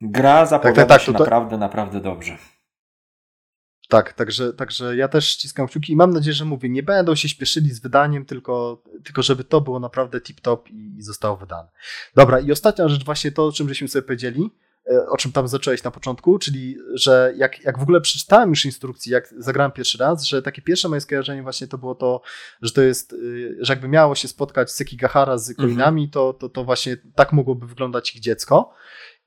[0.00, 1.18] Gra zapowiada tak, tak, tak, się to...
[1.18, 2.38] naprawdę, naprawdę dobrze.
[3.88, 7.28] Tak, także, także ja też ściskam kciuki i mam nadzieję, że mówię, nie będą się
[7.28, 11.68] śpieszyli z wydaniem, tylko, tylko żeby to było naprawdę tip-top i, i zostało wydane.
[12.14, 14.50] Dobra, i ostatnia rzecz, właśnie to, o czym żeśmy sobie powiedzieli,
[14.92, 18.64] e, o czym tam zacząłeś na początku, czyli że jak, jak w ogóle przeczytałem już
[18.64, 22.22] instrukcji, jak zagrałem pierwszy raz, że takie pierwsze moje skojarzenie właśnie to było to,
[22.62, 26.10] że to jest, y, że jakby miało się spotkać Sekigahara z koinami, mhm.
[26.10, 28.74] to, to, to właśnie tak mogłoby wyglądać ich dziecko.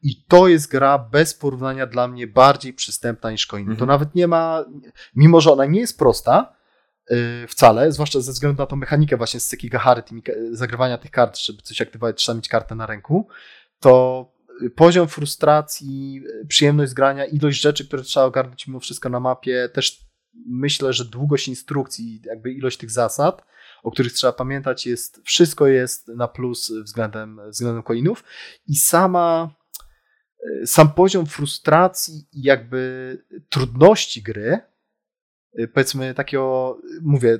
[0.02, 3.62] I to jest gra bez porównania dla mnie bardziej przystępna niż Coin.
[3.62, 3.78] Mhm.
[3.80, 4.66] To nawet nie ma,
[5.16, 6.56] mimo że ona nie jest prosta
[7.10, 7.18] yy,
[7.48, 11.62] wcale, zwłaszcza ze względu na tą mechanikę właśnie z Sekigahary, tymi, zagrywania tych kart, żeby
[11.62, 13.28] coś aktywować, trzeba mieć kartę na ręku,
[13.80, 14.26] to
[14.76, 20.00] poziom frustracji, przyjemność grania, ilość rzeczy, które trzeba ogarnąć mimo wszystko na mapie, też
[20.48, 23.46] myślę, że długość instrukcji, jakby ilość tych zasad,
[23.84, 28.24] o których trzeba pamiętać, jest, wszystko jest na plus względem, względem coinów
[28.68, 29.50] i sama
[30.66, 33.18] sam poziom frustracji i jakby
[33.50, 34.60] trudności gry,
[35.60, 37.40] y, powiedzmy takiego, mówię,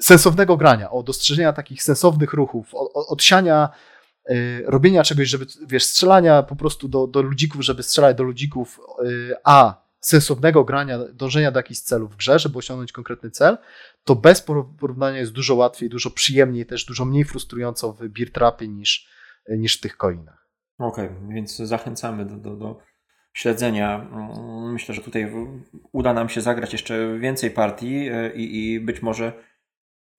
[0.00, 3.68] sensownego grania, o dostrzeżenia takich sensownych ruchów, od siania,
[4.30, 8.80] y, robienia czegoś, żeby, wiesz, strzelania po prostu do, do ludzików, żeby strzelać do ludzików,
[9.04, 13.58] y, a sensownego grania, dążenia do jakichś celów w grze, żeby osiągnąć konkretny cel,
[14.04, 14.42] to bez
[14.78, 19.08] porównania jest dużo łatwiej, dużo przyjemniej, też dużo mniej frustrująco w beer trapie niż,
[19.48, 20.45] niż w tych coinach.
[20.78, 22.78] Okej, okay, więc zachęcamy do, do, do
[23.36, 24.08] śledzenia.
[24.12, 25.32] Mm, myślę, że tutaj
[25.92, 29.32] uda nam się zagrać jeszcze więcej partii e, i, i być może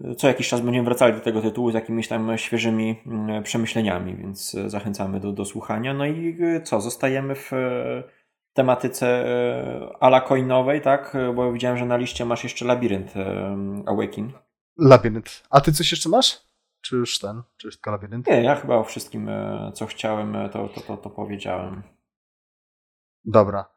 [0.04, 4.16] e, co jakiś czas będziemy wracali do tego tytułu z jakimiś tam świeżymi mm, przemyśleniami,
[4.16, 5.94] więc e, zachęcamy do, do słuchania.
[5.94, 7.52] No i co, zostajemy w
[8.54, 9.26] tematyce
[10.00, 11.18] ala coinowej, tak?
[11.36, 13.14] Bo widziałem, że na liście masz jeszcze Labirynt
[13.86, 14.34] Awakening.
[14.78, 15.44] Labirynt.
[15.50, 16.47] A ty coś jeszcze masz?
[16.88, 17.41] Czy już ten?
[17.57, 18.27] Czy już tylko labirynt?
[18.27, 21.84] Nie, ja chyba o wszystkim, e, co chciałem, e, to, to, to, to powiedziałem.
[23.26, 23.69] Dobra.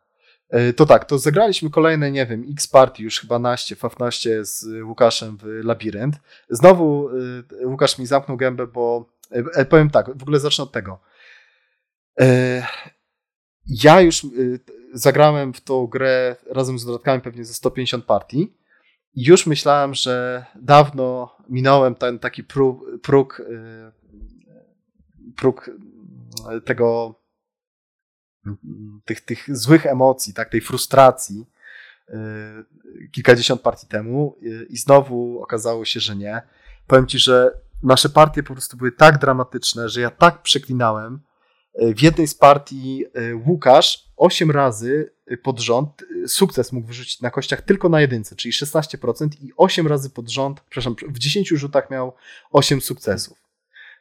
[0.48, 5.36] E, to tak, to zagraliśmy kolejne, nie wiem, X-Party, już chyba naście, F15 z Łukaszem
[5.36, 6.16] w Labirynt.
[6.50, 7.08] Znowu
[7.64, 9.06] Łukasz mi zamknął gębę, bo
[9.70, 11.00] powiem tak, w ogóle zacznę od tego.
[13.66, 14.26] Ja już
[14.92, 18.59] zagrałem w tą grę razem z dodatkami pewnie ze 150 partii
[19.14, 23.92] już myślałem, że dawno minąłem ten taki próg, próg, y,
[25.36, 25.70] próg
[26.64, 27.20] tego
[29.04, 31.46] tych, tych złych emocji, tak, tej frustracji
[32.08, 32.14] y,
[33.12, 36.42] kilkadziesiąt partii temu y, i znowu okazało się, że nie.
[36.86, 41.20] Powiem Ci, że nasze partie po prostu były tak dramatyczne, że ja tak przeklinałem.
[41.74, 43.04] W jednej z partii
[43.46, 49.28] Łukasz osiem razy pod rząd sukces mógł wyrzucić na kościach tylko na jedynce, czyli 16%
[49.40, 52.12] i 8 razy pod rząd, przepraszam, w 10 rzutach miał
[52.50, 53.40] 8 sukcesów.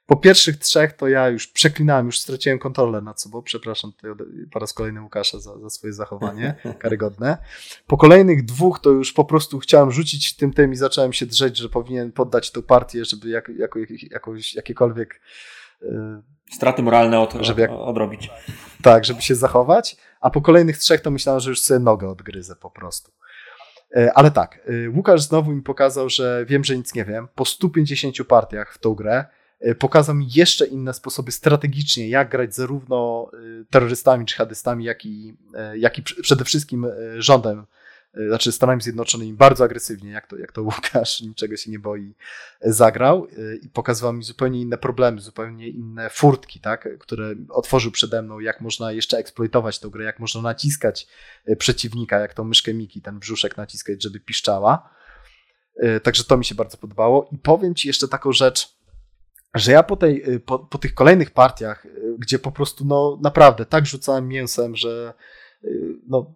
[0.10, 3.42] Po pierwszych trzech to ja już przeklinałem, już straciłem kontrolę nad sobą.
[3.42, 4.12] Przepraszam tutaj
[4.52, 7.38] po raz kolejny Łukasza za, za swoje zachowanie karygodne.
[7.88, 11.58] Po kolejnych dwóch to już po prostu chciałem rzucić tym tym i zacząłem się drzeć,
[11.58, 13.80] że powinien poddać tę partię, żeby jak, jako,
[14.12, 15.22] jakoś, jakiekolwiek
[16.52, 18.30] straty moralne od, żeby jak, odrobić.
[18.82, 22.56] Tak, żeby się zachować a po kolejnych trzech to myślałem, że już sobie nogę odgryzę
[22.56, 23.12] po prostu.
[23.96, 27.28] E, ale tak, e, Łukasz znowu mi pokazał, że wiem, że nic nie wiem.
[27.36, 29.26] Po 150 partiach w tą grę
[29.60, 33.32] e, pokazał mi jeszcze inne sposoby strategicznie, jak grać zarówno
[33.70, 35.38] terrorystami, dżihadystami, jak i,
[35.76, 36.88] jak i przede wszystkim
[37.18, 37.66] rządem
[38.14, 42.16] znaczy Stanami Zjednoczonymi bardzo agresywnie, jak to, jak to Łukasz niczego się nie boi,
[42.62, 47.92] e, zagrał e, i pokazywał mi zupełnie inne problemy, zupełnie inne furtki, tak, które otworzył
[47.92, 51.08] przede mną, jak można jeszcze eksploitować tę grę, jak można naciskać
[51.58, 54.90] przeciwnika, jak tą myszkę Miki, ten brzuszek naciskać, żeby piszczała.
[56.04, 57.30] Także to mi się bardzo podobało.
[57.32, 58.78] I powiem Ci jeszcze taką rzecz,
[59.56, 61.88] że ja po, tej, po, po tych kolejnych partiach,
[62.18, 65.14] gdzie po prostu no naprawdę tak rzucałem mięsem, że
[66.08, 66.36] no,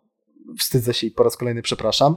[0.60, 2.16] wstydzę się i po raz kolejny przepraszam,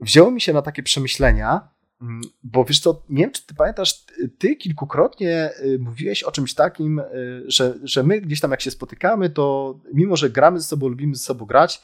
[0.00, 1.68] wzięło mi się na takie przemyślenia,
[2.02, 4.04] mm, bo wiesz co, nie wiem, czy ty pamiętasz,
[4.38, 8.70] ty kilkukrotnie y, mówiłeś o czymś takim, y, że, że my gdzieś tam jak się
[8.70, 11.82] spotykamy, to mimo, że gramy ze sobą, lubimy ze sobą grać,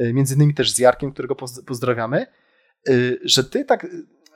[0.00, 1.36] y, między innymi też z Jarkiem, którego
[1.66, 2.26] pozdrawiamy,
[3.24, 3.86] że ty tak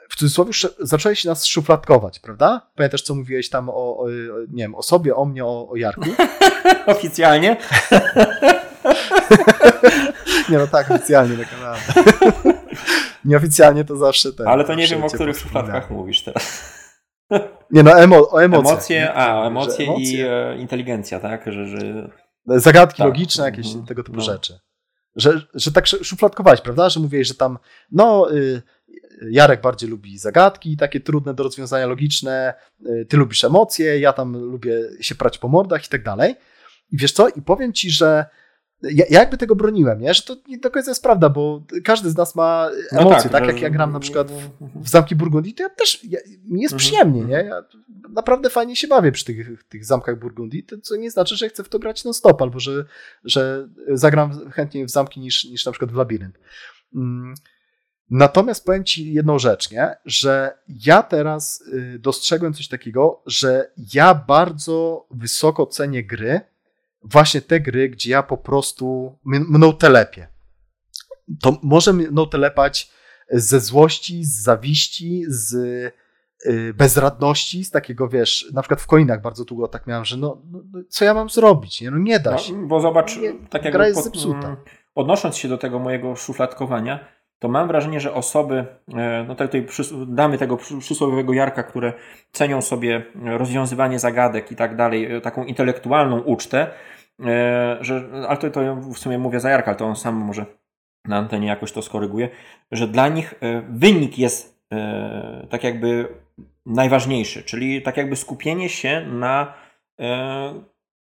[0.09, 2.71] w cudzysłowie zacząłeś nas szufladkować, prawda?
[2.75, 4.07] Pamiętasz, co mówiłeś tam o, o
[4.49, 6.11] nie wiem, o sobie, o mnie, o, o Jarku?
[6.87, 7.57] Oficjalnie?
[10.51, 11.79] nie no tak, oficjalnie na kanale.
[13.25, 14.49] Nieoficjalnie to zawsze ten.
[14.49, 16.77] Ale to nie wiem, o których szufladkach mówisz teraz.
[17.71, 18.71] Nie no, emo, o emocje.
[18.71, 21.53] Emocje, a, o emocje, emocje, i e, inteligencja, tak?
[21.53, 22.11] Że, że...
[22.47, 23.07] Zagadki tak.
[23.07, 23.87] logiczne, jakieś mhm.
[23.87, 24.23] tego typu no.
[24.23, 24.59] rzeczy.
[25.17, 26.89] Że, że tak szufladkowałeś, prawda?
[26.89, 27.59] Że mówiłeś, że tam,
[27.93, 28.63] no, y,
[29.31, 32.55] Jarek bardziej lubi zagadki, takie trudne do rozwiązania logiczne,
[32.87, 36.35] y, ty lubisz emocje, ja tam lubię się prać po mordach i tak dalej.
[36.93, 37.29] I wiesz co?
[37.29, 38.27] I powiem ci, że
[38.83, 40.15] ja, ja, jakby tego broniłem, nie?
[40.15, 43.23] że to nie do końca jest prawda, bo każdy z nas ma no emocje, no
[43.23, 44.51] tak, tak jak ja gram na przykład w,
[44.83, 46.79] w Zamki Burgundii, to ja też, ja, mi jest mhm.
[46.79, 47.45] przyjemnie, nie?
[47.45, 47.63] Ja
[48.11, 51.65] naprawdę fajnie się bawię przy tych, tych Zamkach Burgundii, to co nie znaczy, że chcę
[51.65, 52.85] w to grać non stop, albo że,
[53.25, 56.39] że zagram chętniej w Zamki niż, niż na przykład w Labirynt.
[56.95, 57.35] Mm.
[58.11, 59.97] Natomiast powiem Ci jedną rzecz, nie?
[60.05, 66.41] że ja teraz y, dostrzegłem coś takiego, że ja bardzo wysoko cenię gry,
[67.13, 70.29] właśnie te gry, gdzie ja po prostu mną telepię.
[71.43, 72.91] To może mną telepać
[73.31, 75.55] ze złości, z zawiści, z
[76.47, 80.43] y, bezradności, z takiego, wiesz, na przykład w coinach bardzo długo tak miałem, że no,
[80.51, 81.91] no, no co ja mam zrobić, nie?
[81.91, 82.53] No nie da no, się.
[82.53, 84.49] No, bo zobacz, nie, tak jak gra jest pod, zepsuta.
[84.49, 84.57] Mm,
[84.95, 87.05] odnosząc się do tego mojego szufladkowania,
[87.39, 89.67] to mam wrażenie, że osoby, e, no tutaj
[90.07, 91.93] damy tego przysłowiowego Jarka, które
[92.33, 96.96] cenią sobie rozwiązywanie zagadek i tak dalej, e, taką intelektualną ucztę, E,
[97.81, 100.47] że, ale to, to w sumie mówię za Jarka, ale to on sam może
[101.05, 102.29] na antenie jakoś to skoryguje,
[102.73, 106.09] że dla nich e, wynik jest e, tak jakby
[106.67, 109.55] najważniejszy, czyli tak jakby skupienie się na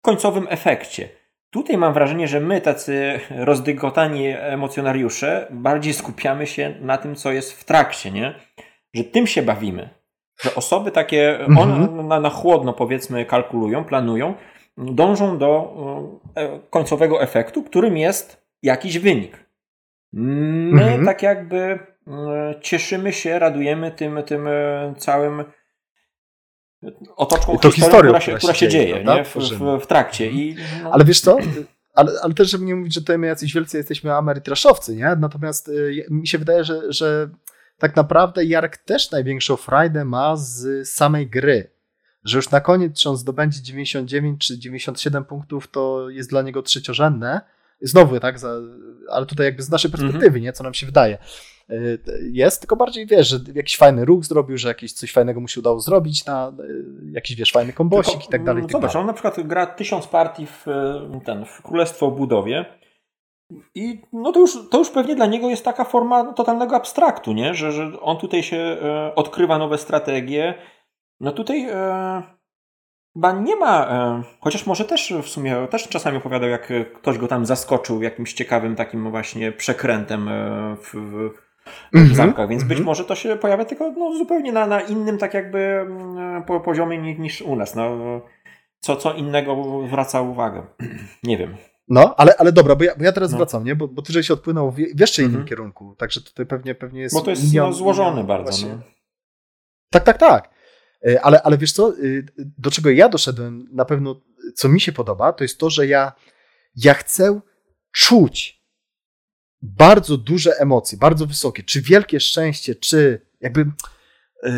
[0.02, 1.08] końcowym efekcie.
[1.50, 7.52] Tutaj mam wrażenie, że my, tacy rozdygotani emocjonariusze, bardziej skupiamy się na tym, co jest
[7.60, 8.34] w trakcie, nie?
[8.94, 9.88] Że tym się bawimy.
[10.40, 12.08] Że osoby takie, one mhm.
[12.08, 14.34] na, na chłodno powiedzmy kalkulują, planują,
[14.76, 15.74] dążą do
[16.36, 19.46] e, końcowego efektu, którym jest jakiś wynik.
[20.12, 21.04] My mhm.
[21.04, 25.44] tak jakby e, cieszymy się, radujemy tym, tym e, całym
[27.16, 29.24] otoczką to historią, która się, która się dzieje, nie?
[29.24, 30.30] W, w, w, trakcie.
[30.30, 30.90] I, no.
[30.92, 31.38] Ale wiesz co?
[31.94, 35.16] Ale, ale też, żeby nie mówić, że tutaj my jacyś wielcy jesteśmy amerytraszowcy, nie?
[35.18, 37.28] Natomiast y, mi się wydaje, że, że
[37.78, 41.75] tak naprawdę Jark też największą frajdę ma z samej gry
[42.26, 46.62] że już na koniec, czy on zdobędzie 99 czy 97 punktów, to jest dla niego
[46.62, 47.40] trzeciorzędne.
[47.80, 48.48] Znowu, tak, za,
[49.10, 50.42] ale tutaj jakby z naszej perspektywy, mm -hmm.
[50.42, 51.18] nie, co nam się wydaje.
[51.70, 51.98] Y,
[52.32, 55.60] jest, tylko bardziej wiesz, że jakiś fajny ruch zrobił, że jakieś coś fajnego mu się
[55.60, 58.62] udało zrobić, na y, jakiś wiesz, fajny kombosik tylko, i tak dalej.
[58.62, 59.00] No, zobacz, dalej.
[59.00, 60.64] on na przykład gra tysiąc partii w,
[61.24, 62.66] ten, w Królestwo Budowie
[63.74, 67.54] i no to już, to już pewnie dla niego jest taka forma totalnego abstraktu, nie?
[67.54, 70.54] Że, że on tutaj się e, odkrywa nowe strategie,
[71.20, 72.22] no tutaj e,
[73.14, 77.28] chyba nie ma, e, chociaż może też w sumie, też czasami opowiadał, jak ktoś go
[77.28, 81.30] tam zaskoczył jakimś ciekawym takim właśnie przekrętem e, w, w,
[81.92, 82.86] w -hmm, zamkach, więc być mhm.
[82.86, 86.98] może to się pojawia tylko no, zupełnie na, na innym tak jakby mm, po, poziomie
[86.98, 87.74] niż, niż u nas.
[87.74, 87.96] No,
[88.80, 90.66] co, co innego zwraca uwagę.
[91.22, 91.56] nie wiem.
[91.88, 93.36] No, ale, ale dobra, bo ja, bo ja teraz no.
[93.36, 93.76] wracam, nie?
[93.76, 95.48] Bo, bo ty żeś odpłynął w, jeszcze innym mm -hmm.
[95.48, 97.14] kierunku, także tutaj pewnie, pewnie jest...
[97.14, 98.66] Bo to jest milion, no, złożony bardzo.
[98.66, 98.78] No.
[99.90, 100.55] Tak, tak, tak.
[101.06, 104.20] E, ale, ale wiesz co, y, do czego ja doszedłem, na pewno
[104.54, 106.12] co mi się podoba, to jest to, że ja,
[106.76, 107.40] ja chcę
[107.92, 108.62] czuć
[109.62, 113.60] bardzo duże emocje, bardzo wysokie, czy wielkie szczęście, czy jakby
[114.42, 114.50] yy,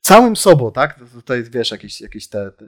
[0.00, 1.00] całym sobą, tak?
[1.12, 2.64] Tutaj wiesz, jakieś, jakieś te, te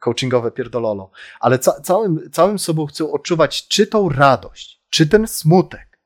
[0.00, 1.10] coachingowe pierdololo,
[1.40, 6.00] ale ca całym, całym sobą chcę odczuwać czy tą radość, czy ten smutek,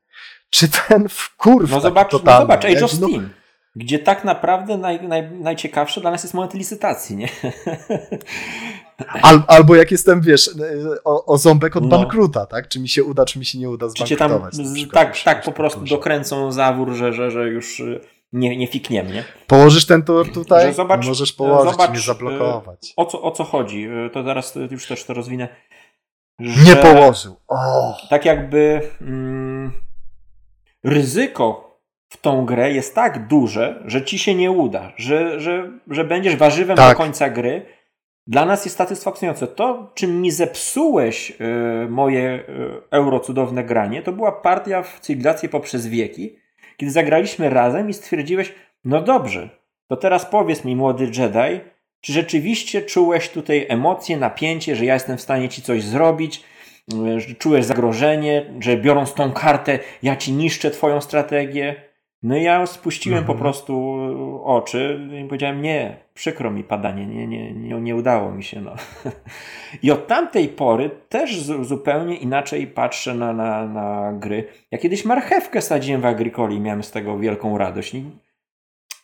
[0.50, 1.70] czy ten wkurw.
[1.70, 3.22] No zobacz, no zobacz Age of Steam.
[3.22, 3.41] No,
[3.76, 7.28] gdzie tak naprawdę naj, naj, najciekawsze dla nas jest moment licytacji, nie?
[9.22, 10.50] Al, albo jak jestem, wiesz,
[11.04, 11.98] o, o ząbek od no.
[11.98, 12.68] bankruta, tak?
[12.68, 14.54] Czy mi się uda, czy mi się nie uda zbankrutować.
[14.54, 18.00] Czy tam tak, tak po prostu dokręcą zawór, że, że, że już y,
[18.32, 19.24] nie, nie fikniemy, nie?
[19.46, 20.66] Położysz ten tor tutaj?
[20.66, 22.90] Że zobacz, możesz położyć zobacz, i mnie zablokować.
[22.90, 23.88] Y, o co, o co chodzi?
[23.88, 25.48] Y, to zaraz już też to rozwinę.
[26.38, 27.36] nie położył.
[27.48, 27.98] Oh.
[28.10, 28.80] Tak jakby...
[29.00, 29.72] Mm,
[30.84, 31.71] ryzyko
[32.12, 36.36] w tą grę jest tak duże, że ci się nie uda, że, że, że będziesz
[36.36, 36.96] warzywem tak.
[36.96, 37.66] do końca gry.
[38.26, 39.46] Dla nas jest satysfakcjonujące.
[39.46, 41.34] To, czym mi zepsułeś y,
[41.88, 42.44] moje y,
[42.90, 46.36] euro cudowne granie, to była partia w cywilizację poprzez wieki,
[46.76, 49.48] kiedy zagraliśmy razem i stwierdziłeś, no dobrze,
[49.88, 51.60] to teraz powiedz mi, młody Jedi,
[52.00, 56.44] czy rzeczywiście czułeś tutaj emocje, napięcie, że ja jestem w stanie ci coś zrobić,
[57.16, 61.91] że czułeś zagrożenie, że biorąc tą kartę, ja ci niszczę twoją strategię?
[62.22, 63.36] No i ja spuściłem mhm.
[63.36, 63.98] po prostu
[64.44, 68.60] oczy i powiedziałem, nie, przykro mi padanie, nie, nie, nie, nie udało mi się.
[68.60, 68.74] No.
[69.82, 74.48] I od tamtej pory też zupełnie inaczej patrzę na, na, na gry.
[74.70, 77.96] Ja kiedyś marchewkę sadziłem w Agricoli i miałem z tego wielką radość.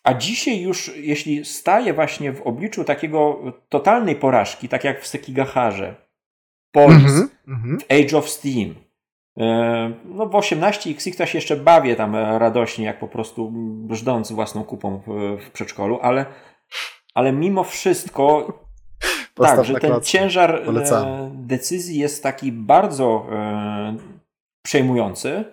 [0.04, 5.94] A dzisiaj już, jeśli staję właśnie w obliczu takiego totalnej porażki, tak jak w Sekigaharze,
[6.72, 8.04] Polis, mm -hmm.
[8.04, 8.74] Age of Steam,
[10.04, 15.50] no w 18XX się jeszcze bawię tam radośnie, jak po prostu brzdąc własną kupą w,
[15.50, 16.26] przedszkolu, ale,
[17.14, 18.52] ale mimo wszystko
[19.34, 21.30] tak, że ten ciężar e, Polecamy.
[21.34, 23.96] decyzji jest taki bardzo e,
[24.62, 25.44] przejmujący.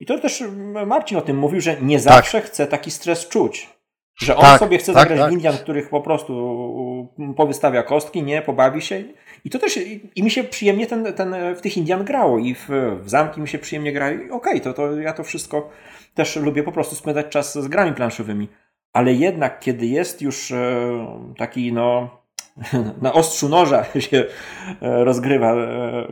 [0.00, 0.44] I to też
[0.86, 2.02] Marcin o tym mówił, że nie tak.
[2.02, 2.50] zawsze tak.
[2.50, 3.78] chce taki stres czuć.
[4.20, 5.30] Że on tak, sobie chce tak, zagrać tak.
[5.30, 9.04] w Indian, których po prostu powystawia kostki, nie, pobawi się.
[9.44, 9.76] I to też,
[10.16, 12.68] i, mi się przyjemnie ten, ten, w tych Indian grało i w,
[13.02, 14.14] w zamki mi się przyjemnie grało.
[14.14, 15.70] Okej, okay, to, to ja to wszystko
[16.14, 18.48] też lubię po prostu spędzać czas z grami planszowymi.
[18.92, 22.18] Ale jednak, kiedy jest już e, taki, no,
[23.02, 24.24] na ostrzu noża się
[24.82, 26.06] e, rozgrywa e,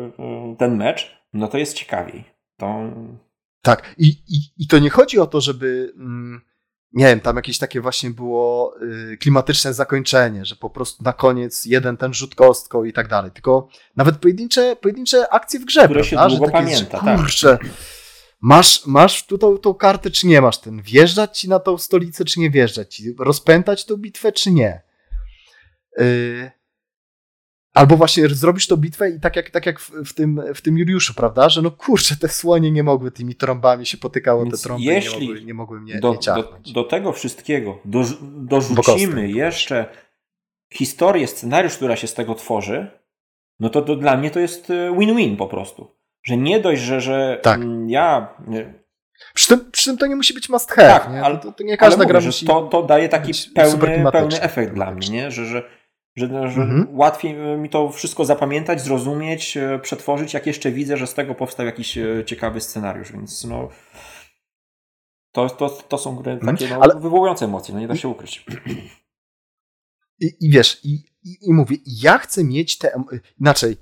[0.59, 2.25] ten mecz, no to jest ciekawiej.
[2.57, 2.81] To...
[3.63, 5.93] Tak, i, i, i to nie chodzi o to, żeby.
[5.97, 6.46] Mm
[6.97, 8.75] nie wiem, tam jakieś takie właśnie było
[9.13, 13.31] y, klimatyczne zakończenie, że po prostu na koniec jeden ten rzut kostką i tak dalej.
[13.31, 16.29] Tylko nawet pojedyncze, pojedyncze akcje w grze, Które prawda?
[16.29, 17.69] się długo takie, pamięta, że, kurczę, tak.
[18.41, 22.25] masz, masz tu tą, tą kartę, czy nie masz ten, wjeżdżać ci na tą stolicę,
[22.25, 24.83] czy nie wjeżdżać ci, rozpętać tą bitwę, czy nie.
[25.99, 26.51] Yy,
[27.77, 30.79] Albo właśnie zrobisz tą bitwę i tak jak, tak jak w, w, tym, w tym
[30.79, 31.49] Juliuszu, prawda?
[31.49, 35.21] Że no kurczę, te słonie nie mogły tymi trąbami się potykało, Więc te trąby jeśli
[35.21, 39.87] nie mogły, nie mogły mnie do, do, do, tego wszystkiego do, dorzucimy jeszcze
[40.73, 42.91] historię, scenariusz, która się z tego tworzy,
[43.61, 45.97] no to, to dla mnie to jest e, win-win po prostu.
[46.23, 47.61] Że nie dość, że, że tak.
[47.87, 48.35] ja...
[49.35, 50.89] Przy tym, przy tym to nie musi być must have.
[50.89, 51.23] Tak, nie?
[51.23, 54.91] Ale, to, to nie każda gra musi to, to daje taki pełny, pełny efekt dla
[54.91, 55.31] mnie, nie?
[55.31, 55.76] Że, że
[56.17, 56.87] że, że mhm.
[56.91, 61.67] łatwiej mi to wszystko zapamiętać, zrozumieć, e, przetworzyć, jak jeszcze widzę, że z tego powstał
[61.67, 63.69] jakiś e, ciekawy scenariusz, więc no.
[65.33, 66.57] To, to, to są gry mhm.
[66.57, 67.01] takie no, Ale...
[67.01, 68.45] wywołujące emocje, no nie da się ukryć.
[70.21, 73.05] I, i wiesz, i, i, i mówię, ja chcę mieć te.
[73.41, 73.77] Inaczej,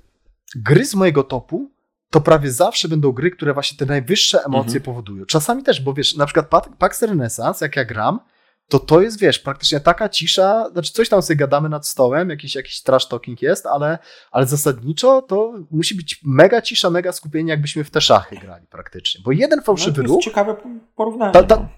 [0.55, 1.71] gry z mojego topu
[2.09, 4.83] to prawie zawsze będą gry, które właśnie te najwyższe emocje mhm.
[4.83, 5.25] powodują.
[5.25, 8.19] Czasami też, bo wiesz, na przykład Pax Renaissance, jak ja gram,
[8.67, 12.55] to to jest, wiesz, praktycznie taka cisza, znaczy coś tam sobie gadamy nad stołem, jakiś,
[12.55, 13.97] jakiś trash talking jest, ale,
[14.31, 19.21] ale zasadniczo to musi być mega cisza, mega skupienie, jakbyśmy w te szachy grali praktycznie,
[19.23, 20.23] bo jeden fałszywy no, to ruch...
[20.23, 20.55] ciekawe
[20.95, 21.33] porównanie.
[21.33, 21.69] Ta, ta,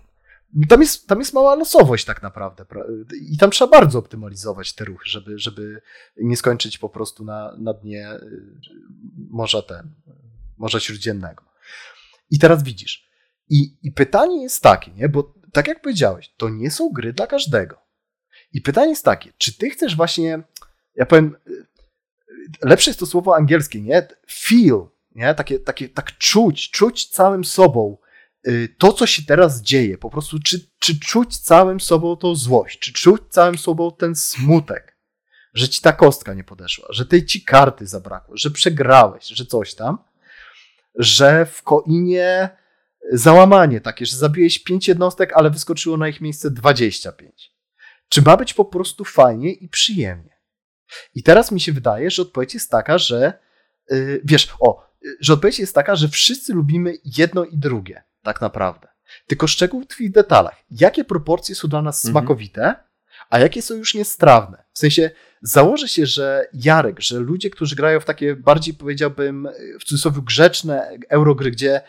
[0.53, 0.67] no.
[0.69, 2.65] tam jest, tam jest mała losowość tak naprawdę
[3.31, 5.81] i tam trzeba bardzo optymalizować te ruchy, żeby, żeby
[6.17, 8.19] nie skończyć po prostu na, na dnie y,
[9.29, 9.93] Morza ten,
[10.57, 11.43] Morza Śródziemnego.
[12.31, 13.09] I teraz widzisz,
[13.49, 17.27] i, i pytanie jest takie, nie, bo tak jak powiedziałeś, to nie są gry dla
[17.27, 17.81] każdego.
[18.53, 20.43] I pytanie jest takie, czy ty chcesz właśnie,
[20.95, 21.35] ja powiem,
[22.61, 24.07] lepsze jest to słowo angielskie, nie?
[24.31, 25.33] Feel, nie?
[25.35, 27.97] Takie, takie, tak czuć, czuć całym sobą
[28.47, 29.97] y, to, co się teraz dzieje.
[29.97, 34.97] Po prostu, czy, czy czuć całym sobą tą złość, czy czuć całym sobą ten smutek,
[35.53, 39.75] że ci ta kostka nie podeszła, że tej ci karty zabrakło, że przegrałeś, że coś
[39.75, 39.97] tam,
[40.95, 42.49] że w koinie
[43.11, 47.51] załamanie takie, że zabiłeś pięć jednostek, ale wyskoczyło na ich miejsce 25.
[48.09, 50.37] Czy ma być po prostu fajnie i przyjemnie?
[51.15, 53.39] I teraz mi się wydaje, że odpowiedź jest taka, że
[53.89, 54.87] yy, wiesz, o,
[55.19, 58.87] że odpowiedź jest taka, że wszyscy lubimy jedno i drugie, tak naprawdę.
[59.27, 60.63] Tylko szczegół w detalach.
[60.71, 62.11] Jakie proporcje są dla nas mhm.
[62.11, 62.75] smakowite,
[63.29, 64.63] a jakie są już niestrawne?
[64.73, 65.11] W sensie,
[65.41, 69.47] założę się, że Jarek, że ludzie, którzy grają w takie bardziej, powiedziałbym,
[69.79, 71.81] w cudzysłowie grzeczne eurogry, gdzie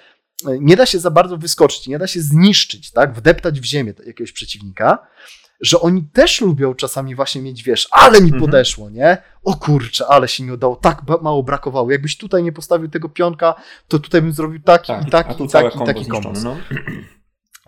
[0.61, 4.33] nie da się za bardzo wyskoczyć, nie da się zniszczyć, tak, wdeptać w ziemię jakiegoś
[4.33, 4.99] przeciwnika,
[5.61, 8.43] że oni też lubią czasami właśnie mieć, wiesz, ale mi mhm.
[8.43, 9.19] podeszło, nie?
[9.45, 11.91] O kurczę, ale się nie udało, tak mało brakowało.
[11.91, 13.55] Jakbyś tutaj nie postawił tego pionka,
[13.89, 16.43] to tutaj bym zrobił taki, tak, i taki, i taki, i taki kombos.
[16.43, 16.57] No.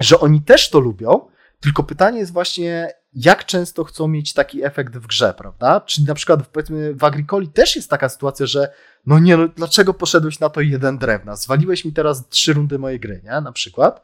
[0.01, 1.29] Że oni też to lubią,
[1.61, 5.81] tylko pytanie jest właśnie, jak często chcą mieć taki efekt w grze, prawda?
[5.81, 8.73] Czyli na przykład powiedzmy w Agricoli też jest taka sytuacja, że
[9.07, 11.37] no nie, no dlaczego poszedłeś na to jeden drewna?
[11.37, 13.41] Zwaliłeś mi teraz trzy rundy mojej gry, nie?
[13.41, 14.03] Na przykład.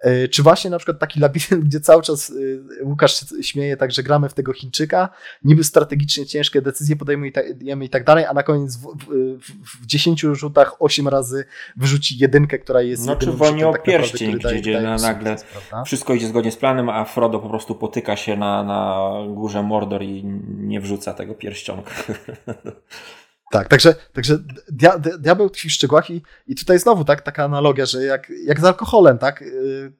[0.00, 2.32] E, czy właśnie na przykład taki labirynt, gdzie cały czas
[2.80, 5.08] e, Łukasz śmieje tak, że gramy w tego Chińczyka,
[5.44, 8.96] niby strategicznie ciężkie decyzje podejmujemy i tak dalej, a na koniec w,
[9.40, 11.44] w, w 10 rzutach 8 razy
[11.76, 15.36] wyrzuci jedynkę, która jest No czy wojnie o tak pierścień, gdzie, daje, gdzie nagle
[15.84, 20.02] wszystko idzie zgodnie z planem, a Frodo po prostu potyka się na, na górze Mordor
[20.02, 20.24] i
[20.58, 21.90] nie wrzuca tego pierścionka.
[23.50, 24.38] Tak, także, także
[24.72, 28.60] dia, diabeł tkwi w szczegółach i, i tutaj znowu tak, taka analogia, że jak, jak
[28.60, 29.92] z alkoholem, tak, yy,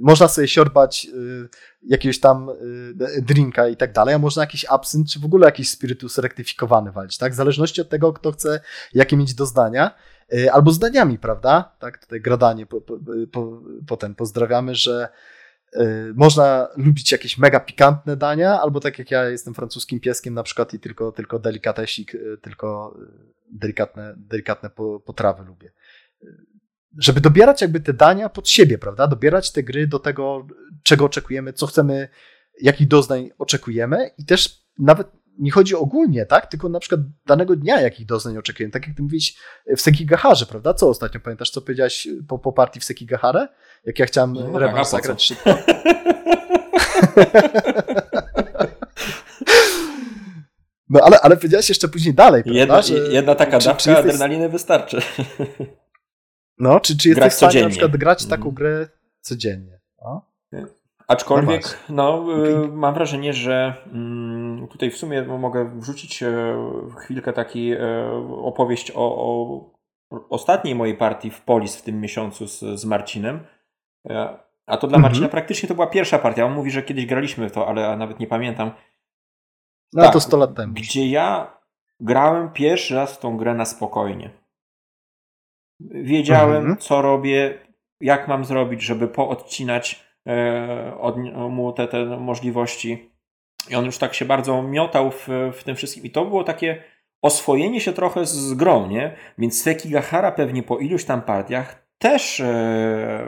[0.00, 1.48] można sobie siorbać yy,
[1.82, 2.50] jakiegoś tam
[2.98, 6.92] yy, drinka i tak dalej, a można jakiś absynt, czy w ogóle jakiś spirytus rektyfikowany
[6.92, 8.60] walić, tak, w zależności od tego, kto chce
[8.94, 9.94] jakie mieć doznania,
[10.34, 12.98] y, albo zdaniami, prawda, tak, tutaj gradanie po, po,
[13.32, 15.39] po, potem pozdrawiamy, że Y,
[16.14, 20.74] można lubić jakieś mega pikantne dania, albo tak jak ja jestem francuskim pieskiem na przykład
[20.74, 24.70] i tylko, tylko delikatesik, y, tylko y, delikatne, delikatne
[25.04, 25.72] potrawy lubię.
[26.98, 29.06] Żeby dobierać jakby te dania pod siebie, prawda?
[29.06, 30.46] Dobierać te gry do tego,
[30.82, 32.08] czego oczekujemy, co chcemy,
[32.60, 35.08] jakich doznań oczekujemy i też nawet
[35.38, 36.46] nie chodzi ogólnie, tak?
[36.46, 38.72] Tylko na przykład danego dnia, jakich doznań oczekujemy.
[38.72, 39.34] Tak jak ty mówisz
[39.76, 40.74] w Sekigaharze, prawda?
[40.74, 43.48] Co ostatnio pamiętasz, co powiedziałeś po, po partii w Sekigaharę?
[43.84, 45.54] Jak ja chciałem no, rewanż zagrać szybko.
[50.90, 52.60] No ale, ale powiedziałeś jeszcze później dalej, prawda?
[52.60, 54.06] Jedna, że, jedna taka czy, dawka czy jesteś...
[54.06, 55.00] adrenaliny wystarczy.
[56.58, 57.68] No, czy, czy jesteś grać w stanie codziennie.
[57.68, 58.54] na przykład grać taką mm.
[58.54, 58.88] grę
[59.20, 59.80] codziennie?
[60.02, 60.26] No?
[61.10, 66.56] Aczkolwiek, no, no mam wrażenie, że mm, tutaj w sumie mogę wrzucić e,
[66.98, 68.10] chwilkę taki e,
[68.42, 69.70] opowieść o, o
[70.28, 73.46] ostatniej mojej partii w Polis w tym miesiącu z, z Marcinem.
[74.10, 75.02] E, a to dla mhm.
[75.02, 76.46] Marcina praktycznie to była pierwsza partia.
[76.46, 78.70] On mówi, że kiedyś graliśmy w to, ale nawet nie pamiętam.
[79.92, 80.74] No tak, to 100 lat temu.
[80.74, 81.56] Gdzie ja
[82.00, 84.30] grałem pierwszy raz w tą grę na spokojnie.
[85.90, 86.76] Wiedziałem, mhm.
[86.76, 87.58] co robię,
[88.00, 90.09] jak mam zrobić, żeby poodcinać
[91.00, 91.16] od,
[91.50, 93.10] mu te, te możliwości.
[93.70, 96.04] I on już tak się bardzo miotał w, w tym wszystkim.
[96.04, 96.82] I to było takie
[97.22, 99.14] oswojenie się trochę z grą, nie?
[99.38, 103.26] Więc Sekigahara pewnie po iluś tam partiach też e,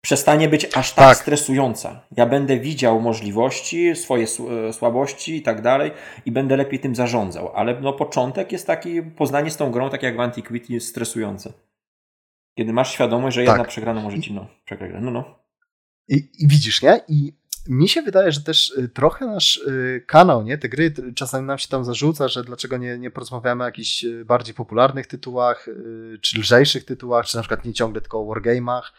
[0.00, 2.00] przestanie być aż tak, tak, stresująca.
[2.16, 4.26] Ja będę widział możliwości, swoje
[4.68, 5.90] e, słabości i tak dalej
[6.26, 7.52] i będę lepiej tym zarządzał.
[7.54, 11.52] Ale no początek jest taki, poznanie z tą grą, tak jak w Antiquity, jest stresujące.
[12.58, 13.68] Kiedy masz świadomość, że jedna tak.
[13.68, 14.90] przegrana może ci no, przegrać.
[15.00, 15.45] No, no.
[16.08, 17.00] I, I, widzisz, nie?
[17.08, 17.32] I
[17.68, 21.58] mi się wydaje, że też y, trochę nasz y, kanał, nie, te gry, czasami nam
[21.58, 25.66] się tam zarzuca, że dlaczego nie, nie porozmawiamy o jakichś y, bardziej popularnych tytułach,
[26.20, 28.92] czy lżejszych tytułach, czy na przykład nie ciągle tylko o wargamach.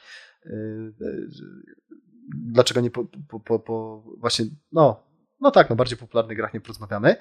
[2.35, 5.03] Dlaczego nie po, po, po, po, właśnie, no,
[5.41, 7.15] no tak, no bardziej popularnych grach nie porozmawiamy.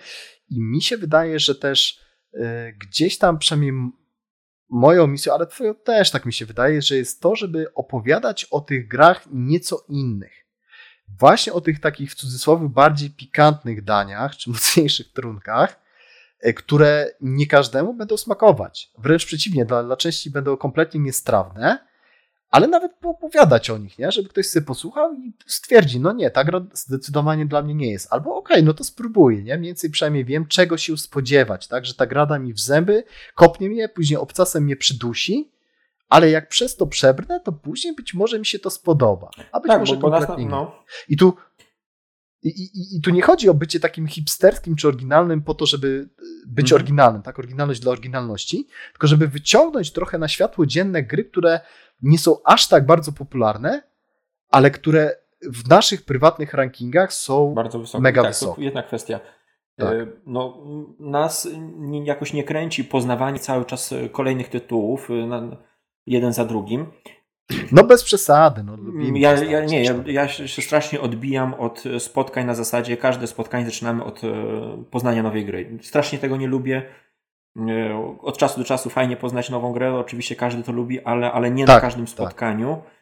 [0.50, 2.00] I mi się wydaje, że też
[2.78, 3.92] gdzieś tam przynajmniej
[4.68, 8.60] moją misją, ale twoją też tak mi się wydaje, że jest to, żeby opowiadać o
[8.60, 10.46] tych grach nieco innych
[11.08, 15.80] właśnie o tych takich w cudzysłowie bardziej pikantnych daniach, czy mocniejszych trunkach,
[16.40, 18.90] e, które nie każdemu będą smakować.
[18.98, 21.86] Wręcz przeciwnie, dla, dla części będą kompletnie niestrawne,
[22.50, 24.12] ale nawet poopowiadać o nich, nie?
[24.12, 28.08] żeby ktoś sobie posłuchał i stwierdzi, no nie, ta gra zdecydowanie dla mnie nie jest.
[28.10, 29.58] Albo okej, okay, no to spróbuję, nie?
[29.58, 31.86] Mniej więcej przynajmniej wiem, czego się spodziewać, tak?
[31.86, 33.04] Że ta gra da mi w zęby,
[33.34, 35.52] kopnie mnie, później obcasem mnie przydusi,
[36.08, 39.30] ale jak przez to przebrnę, to później być może mi się to spodoba.
[39.52, 40.74] A być tak, może kompletnie bo no.
[41.08, 41.34] I tu
[42.42, 46.08] i, i, I, tu nie chodzi o bycie takim hipsterskim czy oryginalnym po to, żeby
[46.46, 46.80] być mhm.
[46.80, 47.38] oryginalnym, tak?
[47.38, 51.60] Oryginalność dla oryginalności, tylko żeby wyciągnąć trochę na światło dzienne gry, które
[52.02, 53.82] nie są aż tak bardzo popularne,
[54.50, 58.54] ale które w naszych prywatnych rankingach są bardzo mega tak, wysokie.
[58.56, 59.20] To jedna kwestia.
[59.76, 59.92] Tak.
[59.92, 60.64] E, no,
[61.00, 61.48] nas
[62.04, 65.10] jakoś nie kręci poznawanie cały czas kolejnych tytułów.
[65.10, 65.56] E,
[66.06, 66.86] jeden za drugim.
[67.72, 68.62] No bez przesady.
[68.62, 68.76] No,
[69.14, 74.04] ja, ja, nie, ja, ja się strasznie odbijam od spotkań na zasadzie, każde spotkanie zaczynamy
[74.04, 75.78] od e, poznania nowej gry.
[75.82, 76.82] Strasznie tego nie lubię.
[78.20, 81.66] Od czasu do czasu fajnie poznać nową grę, oczywiście każdy to lubi, ale, ale nie
[81.66, 82.12] tak, na każdym tak.
[82.12, 82.76] spotkaniu.
[82.76, 82.96] Tak.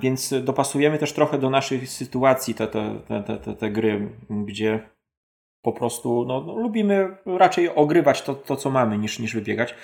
[0.00, 4.94] Więc dopasujemy też trochę do naszej sytuacji te, te, te, te, te gry, gdzie
[5.64, 9.74] po prostu no, no, lubimy raczej ogrywać to, to, co mamy, niż, niż wybiegać.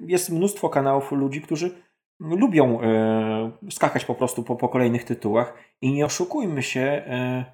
[0.00, 1.70] Jest mnóstwo kanałów ludzi, którzy
[2.20, 7.44] lubią e, skakać po prostu po, po kolejnych tytułach i nie oszukujmy się, e,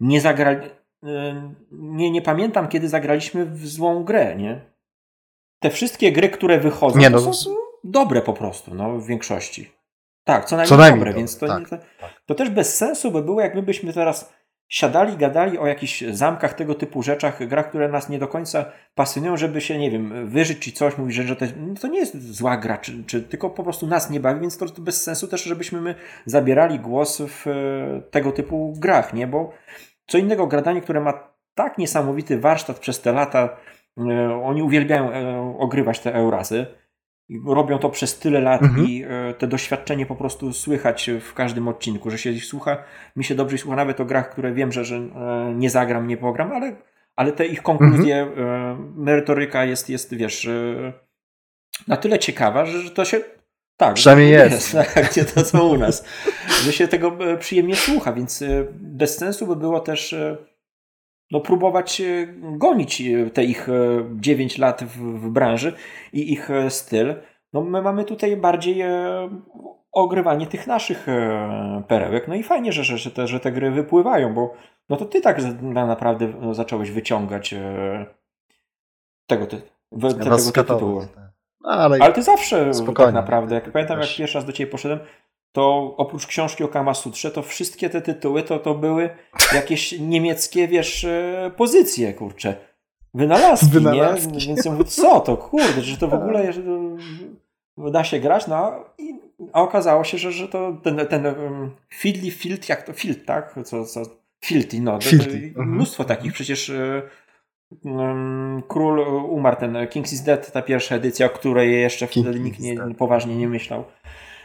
[0.00, 0.66] nie zagrali,
[1.04, 4.71] e, nie, nie pamiętam kiedy zagraliśmy w złą grę, nie?
[5.62, 7.50] Te wszystkie gry, które wychodzą, nie, no, są
[7.84, 9.70] dobre po prostu, no, w większości.
[10.24, 12.10] Tak, co najmniej, co najmniej dobre, więc to, tak, nie, to, tak.
[12.26, 14.32] to, też bez sensu by było, jak my byśmy teraz
[14.68, 18.64] siadali, gadali o jakichś zamkach, tego typu rzeczach, grach, które nas nie do końca
[18.94, 21.98] pasjonują, żeby się, nie wiem, wyżyć czy coś, mówić, że, że to, no to nie
[21.98, 25.02] jest zła gra, czy, czy tylko po prostu nas nie bawi, więc to, to bez
[25.02, 25.94] sensu też, żebyśmy my
[26.26, 29.26] zabierali głos w e, tego typu grach, nie?
[29.26, 29.52] Bo
[30.06, 33.56] co innego gradanie, które ma tak niesamowity warsztat przez te lata,
[34.44, 36.66] oni uwielbiają e, ogrywać te Eurazy,
[37.46, 38.86] robią to przez tyle lat mhm.
[38.86, 42.84] i e, te doświadczenie po prostu słychać w każdym odcinku, że się słucha,
[43.16, 46.16] mi się dobrze słucha nawet o grach, które wiem, że, że e, nie zagram, nie
[46.16, 46.76] pogram, ale,
[47.16, 48.48] ale te ich konkluzje, mhm.
[48.48, 50.48] E, merytoryka jest, jest, wiesz,
[51.88, 53.20] na tyle ciekawa, że, to się
[53.76, 54.52] tak, przynajmniej jest.
[54.52, 56.04] jest tak, nie to co u nas,
[56.62, 60.14] że się tego przyjemnie słucha, więc bez sensu by było też
[61.32, 63.68] no, próbować e, gonić e, te ich
[64.14, 65.72] 9 e, lat w, w branży
[66.12, 67.14] i ich styl.
[67.52, 68.82] No, my mamy tutaj bardziej
[69.92, 71.06] ogrywanie tych naszych
[71.88, 72.28] perełek.
[72.28, 74.54] No i fajnie, że, że, te, że te gry wypływają, bo
[74.88, 75.38] no to ty tak
[75.72, 77.54] naprawdę no, zacząłeś wyciągać
[79.26, 79.62] tego, ty,
[80.18, 81.00] tego tytułu.
[81.00, 81.32] Tak.
[81.60, 85.00] No, ale, ale ty zawsze tak naprawdę, jak pamiętam jak pierwszy raz do ciebie poszedłem,
[85.52, 89.10] to oprócz książki o Kamasutrze, to wszystkie te tytuły to, to były
[89.54, 92.56] jakieś niemieckie, wiesz, e, pozycje, kurcze.
[93.14, 94.32] Wynalazki, Wynalazki.
[94.32, 94.46] nie?
[94.46, 96.52] Więc ja mówię, co to, kurde, że to w ogóle
[97.76, 99.14] da się grać, no i,
[99.52, 103.54] a okazało się, że, że to ten, ten um, Fiddly Field, jak to Field, tak?
[103.64, 104.02] Co, co,
[104.44, 105.00] Filty, no.
[105.00, 105.46] Filty.
[105.48, 105.68] Mhm.
[105.68, 106.72] Mnóstwo takich, przecież
[107.84, 108.98] um, Król
[109.30, 113.36] umarł, ten Kings is Dead, ta pierwsza edycja, o której jeszcze wtedy nikt nie, poważnie
[113.36, 113.84] nie myślał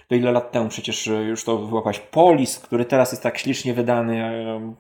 [0.08, 3.74] to ile lat temu przecież e, już to wyłapać Polis, który teraz jest tak ślicznie
[3.74, 4.24] wydany.
[4.24, 4.76] E,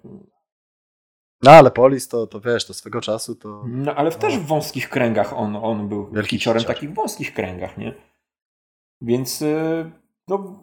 [1.43, 3.63] no ale Polis to, to wiesz, to swego czasu to...
[3.67, 7.93] No ale w, też w wąskich kręgach on, on był kiciorem takich wąskich kręgach, nie?
[9.01, 9.91] Więc e,
[10.27, 10.61] no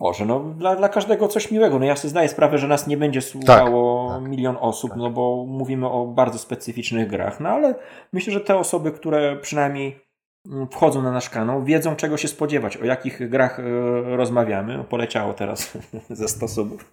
[0.00, 1.78] Boże, no dla, dla każdego coś miłego.
[1.78, 4.98] No ja sobie zdaję sprawę, że nas nie będzie słuchało tak, tak, milion osób, tak.
[4.98, 7.74] no bo mówimy o bardzo specyficznych grach, no ale
[8.12, 10.05] myślę, że te osoby, które przynajmniej
[10.70, 13.62] wchodzą na nasz kanał, wiedzą czego się spodziewać, o jakich grach e,
[14.16, 14.84] rozmawiamy.
[14.84, 15.78] Poleciało teraz
[16.10, 16.90] ze sposobów.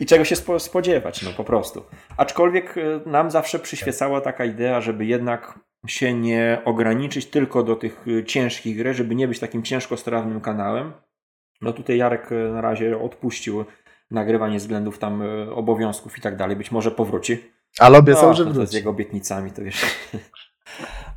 [0.00, 1.82] I czego się spodziewać, no po prostu.
[2.16, 8.04] Aczkolwiek e, nam zawsze przyświecała taka idea, żeby jednak się nie ograniczyć tylko do tych
[8.18, 10.92] e, ciężkich gry, żeby nie być takim ciężkostrawnym kanałem.
[11.60, 13.64] No tutaj Jarek na razie odpuścił
[14.10, 15.22] nagrywanie względów tam
[15.54, 16.56] obowiązków i tak dalej.
[16.56, 17.50] Być może powróci.
[17.78, 18.70] Ale obiecał, no, że wróci.
[18.70, 19.84] z jego obietnicami, to wiesz.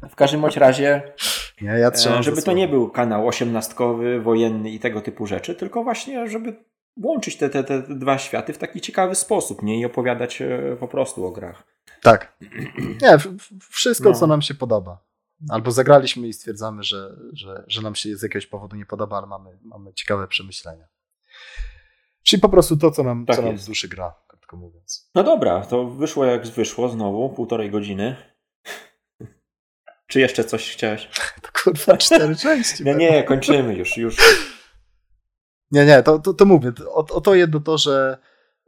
[0.10, 1.14] W każdym bądź razie,
[1.62, 5.84] ja, ja e, żeby to nie był kanał osiemnastkowy, wojenny i tego typu rzeczy, tylko
[5.84, 6.64] właśnie, żeby
[7.04, 9.80] łączyć te, te, te dwa światy w taki ciekawy sposób, nie?
[9.80, 11.64] I opowiadać e, po prostu o grach.
[12.02, 12.38] Tak.
[13.02, 13.18] Nie,
[13.70, 14.16] wszystko, no.
[14.16, 15.04] co nam się podoba.
[15.50, 19.28] Albo zagraliśmy i stwierdzamy, że, że, że nam się z jakiegoś powodu nie podoba, ale
[19.28, 20.88] mamy, mamy ciekawe przemyślenia.
[22.24, 25.10] Czyli po prostu to, co nam, tak co nam z duszy gra, krótko mówiąc.
[25.16, 28.33] No dobra, to wyszło jak wyszło znowu, półtorej godziny.
[30.08, 31.10] Czy jeszcze coś chciałeś?
[31.42, 32.84] To kurwa cztery części.
[32.84, 34.18] nie, nie, kończymy już, już.
[35.72, 36.72] Nie, nie, to, to, to mówię.
[36.88, 38.18] O, o to jedno to, że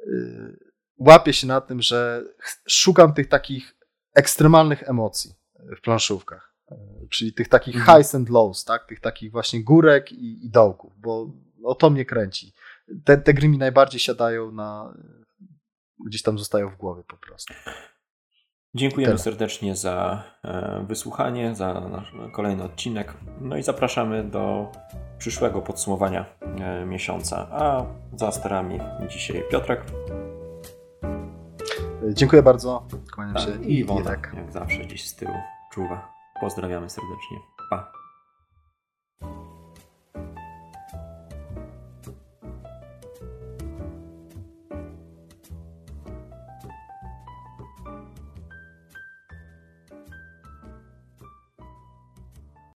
[0.08, 0.58] yy,
[0.98, 2.24] łapię się na tym, że
[2.68, 3.78] szukam tych takich
[4.14, 5.34] ekstremalnych emocji
[5.78, 6.56] w planszówkach.
[6.72, 6.78] Yy,
[7.10, 7.98] czyli tych takich mhm.
[7.98, 8.88] highs and lows, tak?
[8.88, 11.32] Tych takich właśnie górek i, i dołków, bo
[11.64, 12.54] o to mnie kręci.
[13.06, 14.98] Te, te gry mi najbardziej siadają na...
[16.08, 17.54] gdzieś tam zostają w głowie po prostu.
[18.76, 19.24] Dziękujemy Tyle.
[19.24, 23.14] serdecznie za e, wysłuchanie, za nasz kolejny odcinek.
[23.42, 24.72] No i zapraszamy do
[25.18, 27.48] przyszłego podsumowania e, miesiąca.
[27.52, 27.86] A
[28.16, 28.80] za sterami
[29.10, 29.82] dzisiaj Piotrek.
[32.14, 32.88] Dziękuję bardzo.
[33.14, 33.64] Kłaniam tak, się.
[33.64, 35.36] I Wona, jak zawsze gdzieś z tyłu
[35.72, 36.14] czuwa.
[36.42, 37.55] Pozdrawiamy serdecznie.